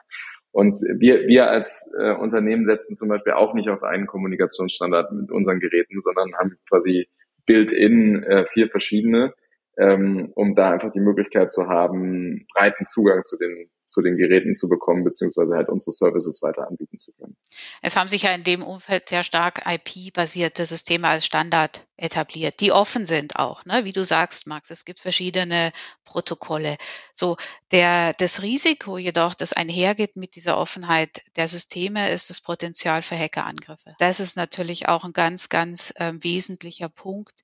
Und 0.51 0.75
wir, 0.97 1.27
wir 1.27 1.51
als 1.51 1.93
äh, 1.99 2.13
Unternehmen 2.13 2.65
setzen 2.65 2.95
zum 2.95 3.09
Beispiel 3.09 3.33
auch 3.33 3.53
nicht 3.53 3.69
auf 3.69 3.83
einen 3.83 4.07
Kommunikationsstandard 4.07 5.11
mit 5.11 5.31
unseren 5.31 5.59
Geräten, 5.59 6.01
sondern 6.01 6.33
haben 6.33 6.57
quasi 6.67 7.07
built-in 7.45 8.23
äh, 8.23 8.47
vier 8.47 8.69
verschiedene, 8.69 9.35
ähm, 9.77 10.31
um 10.35 10.55
da 10.55 10.71
einfach 10.71 10.91
die 10.91 10.99
Möglichkeit 10.99 11.51
zu 11.51 11.67
haben, 11.67 12.47
breiten 12.53 12.85
Zugang 12.85 13.23
zu 13.23 13.37
den 13.37 13.69
zu 13.87 14.01
den 14.01 14.17
Geräten 14.17 14.53
zu 14.53 14.67
bekommen, 14.67 15.03
beziehungsweise 15.03 15.55
halt 15.55 15.69
unsere 15.69 15.91
Services 15.91 16.41
weiter 16.43 16.67
anbieten 16.67 16.99
zu 16.99 17.13
können. 17.13 17.37
Es 17.81 17.95
haben 17.95 18.09
sich 18.09 18.23
ja 18.23 18.33
in 18.33 18.43
dem 18.43 18.61
Umfeld 18.61 19.09
sehr 19.09 19.23
stark 19.23 19.63
IP-basierte 19.65 20.65
Systeme 20.65 21.07
als 21.07 21.25
Standard 21.25 21.87
etabliert, 21.95 22.59
die 22.59 22.71
offen 22.71 23.05
sind 23.05 23.37
auch, 23.37 23.65
ne? 23.65 23.85
wie 23.85 23.93
du 23.93 24.03
sagst, 24.03 24.45
Max. 24.45 24.69
Es 24.69 24.85
gibt 24.85 24.99
verschiedene 24.99 25.71
Protokolle. 26.03 26.77
So, 27.13 27.37
der, 27.71 28.13
das 28.13 28.43
Risiko 28.43 28.97
jedoch, 28.97 29.33
das 29.33 29.53
einhergeht 29.53 30.15
mit 30.15 30.35
dieser 30.35 30.57
Offenheit 30.57 31.21
der 31.37 31.47
Systeme, 31.47 32.11
ist 32.11 32.29
das 32.29 32.41
Potenzial 32.41 33.01
für 33.01 33.17
Hackerangriffe. 33.17 33.95
Das 33.99 34.19
ist 34.19 34.35
natürlich 34.35 34.87
auch 34.89 35.05
ein 35.05 35.13
ganz, 35.13 35.49
ganz 35.49 35.93
äh, 35.95 36.13
wesentlicher 36.19 36.89
Punkt, 36.89 37.43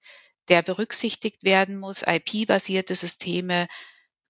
der 0.49 0.61
berücksichtigt 0.61 1.43
werden 1.43 1.77
muss. 1.77 2.03
IP-basierte 2.05 2.95
Systeme 2.95 3.67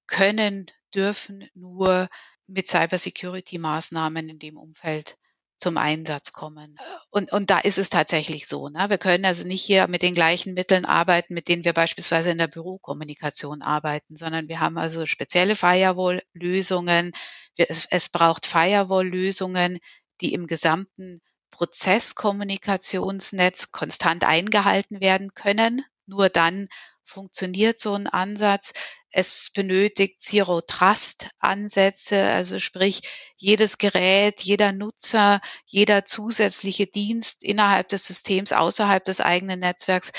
können 0.07 0.67
dürfen 0.93 1.49
nur 1.53 2.09
mit 2.47 2.69
Cybersecurity-Maßnahmen 2.69 4.29
in 4.29 4.39
dem 4.39 4.57
Umfeld 4.57 5.17
zum 5.57 5.77
Einsatz 5.77 6.33
kommen. 6.33 6.77
Und, 7.09 7.31
und 7.31 7.49
da 7.49 7.59
ist 7.59 7.77
es 7.77 7.89
tatsächlich 7.89 8.47
so. 8.47 8.67
Ne? 8.67 8.89
Wir 8.89 8.97
können 8.97 9.23
also 9.23 9.47
nicht 9.47 9.63
hier 9.63 9.87
mit 9.87 10.01
den 10.01 10.13
gleichen 10.13 10.53
Mitteln 10.53 10.83
arbeiten, 10.85 11.33
mit 11.33 11.47
denen 11.47 11.63
wir 11.63 11.71
beispielsweise 11.73 12.31
in 12.31 12.37
der 12.37 12.47
Bürokommunikation 12.47 13.61
arbeiten, 13.61 14.17
sondern 14.17 14.49
wir 14.49 14.59
haben 14.59 14.77
also 14.77 15.05
spezielle 15.05 15.55
Firewall-Lösungen. 15.55 17.13
Es, 17.55 17.87
es 17.89 18.09
braucht 18.09 18.45
Firewall-Lösungen, 18.45 19.79
die 20.19 20.33
im 20.33 20.47
gesamten 20.47 21.21
Prozesskommunikationsnetz 21.51 23.71
konstant 23.71 24.25
eingehalten 24.25 24.99
werden 24.99 25.33
können. 25.33 25.85
Nur 26.05 26.29
dann 26.29 26.67
funktioniert 27.05 27.79
so 27.79 27.93
ein 27.93 28.07
Ansatz. 28.07 28.73
Es 29.09 29.51
benötigt 29.53 30.19
Zero 30.21 30.61
Trust 30.61 31.29
Ansätze, 31.39 32.23
also 32.23 32.59
sprich 32.59 33.01
jedes 33.37 33.77
Gerät, 33.77 34.41
jeder 34.41 34.71
Nutzer, 34.71 35.41
jeder 35.65 36.05
zusätzliche 36.05 36.87
Dienst 36.87 37.43
innerhalb 37.43 37.89
des 37.89 38.05
Systems, 38.05 38.53
außerhalb 38.53 39.03
des 39.03 39.19
eigenen 39.21 39.59
Netzwerks 39.59 40.11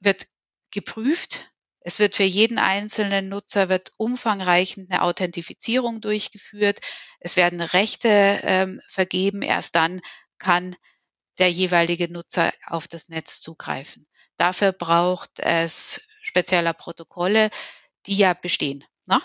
wird 0.00 0.26
geprüft. 0.72 1.52
Es 1.84 1.98
wird 1.98 2.14
für 2.14 2.22
jeden 2.24 2.58
einzelnen 2.58 3.28
Nutzer 3.28 3.68
wird 3.68 3.92
umfangreichend 3.96 4.90
eine 4.90 5.02
Authentifizierung 5.02 6.00
durchgeführt. 6.00 6.80
Es 7.20 7.36
werden 7.36 7.60
Rechte 7.60 8.40
ähm, 8.42 8.80
vergeben. 8.88 9.42
Erst 9.42 9.74
dann 9.74 10.00
kann 10.38 10.76
der 11.38 11.50
jeweilige 11.50 12.10
Nutzer 12.10 12.52
auf 12.66 12.86
das 12.88 13.08
Netz 13.08 13.40
zugreifen. 13.40 14.06
Dafür 14.42 14.72
braucht 14.72 15.38
es 15.38 16.00
spezieller 16.20 16.72
Protokolle, 16.72 17.50
die 18.06 18.16
ja 18.16 18.34
bestehen. 18.34 18.82
Ne? 19.06 19.20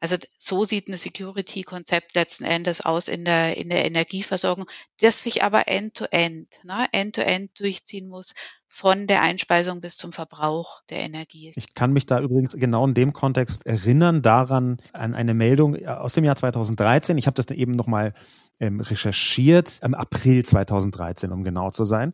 Also 0.00 0.16
so 0.36 0.64
sieht 0.64 0.88
ein 0.88 0.96
Security-Konzept 0.96 2.16
letzten 2.16 2.42
Endes 2.42 2.80
aus 2.80 3.06
in 3.06 3.24
der, 3.24 3.56
in 3.56 3.68
der 3.68 3.84
Energieversorgung, 3.84 4.64
das 5.00 5.22
sich 5.22 5.44
aber 5.44 5.68
end-to-end, 5.68 6.58
ne, 6.64 6.88
end-to-end 6.90 7.60
durchziehen 7.60 8.08
muss, 8.08 8.34
von 8.66 9.06
der 9.06 9.22
Einspeisung 9.22 9.80
bis 9.80 9.96
zum 9.96 10.12
Verbrauch 10.12 10.80
der 10.90 11.02
Energie. 11.02 11.52
Ich 11.54 11.74
kann 11.76 11.92
mich 11.92 12.06
da 12.06 12.18
übrigens 12.18 12.54
genau 12.54 12.84
in 12.84 12.94
dem 12.94 13.12
Kontext 13.12 13.64
erinnern 13.64 14.22
daran 14.22 14.78
an 14.92 15.14
eine 15.14 15.34
Meldung 15.34 15.86
aus 15.86 16.14
dem 16.14 16.24
Jahr 16.24 16.34
2013. 16.34 17.16
Ich 17.16 17.28
habe 17.28 17.36
das 17.36 17.46
eben 17.52 17.70
nochmal 17.70 18.12
ähm, 18.58 18.80
recherchiert, 18.80 19.78
im 19.84 19.94
April 19.94 20.44
2013, 20.44 21.30
um 21.30 21.44
genau 21.44 21.70
zu 21.70 21.84
sein. 21.84 22.12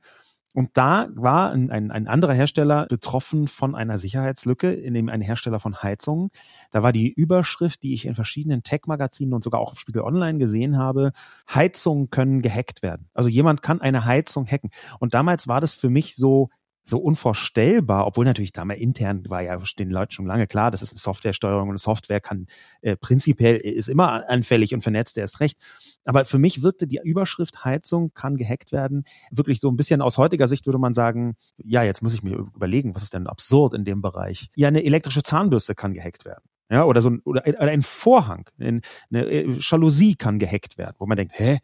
Und 0.55 0.71
da 0.75 1.09
war 1.15 1.53
ein, 1.53 1.71
ein, 1.71 1.91
ein 1.91 2.09
anderer 2.09 2.33
Hersteller 2.33 2.87
betroffen 2.87 3.49
von 3.49 3.75
einer 3.75 3.99
Sicherheitslücke, 3.99 4.73
in 4.73 4.95
dem 4.95 5.09
ein 5.09 5.21
Hersteller 5.21 5.61
von 5.61 5.83
Heizungen. 5.83 6.31
Da 6.71 6.83
war 6.83 6.93
die 6.93 7.13
Überschrift, 7.13 7.83
die 7.83 7.95
ich 7.95 8.07
in 8.07 8.15
verschiedenen 8.15 8.63
Tech-Magazinen 8.63 9.35
und 9.35 9.45
sogar 9.45 9.61
auch 9.61 9.73
auf 9.73 9.79
Spiegel 9.79 10.03
Online 10.03 10.39
gesehen 10.39 10.79
habe, 10.79 11.13
Heizungen 11.53 12.11
können 12.11 12.43
gehackt 12.43 12.83
werden. 12.83 13.09
Also 13.15 13.29
jemand 13.29 13.63
kann 13.63 13.81
eine 13.81 14.05
Heizung 14.05 14.47
hacken. 14.47 14.71
Und 14.99 15.15
damals 15.15 15.49
war 15.49 15.61
das 15.61 15.75
für 15.75 15.91
mich 15.91 16.17
so, 16.17 16.49
so 16.89 16.99
unvorstellbar, 16.99 18.07
obwohl 18.07 18.25
natürlich 18.25 18.53
damals 18.53 18.81
intern 18.81 19.25
war 19.29 19.43
ja 19.43 19.59
den 19.79 19.91
Leuten 19.91 20.13
schon 20.13 20.27
lange 20.27 20.47
klar, 20.47 20.71
das 20.71 20.83
ist 20.83 20.93
eine 20.93 20.99
Softwaresteuerung 20.99 21.69
und 21.69 21.79
Software 21.79 22.21
kann 22.21 22.47
äh, 22.81 22.97
prinzipiell 22.97 23.57
ist 23.57 23.89
immer 23.89 24.29
anfällig 24.29 24.75
und 24.75 24.83
vernetzt, 24.83 25.17
der 25.17 25.25
ist 25.25 25.41
recht. 25.41 25.59
Aber 26.05 26.25
für 26.25 26.39
mich 26.39 26.63
wirkte 26.63 26.87
die 26.87 27.01
Überschrift 27.03 27.65
Heizung 27.65 28.13
kann 28.15 28.37
gehackt 28.37 28.73
werden 28.73 29.05
wirklich 29.31 29.61
so 29.61 29.71
ein 29.71 29.77
bisschen 29.77 30.03
aus 30.03 30.19
heutiger 30.19 30.47
Sicht 30.47 30.67
würde 30.67 30.79
man 30.79 30.95
sagen, 30.95 31.37
ja, 31.59 31.83
jetzt 31.83 32.03
muss 32.03 32.15
ich 32.15 32.23
mir 32.23 32.37
überlegen, 32.37 32.95
was 32.95 33.03
ist 33.03 33.15
denn 33.15 33.27
absurd 33.27 33.75
in 33.75 33.85
dem 33.85 34.03
Bereich? 34.03 34.49
Ja, 34.57 34.69
eine 34.69 34.85
elektrische 34.85 35.23
Zahnbürste 35.23 35.75
kann 35.75 35.95
gehackt 35.95 36.25
werden. 36.25 36.45
Ja, 36.71 36.85
oder 36.85 37.01
so 37.01 37.11
ein, 37.11 37.21
oder 37.21 37.43
ein 37.47 37.83
Vorhang, 37.83 38.51
eine 38.59 38.81
äh, 39.13 39.51
Jalousie 39.59 40.17
kann 40.17 40.39
gehackt 40.39 40.77
werden, 40.77 40.97
wo 40.99 41.07
man 41.07 41.17
denkt, 41.17 41.33
hä, 41.39 41.59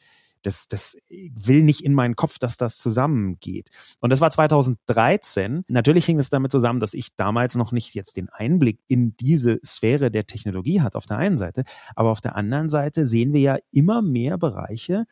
das, 0.44 0.68
das 0.68 0.96
will 1.08 1.62
nicht 1.62 1.84
in 1.84 1.94
meinen 1.94 2.16
Kopf, 2.16 2.38
dass 2.38 2.56
das 2.56 2.78
zusammengeht. 2.78 3.70
Und 4.00 4.10
das 4.10 4.20
war 4.20 4.30
2013. 4.30 5.64
Natürlich 5.68 6.06
hing 6.06 6.18
es 6.18 6.30
damit 6.30 6.52
zusammen, 6.52 6.80
dass 6.80 6.94
ich 6.94 7.16
damals 7.16 7.56
noch 7.56 7.72
nicht 7.72 7.94
jetzt 7.94 8.16
den 8.16 8.28
Einblick 8.28 8.80
in 8.86 9.16
diese 9.16 9.58
Sphäre 9.64 10.10
der 10.10 10.26
Technologie 10.26 10.80
hatte 10.80 10.98
auf 10.98 11.06
der 11.06 11.18
einen 11.18 11.38
Seite, 11.38 11.64
aber 11.96 12.10
auf 12.10 12.20
der 12.20 12.36
anderen 12.36 12.68
Seite 12.68 13.06
sehen 13.06 13.32
wir 13.32 13.40
ja 13.40 13.58
immer 13.70 14.02
mehr 14.02 14.38
Bereiche, 14.38 15.06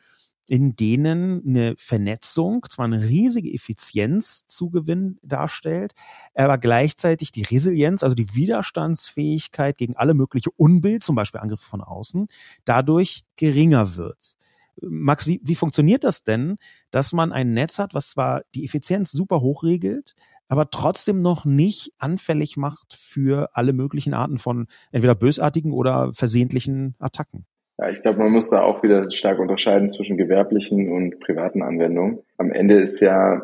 in 0.49 0.75
denen 0.75 1.41
eine 1.47 1.75
Vernetzung 1.77 2.65
zwar 2.69 2.85
eine 2.85 3.03
riesige 3.03 3.53
Effizienzzugewinn 3.53 5.17
darstellt, 5.23 5.93
aber 6.35 6.57
gleichzeitig 6.57 7.31
die 7.31 7.43
Resilienz, 7.43 8.03
also 8.03 8.15
die 8.15 8.35
Widerstandsfähigkeit 8.35 9.77
gegen 9.77 9.95
alle 9.95 10.13
mögliche 10.13 10.51
Unbild, 10.51 11.03
zum 11.03 11.15
Beispiel 11.15 11.39
Angriffe 11.39 11.67
von 11.67 11.81
außen, 11.81 12.27
dadurch 12.65 13.23
geringer 13.37 13.95
wird. 13.95 14.35
Max, 14.81 15.27
wie, 15.27 15.39
wie 15.43 15.55
funktioniert 15.55 16.03
das 16.03 16.23
denn, 16.23 16.57
dass 16.91 17.13
man 17.13 17.31
ein 17.31 17.53
Netz 17.53 17.79
hat, 17.79 17.93
was 17.93 18.11
zwar 18.11 18.43
die 18.55 18.65
Effizienz 18.65 19.11
super 19.11 19.41
hoch 19.41 19.63
regelt, 19.63 20.15
aber 20.47 20.69
trotzdem 20.69 21.17
noch 21.19 21.45
nicht 21.45 21.93
anfällig 21.97 22.57
macht 22.57 22.93
für 22.93 23.49
alle 23.53 23.73
möglichen 23.73 24.13
Arten 24.13 24.37
von 24.37 24.67
entweder 24.91 25.15
bösartigen 25.15 25.71
oder 25.71 26.11
versehentlichen 26.13 26.95
Attacken? 26.99 27.45
Ja, 27.79 27.89
ich 27.89 28.01
glaube, 28.01 28.19
man 28.19 28.31
muss 28.31 28.49
da 28.49 28.61
auch 28.61 28.83
wieder 28.83 29.09
stark 29.11 29.39
unterscheiden 29.39 29.89
zwischen 29.89 30.17
gewerblichen 30.17 30.91
und 30.91 31.19
privaten 31.19 31.63
Anwendungen. 31.63 32.19
Am 32.37 32.51
Ende 32.51 32.79
ist 32.79 32.99
ja 32.99 33.41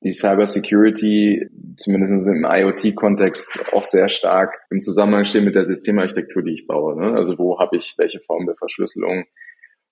die 0.00 0.12
Cybersecurity, 0.12 1.48
zumindest 1.76 2.28
im 2.28 2.44
IoT-Kontext, 2.44 3.72
auch 3.72 3.82
sehr 3.82 4.08
stark 4.08 4.58
im 4.70 4.80
Zusammenhang 4.80 5.24
stehen 5.24 5.44
mit 5.44 5.54
der 5.54 5.64
Systemarchitektur, 5.64 6.42
die 6.42 6.54
ich 6.54 6.66
baue. 6.66 6.96
Ne? 7.00 7.16
Also 7.16 7.38
wo 7.38 7.58
habe 7.58 7.76
ich 7.76 7.94
welche 7.98 8.20
Form 8.20 8.46
der 8.46 8.56
Verschlüsselung, 8.56 9.24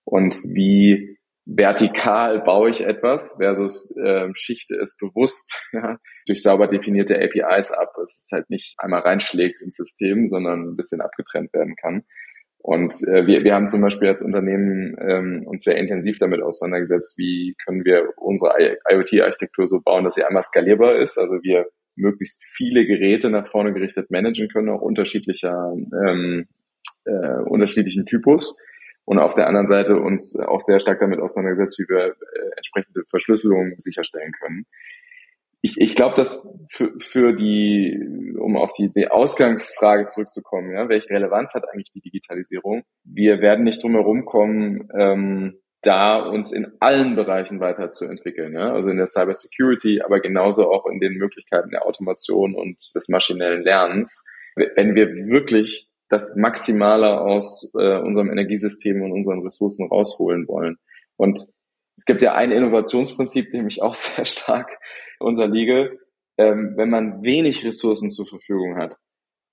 und 0.06 0.34
wie 0.48 1.18
vertikal 1.46 2.40
baue 2.42 2.70
ich 2.70 2.84
etwas 2.84 3.36
versus 3.38 3.96
äh, 3.96 4.28
schichte 4.34 4.76
es 4.76 4.96
bewusst 4.96 5.68
ja, 5.72 5.98
durch 6.26 6.42
sauber 6.42 6.68
definierte 6.68 7.16
APIs 7.16 7.72
ab, 7.72 7.88
dass 7.96 8.24
es 8.24 8.28
halt 8.32 8.48
nicht 8.48 8.74
einmal 8.78 9.00
reinschlägt 9.00 9.60
ins 9.60 9.76
System, 9.76 10.26
sondern 10.26 10.70
ein 10.70 10.76
bisschen 10.76 11.00
abgetrennt 11.00 11.52
werden 11.52 11.74
kann. 11.76 12.04
Und 12.58 12.94
äh, 13.12 13.26
wir, 13.26 13.44
wir 13.44 13.54
haben 13.54 13.68
zum 13.68 13.80
Beispiel 13.80 14.08
als 14.08 14.22
Unternehmen 14.22 14.96
ähm, 15.00 15.44
uns 15.46 15.62
sehr 15.62 15.76
intensiv 15.76 16.18
damit 16.18 16.42
auseinandergesetzt, 16.42 17.16
wie 17.16 17.54
können 17.64 17.84
wir 17.84 18.12
unsere 18.16 18.52
IoT-Architektur 18.90 19.68
so 19.68 19.80
bauen, 19.80 20.04
dass 20.04 20.14
sie 20.14 20.24
einmal 20.24 20.42
skalierbar 20.42 21.00
ist, 21.00 21.16
also 21.18 21.34
wir 21.42 21.66
möglichst 21.94 22.42
viele 22.44 22.84
Geräte 22.86 23.30
nach 23.30 23.46
vorne 23.46 23.72
gerichtet 23.72 24.10
managen 24.10 24.48
können, 24.48 24.68
auch 24.68 24.82
unterschiedlicher 24.82 25.72
ähm, 26.06 26.46
äh, 27.04 27.40
unterschiedlichen 27.44 28.04
Typus 28.04 28.58
und 29.06 29.18
auf 29.18 29.34
der 29.34 29.46
anderen 29.46 29.68
Seite 29.68 29.96
uns 29.96 30.38
auch 30.38 30.60
sehr 30.60 30.80
stark 30.80 30.98
damit 30.98 31.20
auseinandergesetzt, 31.20 31.78
wie 31.78 31.88
wir 31.88 32.08
äh, 32.08 32.56
entsprechende 32.56 33.04
Verschlüsselung 33.08 33.74
sicherstellen 33.78 34.32
können. 34.32 34.66
Ich, 35.62 35.80
ich 35.80 35.94
glaube, 35.94 36.16
dass 36.16 36.58
für, 36.68 36.92
für 36.98 37.32
die, 37.32 37.98
um 38.38 38.56
auf 38.56 38.72
die, 38.72 38.92
die 38.92 39.08
Ausgangsfrage 39.08 40.06
zurückzukommen, 40.06 40.72
ja, 40.72 40.88
welche 40.88 41.08
Relevanz 41.10 41.54
hat 41.54 41.64
eigentlich 41.72 41.90
die 41.92 42.00
Digitalisierung? 42.00 42.82
Wir 43.04 43.40
werden 43.40 43.64
nicht 43.64 43.82
drum 43.82 43.92
herum 43.92 44.24
kommen, 44.24 44.88
ähm, 44.96 45.60
da 45.82 46.18
uns 46.18 46.52
in 46.52 46.66
allen 46.80 47.14
Bereichen 47.14 47.60
weiterzuentwickeln, 47.60 48.54
ja? 48.54 48.72
also 48.72 48.90
in 48.90 48.96
der 48.96 49.06
Cybersecurity, 49.06 50.02
aber 50.02 50.20
genauso 50.20 50.70
auch 50.70 50.86
in 50.86 50.98
den 50.98 51.14
Möglichkeiten 51.14 51.70
der 51.70 51.86
Automation 51.86 52.56
und 52.56 52.76
des 52.94 53.08
maschinellen 53.08 53.62
Lernens. 53.62 54.26
Wenn 54.56 54.94
wir 54.94 55.08
wirklich 55.08 55.88
das 56.08 56.36
Maximale 56.36 57.20
aus 57.20 57.72
äh, 57.78 57.98
unserem 57.98 58.30
Energiesystem 58.30 59.02
und 59.02 59.12
unseren 59.12 59.42
Ressourcen 59.42 59.88
rausholen 59.88 60.46
wollen. 60.46 60.76
Und 61.16 61.40
es 61.96 62.04
gibt 62.04 62.22
ja 62.22 62.34
ein 62.34 62.52
Innovationsprinzip, 62.52 63.50
dem 63.50 63.66
ich 63.66 63.82
auch 63.82 63.94
sehr 63.96 64.24
stark 64.24 64.78
unterliege. 65.18 65.98
Ähm, 66.38 66.74
wenn 66.76 66.90
man 66.90 67.22
wenig 67.22 67.64
Ressourcen 67.64 68.10
zur 68.10 68.26
Verfügung 68.26 68.76
hat, 68.76 68.98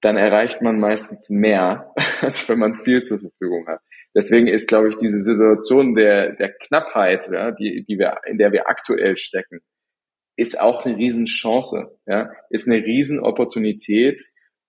dann 0.01 0.17
erreicht 0.17 0.61
man 0.61 0.79
meistens 0.79 1.29
mehr, 1.29 1.93
als 2.21 2.47
wenn 2.49 2.59
man 2.59 2.75
viel 2.75 3.01
zur 3.01 3.19
Verfügung 3.19 3.67
hat. 3.67 3.79
Deswegen 4.15 4.47
ist, 4.47 4.67
glaube 4.67 4.89
ich, 4.89 4.95
diese 4.97 5.21
Situation 5.21 5.95
der, 5.95 6.33
der 6.33 6.53
Knappheit, 6.53 7.27
ja, 7.31 7.51
die, 7.51 7.83
die 7.83 7.97
wir, 7.97 8.17
in 8.25 8.37
der 8.37 8.51
wir 8.51 8.67
aktuell 8.67 9.17
stecken, 9.17 9.61
ist 10.35 10.59
auch 10.59 10.85
eine 10.85 10.97
Riesenchance, 10.97 11.97
ja, 12.05 12.31
ist 12.49 12.67
eine 12.67 12.83
Riesenopportunität, 12.83 14.19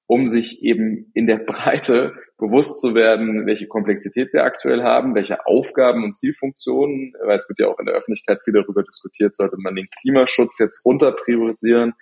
um 0.06 0.28
sich 0.28 0.62
eben 0.62 1.10
in 1.14 1.26
der 1.26 1.38
Breite 1.38 2.14
bewusst 2.38 2.80
zu 2.80 2.94
werden, 2.94 3.46
welche 3.46 3.66
Komplexität 3.66 4.32
wir 4.32 4.44
aktuell 4.44 4.82
haben, 4.82 5.14
welche 5.14 5.46
Aufgaben 5.46 6.04
und 6.04 6.14
Zielfunktionen, 6.14 7.14
weil 7.24 7.36
es 7.36 7.48
wird 7.48 7.60
ja 7.60 7.68
auch 7.68 7.78
in 7.78 7.86
der 7.86 7.94
Öffentlichkeit 7.94 8.42
viel 8.42 8.54
darüber 8.54 8.82
diskutiert, 8.82 9.34
sollte 9.34 9.56
man 9.58 9.76
den 9.76 9.88
Klimaschutz 10.00 10.58
jetzt 10.58 10.84
runter 10.84 11.12
priorisieren, 11.12 11.94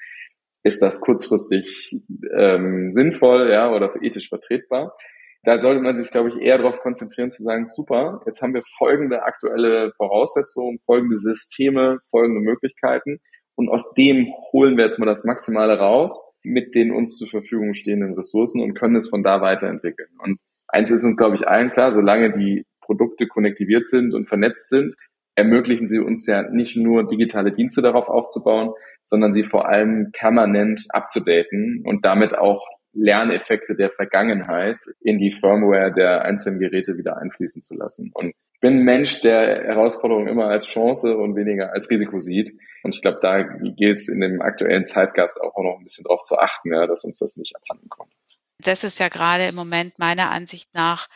ist 0.64 0.80
das 0.80 1.00
kurzfristig 1.00 1.96
ähm, 2.36 2.92
sinnvoll 2.92 3.50
ja, 3.50 3.72
oder 3.72 3.92
ethisch 4.00 4.28
vertretbar. 4.28 4.96
Da 5.44 5.58
sollte 5.58 5.80
man 5.80 5.96
sich, 5.96 6.10
glaube 6.10 6.28
ich, 6.28 6.36
eher 6.36 6.58
darauf 6.58 6.80
konzentrieren 6.80 7.30
zu 7.30 7.42
sagen, 7.42 7.68
super, 7.68 8.22
jetzt 8.26 8.42
haben 8.42 8.54
wir 8.54 8.62
folgende 8.78 9.24
aktuelle 9.24 9.92
Voraussetzungen, 9.96 10.78
folgende 10.86 11.18
Systeme, 11.18 11.98
folgende 12.08 12.40
Möglichkeiten 12.40 13.20
und 13.54 13.68
aus 13.68 13.94
dem 13.94 14.32
holen 14.52 14.76
wir 14.76 14.84
jetzt 14.84 14.98
mal 14.98 15.06
das 15.06 15.24
Maximale 15.24 15.78
raus 15.78 16.34
mit 16.42 16.74
den 16.74 16.92
uns 16.92 17.16
zur 17.16 17.28
Verfügung 17.28 17.74
stehenden 17.74 18.14
Ressourcen 18.14 18.62
und 18.62 18.74
können 18.74 18.96
es 18.96 19.08
von 19.08 19.22
da 19.22 19.40
weiterentwickeln. 19.40 20.08
Und 20.18 20.38
eins 20.68 20.90
ist 20.90 21.04
uns, 21.04 21.16
glaube 21.16 21.34
ich, 21.34 21.46
allen 21.46 21.70
klar, 21.70 21.92
solange 21.92 22.32
die 22.32 22.64
Produkte 22.80 23.26
konnektiviert 23.26 23.86
sind 23.86 24.14
und 24.14 24.26
vernetzt 24.28 24.68
sind, 24.68 24.94
ermöglichen 25.34 25.88
sie 25.88 25.98
uns 25.98 26.26
ja 26.26 26.42
nicht 26.50 26.76
nur 26.76 27.06
digitale 27.06 27.52
Dienste 27.52 27.80
darauf 27.80 28.08
aufzubauen, 28.08 28.72
sondern 29.02 29.32
sie 29.32 29.44
vor 29.44 29.68
allem 29.68 30.10
permanent 30.12 30.84
abzudaten 30.90 31.82
und 31.84 32.04
damit 32.04 32.36
auch 32.36 32.66
Lerneffekte 32.94 33.74
der 33.74 33.90
Vergangenheit 33.90 34.76
in 35.00 35.18
die 35.18 35.30
Firmware 35.30 35.92
der 35.92 36.22
einzelnen 36.22 36.58
Geräte 36.58 36.98
wieder 36.98 37.16
einfließen 37.16 37.62
zu 37.62 37.74
lassen. 37.74 38.10
Und 38.12 38.34
bin 38.62 38.78
ein 38.78 38.84
Mensch, 38.84 39.20
der 39.20 39.64
Herausforderungen 39.64 40.28
immer 40.28 40.46
als 40.46 40.66
Chance 40.66 41.18
und 41.18 41.34
weniger 41.36 41.72
als 41.72 41.90
Risiko 41.90 42.18
sieht. 42.20 42.56
Und 42.84 42.94
ich 42.94 43.02
glaube, 43.02 43.18
da 43.20 43.42
gilt 43.42 43.98
es 43.98 44.08
in 44.08 44.20
dem 44.20 44.40
aktuellen 44.40 44.84
Zeitgast 44.84 45.40
auch 45.40 45.56
noch 45.62 45.78
ein 45.78 45.84
bisschen 45.84 46.04
darauf 46.04 46.22
zu 46.22 46.38
achten, 46.38 46.72
ja, 46.72 46.86
dass 46.86 47.04
uns 47.04 47.18
das 47.18 47.36
nicht 47.36 47.54
abhanden 47.56 47.88
kommt. 47.88 48.12
Das 48.58 48.84
ist 48.84 49.00
ja 49.00 49.08
gerade 49.08 49.46
im 49.46 49.56
Moment 49.56 49.98
meiner 49.98 50.30
Ansicht 50.30 50.72
nach 50.74 51.08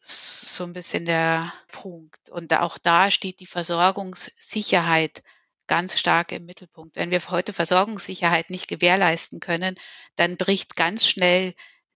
so 0.00 0.64
ein 0.64 0.72
bisschen 0.72 1.06
der 1.06 1.52
Punkt. 1.70 2.28
Und 2.28 2.52
auch 2.58 2.76
da 2.76 3.10
steht 3.12 3.38
die 3.38 3.46
Versorgungssicherheit 3.46 5.22
ganz 5.68 5.98
stark 5.98 6.32
im 6.32 6.44
Mittelpunkt. 6.44 6.96
Wenn 6.96 7.12
wir 7.12 7.20
heute 7.30 7.52
Versorgungssicherheit 7.52 8.50
nicht 8.50 8.68
gewährleisten 8.68 9.38
können, 9.38 9.76
dann 10.16 10.36
bricht 10.36 10.74
ganz 10.76 11.06
schnell 11.06 11.54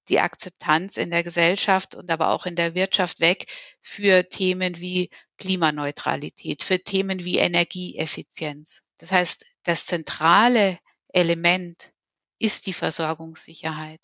die 0.09 0.20
Akzeptanz 0.20 0.96
in 0.96 1.11
der 1.11 1.22
Gesellschaft 1.22 1.94
und 1.94 2.11
aber 2.11 2.30
auch 2.30 2.46
in 2.46 2.56
der 2.56 2.74
Wirtschaft 2.74 3.20
weg 3.20 3.46
für 3.80 4.28
Themen 4.28 4.78
wie 4.80 5.11
Klimaneutralität, 5.36 6.62
für 6.62 6.80
Themen 6.80 7.24
wie 7.24 7.38
Energieeffizienz. 7.38 8.82
Das 8.98 9.12
heißt, 9.12 9.44
das 9.62 9.86
zentrale 9.86 10.78
Element 11.09 11.92
ist 12.38 12.66
die 12.66 12.72
Versorgungssicherheit. 12.72 14.00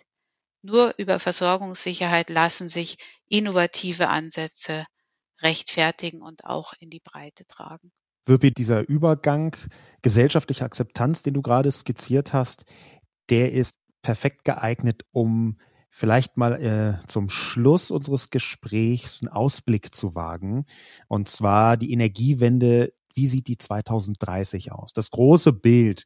Nur 0.63 0.95
über 0.97 1.19
Versorgungssicherheit 1.19 2.31
lassen 2.31 2.69
sich 2.69 2.99
innovative 3.29 4.09
Ansätze 4.09 4.87
rechtfertigen 5.43 6.23
und 6.23 6.45
auch 6.45 6.73
in 6.79 6.91
die 6.91 7.01
Breite 7.01 7.47
tragen. 7.47 7.93
Wirpi, 8.27 8.53
dieser 8.53 8.89
Übergang 8.89 9.55
gesellschaftlicher 10.01 10.65
Akzeptanz, 10.65 11.23
den 11.23 11.35
du 11.35 11.43
gerade 11.43 11.71
skizziert 11.71 12.33
hast, 12.33 12.65
der 13.29 13.53
ist 13.53 13.75
perfekt 14.03 14.45
geeignet, 14.45 15.03
um 15.13 15.59
vielleicht 15.97 16.37
mal 16.37 16.61
äh, 16.61 17.07
zum 17.07 17.29
Schluss 17.29 17.93
unseres 17.93 18.31
Gesprächs 18.31 19.21
einen 19.23 19.33
Ausblick 19.33 19.95
zu 19.95 20.17
wagen. 20.17 20.67
Und 21.07 21.29
zwar 21.29 21.77
die 21.77 21.93
Energiewende, 21.93 22.93
wie 23.15 23.29
sieht 23.29 23.47
die 23.47 23.59
2030 23.59 24.73
aus? 24.73 24.93
Das 24.93 25.13
große 25.13 25.53
Bild, 25.53 26.05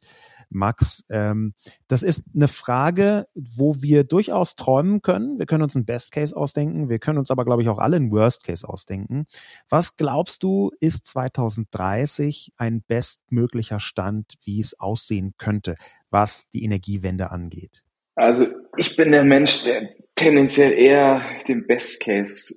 Max, 0.51 1.03
ähm, 1.09 1.55
das 1.87 2.03
ist 2.03 2.25
eine 2.35 2.47
Frage, 2.47 3.25
wo 3.33 3.81
wir 3.81 4.03
durchaus 4.03 4.55
träumen 4.55 5.01
können. 5.01 5.39
Wir 5.39 5.47
können 5.47 5.63
uns 5.63 5.75
einen 5.75 5.87
Best 5.87 6.11
Case 6.11 6.37
ausdenken, 6.37 6.87
wir 6.87 6.99
können 6.99 7.17
uns 7.17 7.31
aber, 7.31 7.43
glaube 7.43 7.63
ich, 7.63 7.69
auch 7.69 7.79
alle 7.79 7.95
einen 7.95 8.11
Worst 8.11 8.43
Case 8.43 8.69
ausdenken. 8.69 9.25
Was 9.69 9.97
glaubst 9.97 10.43
du, 10.43 10.69
ist 10.79 11.07
2030 11.07 12.53
ein 12.57 12.83
bestmöglicher 12.83 13.79
Stand, 13.79 14.35
wie 14.43 14.59
es 14.59 14.79
aussehen 14.79 15.33
könnte, 15.39 15.77
was 16.11 16.47
die 16.49 16.63
Energiewende 16.63 17.31
angeht? 17.31 17.83
Also 18.13 18.45
ich 18.77 18.95
bin 18.95 19.11
der 19.11 19.23
Mensch, 19.23 19.63
der 19.63 19.89
tendenziell 20.15 20.73
eher 20.73 21.23
den 21.47 21.65
Best 21.65 22.03
Case, 22.03 22.53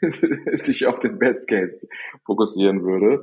sich 0.52 0.86
auf 0.86 1.00
den 1.00 1.18
Best 1.18 1.48
Case 1.48 1.88
fokussieren 2.24 2.82
würde. 2.82 3.22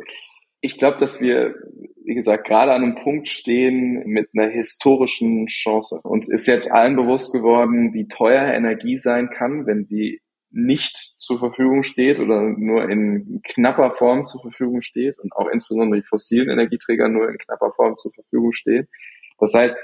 Ich 0.61 0.77
glaube, 0.77 0.97
dass 0.97 1.21
wir, 1.21 1.55
wie 2.03 2.15
gesagt, 2.15 2.47
gerade 2.47 2.73
an 2.73 2.83
einem 2.83 2.95
Punkt 2.95 3.29
stehen 3.29 4.03
mit 4.07 4.29
einer 4.35 4.49
historischen 4.49 5.45
Chance. 5.47 6.01
Uns 6.03 6.27
ist 6.31 6.47
jetzt 6.47 6.71
allen 6.71 6.95
bewusst 6.95 7.33
geworden, 7.33 7.93
wie 7.93 8.07
teuer 8.07 8.53
Energie 8.53 8.97
sein 8.97 9.29
kann, 9.29 9.67
wenn 9.67 9.83
sie 9.83 10.21
nicht 10.49 10.95
zur 10.95 11.37
Verfügung 11.37 11.83
steht 11.83 12.19
oder 12.19 12.41
nur 12.41 12.89
in 12.89 13.41
knapper 13.43 13.91
Form 13.91 14.23
zur 14.23 14.41
Verfügung 14.41 14.81
steht 14.81 15.19
und 15.19 15.33
auch 15.35 15.49
insbesondere 15.49 15.99
die 16.01 16.07
fossilen 16.07 16.49
Energieträger 16.49 17.09
nur 17.09 17.29
in 17.29 17.37
knapper 17.37 17.71
Form 17.73 17.97
zur 17.97 18.13
Verfügung 18.13 18.53
stehen. 18.53 18.87
Das 19.37 19.53
heißt, 19.53 19.77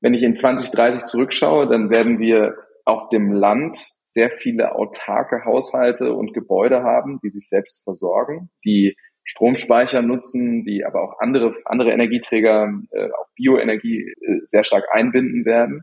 wenn 0.00 0.14
ich 0.14 0.22
in 0.22 0.34
2030 0.34 1.04
zurückschaue, 1.04 1.68
dann 1.68 1.90
werden 1.90 2.18
wir 2.18 2.56
auf 2.84 3.08
dem 3.10 3.32
Land 3.32 3.76
sehr 4.04 4.30
viele 4.30 4.74
autarke 4.74 5.44
Haushalte 5.44 6.14
und 6.14 6.32
Gebäude 6.32 6.82
haben, 6.82 7.20
die 7.22 7.30
sich 7.30 7.48
selbst 7.48 7.84
versorgen, 7.84 8.50
die 8.64 8.96
Stromspeicher 9.24 10.00
nutzen, 10.00 10.64
die 10.64 10.84
aber 10.86 11.02
auch 11.02 11.18
andere, 11.18 11.54
andere 11.66 11.92
Energieträger, 11.92 12.72
äh, 12.90 13.10
auch 13.10 13.26
Bioenergie 13.36 14.00
äh, 14.00 14.40
sehr 14.46 14.64
stark 14.64 14.84
einbinden 14.90 15.44
werden. 15.44 15.82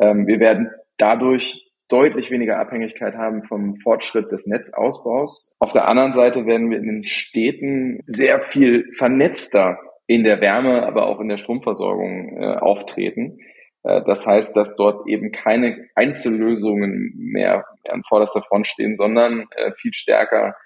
Ähm, 0.00 0.28
wir 0.28 0.38
werden 0.38 0.70
dadurch 0.96 1.72
deutlich 1.88 2.30
weniger 2.30 2.58
Abhängigkeit 2.58 3.16
haben 3.16 3.42
vom 3.42 3.74
Fortschritt 3.76 4.30
des 4.30 4.46
Netzausbaus. 4.46 5.56
Auf 5.58 5.72
der 5.72 5.88
anderen 5.88 6.12
Seite 6.12 6.46
werden 6.46 6.70
wir 6.70 6.78
in 6.78 6.86
den 6.86 7.04
Städten 7.04 8.00
sehr 8.06 8.38
viel 8.38 8.92
vernetzter 8.92 9.78
in 10.08 10.24
der 10.24 10.40
Wärme, 10.40 10.84
aber 10.84 11.06
auch 11.06 11.20
in 11.20 11.28
der 11.28 11.36
Stromversorgung 11.36 12.38
äh, 12.38 12.56
auftreten. 12.56 13.38
Äh, 13.84 14.02
das 14.06 14.26
heißt, 14.26 14.56
dass 14.56 14.74
dort 14.74 15.06
eben 15.06 15.30
keine 15.30 15.86
Einzellösungen 15.94 17.12
mehr 17.16 17.66
an 17.88 18.02
vorderster 18.08 18.40
Front 18.40 18.66
stehen, 18.66 18.96
sondern 18.96 19.46
äh, 19.54 19.72
viel 19.76 19.92
stärker 19.92 20.56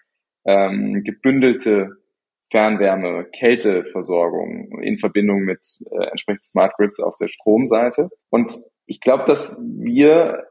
ähm, 0.47 1.03
gebündelte 1.05 1.90
Fernwärme, 2.53 3.26
Kälteversorgung 3.36 4.80
in 4.80 4.99
Verbindung 4.99 5.40
mit 5.40 5.66
äh, 5.90 6.05
entsprechend 6.11 6.45
Smart 6.45 6.74
Grids 6.76 7.03
auf 7.03 7.16
der 7.16 7.28
Stromseite. 7.28 8.11
Und 8.30 8.55
ich 8.86 9.01
glaube, 9.01 9.24
dass 9.24 9.61
wir 9.61 10.47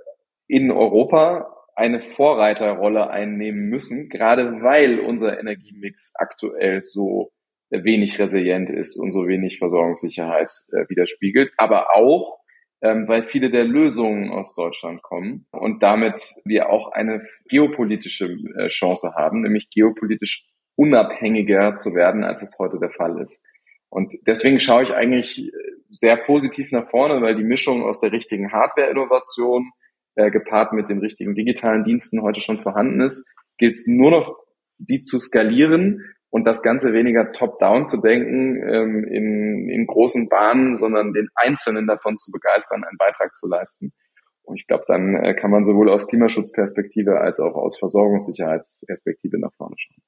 in 0.48 0.70
Europa 0.70 1.56
eine 1.76 2.02
Vorreiterrolle 2.02 3.10
einnehmen 3.10 3.70
müssen, 3.70 4.10
gerade 4.10 4.62
weil 4.62 5.00
unser 5.00 5.39
Energiemix 5.39 6.14
aktuell 6.18 6.82
so 6.82 7.32
wenig 7.72 8.19
resilient 8.19 8.69
ist 8.69 8.99
und 8.99 9.11
so 9.11 9.28
wenig 9.28 9.57
Versorgungssicherheit 9.57 10.51
äh, 10.74 10.88
widerspiegelt, 10.89 11.51
aber 11.57 11.95
auch, 11.95 12.39
ähm, 12.82 13.07
weil 13.07 13.24
viele 13.24 13.49
der 13.49 13.63
Lösungen 13.63 14.30
aus 14.30 14.55
Deutschland 14.55 15.01
kommen 15.01 15.45
und 15.51 15.82
damit 15.82 16.22
wir 16.45 16.69
auch 16.69 16.91
eine 16.91 17.22
geopolitische 17.49 18.38
äh, 18.57 18.67
Chance 18.67 19.13
haben, 19.15 19.41
nämlich 19.41 19.69
geopolitisch 19.69 20.47
unabhängiger 20.76 21.76
zu 21.76 21.93
werden, 21.93 22.24
als 22.24 22.41
es 22.41 22.57
heute 22.59 22.80
der 22.80 22.91
Fall 22.91 23.19
ist. 23.22 23.45
Und 23.89 24.13
deswegen 24.26 24.59
schaue 24.59 24.84
ich 24.84 24.93
eigentlich 24.93 25.39
äh, 25.39 25.51
sehr 25.89 26.17
positiv 26.17 26.72
nach 26.72 26.89
vorne, 26.89 27.22
weil 27.22 27.36
die 27.36 27.43
Mischung 27.43 27.84
aus 27.84 27.99
der 27.99 28.11
richtigen 28.11 28.51
Hardware-Innovation 28.51 29.69
äh, 30.15 30.32
gepaart 30.32 30.74
mit 30.74 30.89
den 30.89 30.99
richtigen 30.99 31.36
digitalen 31.36 31.84
Diensten 31.84 32.22
heute 32.22 32.41
schon 32.41 32.57
vorhanden 32.57 33.01
ist. 33.01 33.34
Es 33.45 33.55
gilt 33.57 33.78
nur 33.88 34.11
noch, 34.11 34.36
die 34.78 35.01
zu 35.01 35.19
skalieren 35.19 36.03
und 36.32 36.46
das 36.46 36.64
Ganze 36.64 36.94
weniger 36.94 37.34
top-down 37.34 37.86
zu 37.86 38.02
denken 38.02 38.56
ähm, 38.56 39.04
in, 39.04 39.70
in 39.70 39.86
großen 39.86 40.30
Bahnen, 40.30 40.76
sondern 40.76 41.14
den 41.14 41.28
Einzelnen 41.36 41.86
davon 41.86 42.16
zu 42.16 42.32
begeistern, 42.32 42.84
einen 42.84 42.98
Beitrag 42.98 43.36
zu 43.36 43.48
leisten. 43.48 43.94
Und 44.42 44.56
ich 44.56 44.66
glaube, 44.66 44.86
dann 44.88 45.14
äh, 45.16 45.36
kann 45.36 45.52
man 45.52 45.64
sowohl 45.64 45.92
aus 45.92 46.08
Klimaschutzperspektive 46.08 47.20
als 47.20 47.40
auch 47.40 47.54
aus 47.56 47.78
Versorgungssicherheitsperspektive 47.78 49.40
nach 49.40 49.54
vorne 49.56 49.76
schauen. 49.78 50.02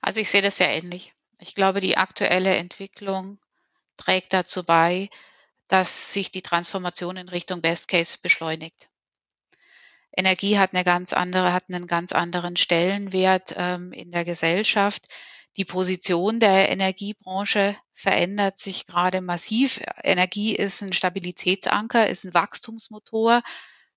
Also 0.00 0.20
ich 0.20 0.30
sehe 0.30 0.42
das 0.42 0.56
sehr 0.56 0.70
ähnlich. 0.70 1.12
Ich 1.40 1.54
glaube, 1.54 1.80
die 1.80 1.96
aktuelle 1.96 2.54
Entwicklung 2.56 3.38
trägt 3.96 4.32
dazu 4.32 4.64
bei, 4.64 5.08
dass 5.66 6.12
sich 6.12 6.30
die 6.30 6.42
Transformation 6.42 7.16
in 7.16 7.28
Richtung 7.28 7.60
Best 7.60 7.88
Case 7.88 8.16
beschleunigt. 8.22 8.88
Energie 10.16 10.58
hat 10.58 10.72
eine 10.72 10.84
ganz 10.84 11.12
andere, 11.12 11.52
hat 11.52 11.64
einen 11.68 11.86
ganz 11.86 12.12
anderen 12.12 12.56
Stellenwert 12.56 13.54
ähm, 13.56 13.92
in 13.92 14.10
der 14.12 14.24
Gesellschaft. 14.24 15.06
Die 15.58 15.64
Position 15.64 16.38
der 16.38 16.68
Energiebranche 16.68 17.76
verändert 17.92 18.60
sich 18.60 18.86
gerade 18.86 19.20
massiv. 19.20 19.80
Energie 20.04 20.54
ist 20.54 20.82
ein 20.82 20.92
Stabilitätsanker, 20.92 22.06
ist 22.06 22.24
ein 22.24 22.32
Wachstumsmotor 22.32 23.42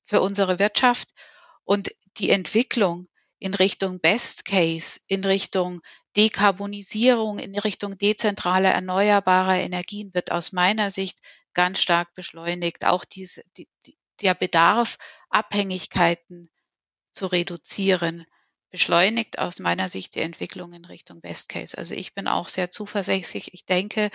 für 0.03 0.22
unsere 0.22 0.57
Wirtschaft. 0.57 1.09
Und 1.64 1.91
die 2.18 2.32
Entwicklung 2.32 3.07
in 3.38 3.53
Richtung 3.53 3.99
Best 3.99 4.43
Case, 4.43 5.01
in 5.07 5.24
Richtung 5.24 5.82
Dekarbonisierung, 6.18 7.38
in 7.38 7.55
Richtung 7.55 7.95
dezentrale 7.95 8.70
erneuerbare 8.70 9.59
Energien 9.59 10.16
wird 10.16 10.32
aus 10.32 10.53
meiner 10.53 10.89
Sicht 10.89 11.20
ganz 11.53 11.80
stark 11.80 12.12
beschleunigt. 12.16 12.86
Auch 12.86 13.05
diese, 13.05 13.43
die, 13.55 13.70
der 14.22 14.34
Bedarf, 14.34 14.97
Abhängigkeiten 15.30 16.49
zu 17.12 17.28
reduzieren, 17.28 18.26
beschleunigt 18.72 19.38
aus 19.38 19.59
meiner 19.59 19.89
Sicht 19.89 20.15
die 20.15 20.22
Entwicklung 20.22 20.74
in 20.74 20.86
Richtung 20.86 21.22
Best 21.22 21.49
Case. 21.49 21.78
Also 21.78 21.93
ich 21.93 22.15
bin 22.15 22.28
auch 22.28 22.47
sehr 22.47 22.69
zuversichtlich. 22.69 23.53
Ich 23.53 23.65
denke, 23.65 24.09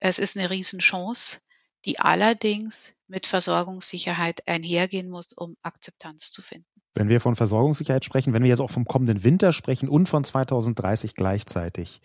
es 0.00 0.18
ist 0.18 0.36
eine 0.36 0.50
Riesenchance, 0.50 1.40
die 1.84 2.00
allerdings 2.00 2.94
mit 3.06 3.26
Versorgungssicherheit 3.26 4.46
einhergehen 4.48 5.08
muss, 5.08 5.32
um 5.32 5.56
Akzeptanz 5.62 6.30
zu 6.30 6.42
finden. 6.42 6.66
Wenn 6.94 7.08
wir 7.08 7.20
von 7.20 7.36
Versorgungssicherheit 7.36 8.04
sprechen, 8.04 8.32
wenn 8.32 8.42
wir 8.42 8.50
jetzt 8.50 8.60
auch 8.60 8.70
vom 8.70 8.84
kommenden 8.84 9.24
Winter 9.24 9.52
sprechen 9.52 9.88
und 9.88 10.08
von 10.08 10.24
2030 10.24 11.14
gleichzeitig, 11.14 12.00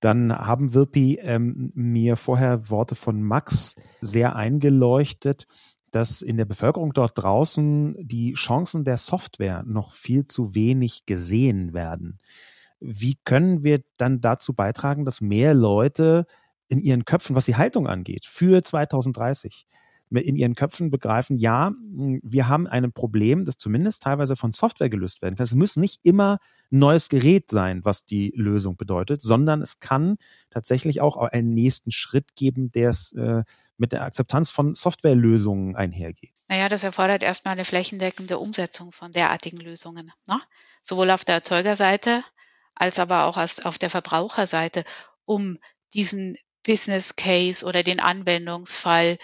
dann 0.00 0.32
haben 0.32 0.74
Wirpi 0.74 1.18
ähm, 1.22 1.72
mir 1.74 2.16
vorher 2.16 2.68
Worte 2.68 2.94
von 2.94 3.22
Max 3.22 3.76
sehr 4.00 4.36
eingeleuchtet, 4.36 5.46
dass 5.90 6.22
in 6.22 6.36
der 6.36 6.44
Bevölkerung 6.44 6.92
dort 6.92 7.12
draußen 7.16 7.96
die 7.98 8.34
Chancen 8.34 8.84
der 8.84 8.96
Software 8.96 9.62
noch 9.66 9.92
viel 9.92 10.26
zu 10.26 10.54
wenig 10.54 11.06
gesehen 11.06 11.72
werden. 11.72 12.18
Wie 12.80 13.16
können 13.24 13.62
wir 13.62 13.82
dann 13.96 14.20
dazu 14.20 14.52
beitragen, 14.52 15.04
dass 15.04 15.20
mehr 15.20 15.54
Leute 15.54 16.26
in 16.68 16.80
ihren 16.80 17.04
Köpfen, 17.04 17.36
was 17.36 17.46
die 17.46 17.56
Haltung 17.56 17.86
angeht, 17.86 18.26
für 18.26 18.62
2030 18.62 19.66
in 20.10 20.36
ihren 20.36 20.54
Köpfen 20.54 20.90
begreifen, 20.90 21.36
ja, 21.36 21.72
wir 21.90 22.48
haben 22.48 22.66
ein 22.66 22.92
Problem, 22.92 23.44
das 23.44 23.58
zumindest 23.58 24.02
teilweise 24.02 24.36
von 24.36 24.52
Software 24.52 24.88
gelöst 24.88 25.20
werden 25.20 25.34
kann. 25.34 25.44
Es 25.44 25.54
muss 25.54 25.76
nicht 25.76 26.00
immer 26.04 26.38
ein 26.70 26.78
neues 26.78 27.08
Gerät 27.08 27.50
sein, 27.50 27.84
was 27.84 28.04
die 28.04 28.32
Lösung 28.36 28.76
bedeutet, 28.76 29.22
sondern 29.22 29.62
es 29.62 29.80
kann 29.80 30.16
tatsächlich 30.50 31.00
auch 31.00 31.16
einen 31.16 31.54
nächsten 31.54 31.90
Schritt 31.90 32.36
geben, 32.36 32.70
der 32.70 32.90
es 32.90 33.12
äh, 33.14 33.42
mit 33.78 33.92
der 33.92 34.02
Akzeptanz 34.02 34.50
von 34.50 34.74
Softwarelösungen 34.74 35.76
einhergeht. 35.76 36.32
Naja, 36.48 36.68
das 36.68 36.84
erfordert 36.84 37.22
erstmal 37.22 37.52
eine 37.52 37.64
flächendeckende 37.64 38.38
Umsetzung 38.38 38.92
von 38.92 39.12
derartigen 39.12 39.58
Lösungen. 39.58 40.12
Ne? 40.26 40.40
Sowohl 40.80 41.10
auf 41.10 41.24
der 41.24 41.36
Erzeugerseite 41.36 42.22
als 42.76 42.98
aber 42.98 43.24
auch 43.24 43.36
auf 43.36 43.78
der 43.78 43.90
Verbraucherseite, 43.90 44.84
um 45.24 45.58
diesen 45.94 46.36
Business 46.62 47.16
Case 47.16 47.64
oder 47.64 47.82
den 47.82 48.00
Anwendungsfall 48.00 49.18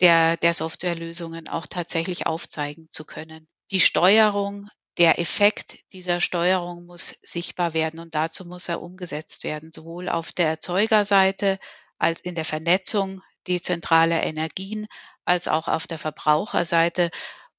der, 0.00 0.36
der 0.36 0.54
Softwarelösungen 0.54 1.48
auch 1.48 1.66
tatsächlich 1.66 2.26
aufzeigen 2.26 2.88
zu 2.90 3.04
können. 3.04 3.48
Die 3.70 3.80
Steuerung, 3.80 4.68
der 4.98 5.18
Effekt 5.18 5.78
dieser 5.92 6.20
Steuerung 6.20 6.84
muss 6.86 7.16
sichtbar 7.22 7.72
werden 7.72 7.98
und 8.00 8.14
dazu 8.14 8.44
muss 8.44 8.68
er 8.68 8.82
umgesetzt 8.82 9.42
werden, 9.42 9.72
sowohl 9.72 10.08
auf 10.08 10.32
der 10.32 10.48
Erzeugerseite 10.48 11.58
als 11.98 12.20
in 12.20 12.34
der 12.34 12.44
Vernetzung 12.44 13.22
dezentraler 13.48 14.22
Energien, 14.22 14.86
als 15.24 15.48
auch 15.48 15.68
auf 15.68 15.86
der 15.86 15.98
Verbraucherseite, 15.98 17.10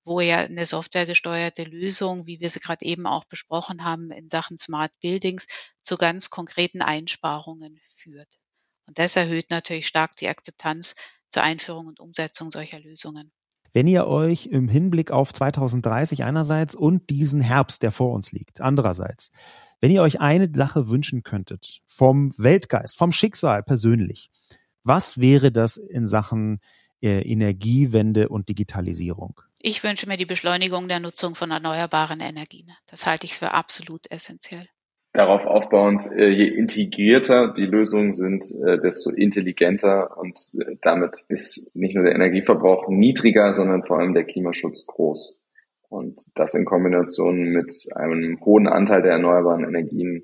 wo 0.05 0.21
ja 0.21 0.39
eine 0.39 0.65
softwaregesteuerte 0.65 1.63
Lösung, 1.63 2.25
wie 2.25 2.39
wir 2.39 2.49
sie 2.49 2.59
gerade 2.59 2.85
eben 2.85 3.05
auch 3.05 3.25
besprochen 3.25 3.83
haben, 3.83 4.11
in 4.11 4.29
Sachen 4.29 4.57
Smart 4.57 4.91
Buildings 5.01 5.47
zu 5.81 5.97
ganz 5.97 6.29
konkreten 6.29 6.81
Einsparungen 6.81 7.79
führt. 7.95 8.39
Und 8.87 8.97
das 8.97 9.15
erhöht 9.15 9.49
natürlich 9.49 9.87
stark 9.87 10.15
die 10.15 10.29
Akzeptanz 10.29 10.95
zur 11.29 11.43
Einführung 11.43 11.87
und 11.87 11.99
Umsetzung 11.99 12.49
solcher 12.49 12.79
Lösungen. 12.79 13.31
Wenn 13.71 13.85
ihr 13.85 14.07
euch 14.07 14.47
im 14.47 14.67
Hinblick 14.67 15.11
auf 15.11 15.31
2030 15.31 16.23
einerseits 16.23 16.73
und 16.73 17.09
diesen 17.11 17.41
Herbst, 17.41 17.83
der 17.83 17.91
vor 17.91 18.13
uns 18.13 18.31
liegt, 18.31 18.61
andererseits, 18.61 19.31
wenn 19.79 19.91
ihr 19.91 20.01
euch 20.01 20.19
eine 20.19 20.49
Sache 20.51 20.89
wünschen 20.89 21.21
könntet, 21.21 21.81
vom 21.85 22.33
Weltgeist, 22.37 22.97
vom 22.97 23.11
Schicksal 23.11 23.61
persönlich, 23.61 24.31
was 24.89 25.21
wäre 25.21 25.53
das 25.53 25.77
in 25.77 26.05
Sachen 26.07 26.59
äh, 27.01 27.21
Energiewende 27.21 28.27
und 28.27 28.49
Digitalisierung? 28.49 29.39
Ich 29.61 29.83
wünsche 29.83 30.07
mir 30.07 30.17
die 30.17 30.25
Beschleunigung 30.25 30.89
der 30.89 30.99
Nutzung 30.99 31.35
von 31.35 31.51
erneuerbaren 31.51 32.19
Energien. 32.19 32.71
Das 32.87 33.05
halte 33.05 33.25
ich 33.25 33.37
für 33.37 33.53
absolut 33.53 34.11
essentiell 34.11 34.65
darauf 35.13 35.45
aufbauend, 35.45 36.03
äh, 36.15 36.29
je 36.29 36.47
integrierter 36.47 37.53
die 37.53 37.65
Lösungen 37.65 38.13
sind, 38.13 38.43
äh, 38.65 38.79
desto 38.79 39.09
intelligenter 39.09 40.17
und 40.17 40.39
damit 40.81 41.23
ist 41.27 41.75
nicht 41.75 41.95
nur 41.95 42.03
der 42.03 42.15
Energieverbrauch 42.15 42.87
niedriger, 42.89 43.53
sondern 43.53 43.83
vor 43.83 43.99
allem 43.99 44.13
der 44.13 44.25
Klimaschutz 44.25 44.85
groß. 44.85 45.43
Und 45.89 46.21
das 46.35 46.53
in 46.53 46.65
Kombination 46.65 47.45
mit 47.45 47.73
einem 47.95 48.39
hohen 48.45 48.67
Anteil 48.67 49.01
der 49.01 49.13
erneuerbaren 49.13 49.63
Energien 49.63 50.23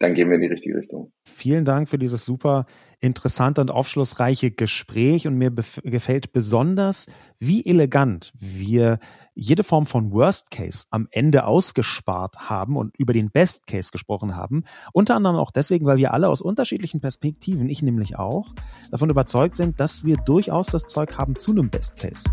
dann 0.00 0.14
gehen 0.14 0.28
wir 0.30 0.36
in 0.36 0.40
die 0.40 0.46
richtige 0.46 0.76
Richtung. 0.76 1.12
Vielen 1.24 1.66
Dank 1.66 1.90
für 1.90 1.98
dieses 1.98 2.24
super 2.24 2.64
interessante 3.00 3.60
und 3.60 3.70
aufschlussreiche 3.70 4.50
Gespräch 4.50 5.26
und 5.26 5.36
mir 5.36 5.50
gefällt 5.50 6.32
besonders, 6.32 7.06
wie 7.38 7.64
elegant 7.66 8.32
wir 8.38 8.98
jede 9.34 9.62
Form 9.62 9.84
von 9.84 10.10
Worst 10.10 10.50
Case 10.50 10.86
am 10.90 11.06
Ende 11.10 11.44
ausgespart 11.44 12.48
haben 12.48 12.76
und 12.76 12.96
über 12.96 13.12
den 13.12 13.30
Best 13.30 13.66
Case 13.66 13.90
gesprochen 13.92 14.36
haben. 14.36 14.64
Unter 14.94 15.16
anderem 15.16 15.36
auch 15.36 15.50
deswegen, 15.50 15.84
weil 15.84 15.98
wir 15.98 16.14
alle 16.14 16.30
aus 16.30 16.40
unterschiedlichen 16.40 17.02
Perspektiven, 17.02 17.68
ich 17.68 17.82
nämlich 17.82 18.18
auch, 18.18 18.54
davon 18.90 19.10
überzeugt 19.10 19.56
sind, 19.56 19.80
dass 19.80 20.04
wir 20.04 20.16
durchaus 20.16 20.68
das 20.68 20.86
Zeug 20.86 21.18
haben 21.18 21.38
zu 21.38 21.52
einem 21.52 21.68
Best 21.68 21.96
Case. 21.98 22.24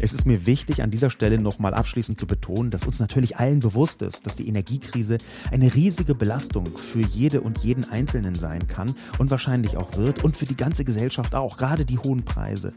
Es 0.00 0.12
ist 0.12 0.26
mir 0.26 0.46
wichtig, 0.46 0.82
an 0.82 0.92
dieser 0.92 1.10
Stelle 1.10 1.38
nochmal 1.38 1.74
abschließend 1.74 2.20
zu 2.20 2.26
betonen, 2.26 2.70
dass 2.70 2.84
uns 2.84 3.00
natürlich 3.00 3.36
allen 3.36 3.60
bewusst 3.60 4.00
ist, 4.02 4.26
dass 4.26 4.36
die 4.36 4.46
Energiekrise 4.46 5.18
eine 5.50 5.74
riesige 5.74 6.14
Belastung 6.14 6.78
für 6.78 7.00
jede 7.00 7.40
und 7.40 7.58
jeden 7.58 7.84
Einzelnen 7.90 8.36
sein 8.36 8.68
kann 8.68 8.94
und 9.18 9.30
wahrscheinlich 9.30 9.76
auch 9.76 9.96
wird 9.96 10.22
und 10.22 10.36
für 10.36 10.46
die 10.46 10.56
ganze 10.56 10.84
Gesellschaft 10.84 11.34
auch, 11.34 11.56
gerade 11.56 11.84
die 11.84 11.98
hohen 11.98 12.24
Preise. 12.24 12.74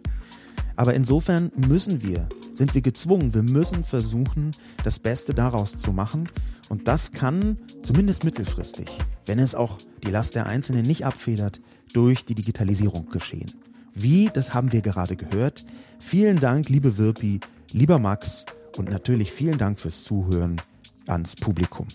Aber 0.75 0.95
insofern 0.95 1.51
müssen 1.55 2.01
wir, 2.01 2.27
sind 2.53 2.73
wir 2.73 2.81
gezwungen, 2.81 3.35
wir 3.35 3.43
müssen 3.43 3.83
versuchen, 3.83 4.51
das 4.83 4.97
Beste 4.97 5.35
daraus 5.35 5.77
zu 5.77 5.91
machen. 5.91 6.27
Und 6.69 6.87
das 6.87 7.11
kann 7.11 7.57
zumindest 7.83 8.23
mittelfristig, 8.23 8.87
wenn 9.27 9.37
es 9.37 9.53
auch 9.53 9.77
die 10.03 10.09
Last 10.09 10.33
der 10.33 10.47
Einzelnen 10.47 10.83
nicht 10.83 11.05
abfedert, 11.05 11.61
durch 11.93 12.25
die 12.25 12.35
Digitalisierung 12.35 13.09
geschehen. 13.09 13.51
Wie, 13.93 14.29
das 14.33 14.53
haben 14.53 14.71
wir 14.71 14.81
gerade 14.81 15.15
gehört. 15.15 15.65
Vielen 16.01 16.39
Dank, 16.39 16.67
liebe 16.67 16.97
Wirpi, 16.97 17.39
lieber 17.71 17.99
Max 17.99 18.45
und 18.77 18.89
natürlich 18.89 19.31
vielen 19.31 19.57
Dank 19.57 19.79
fürs 19.79 20.03
Zuhören 20.03 20.59
ans 21.07 21.35
Publikum. 21.35 21.87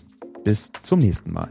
Bis 0.43 0.71
zum 0.81 0.99
nächsten 0.99 1.33
Mal. 1.33 1.49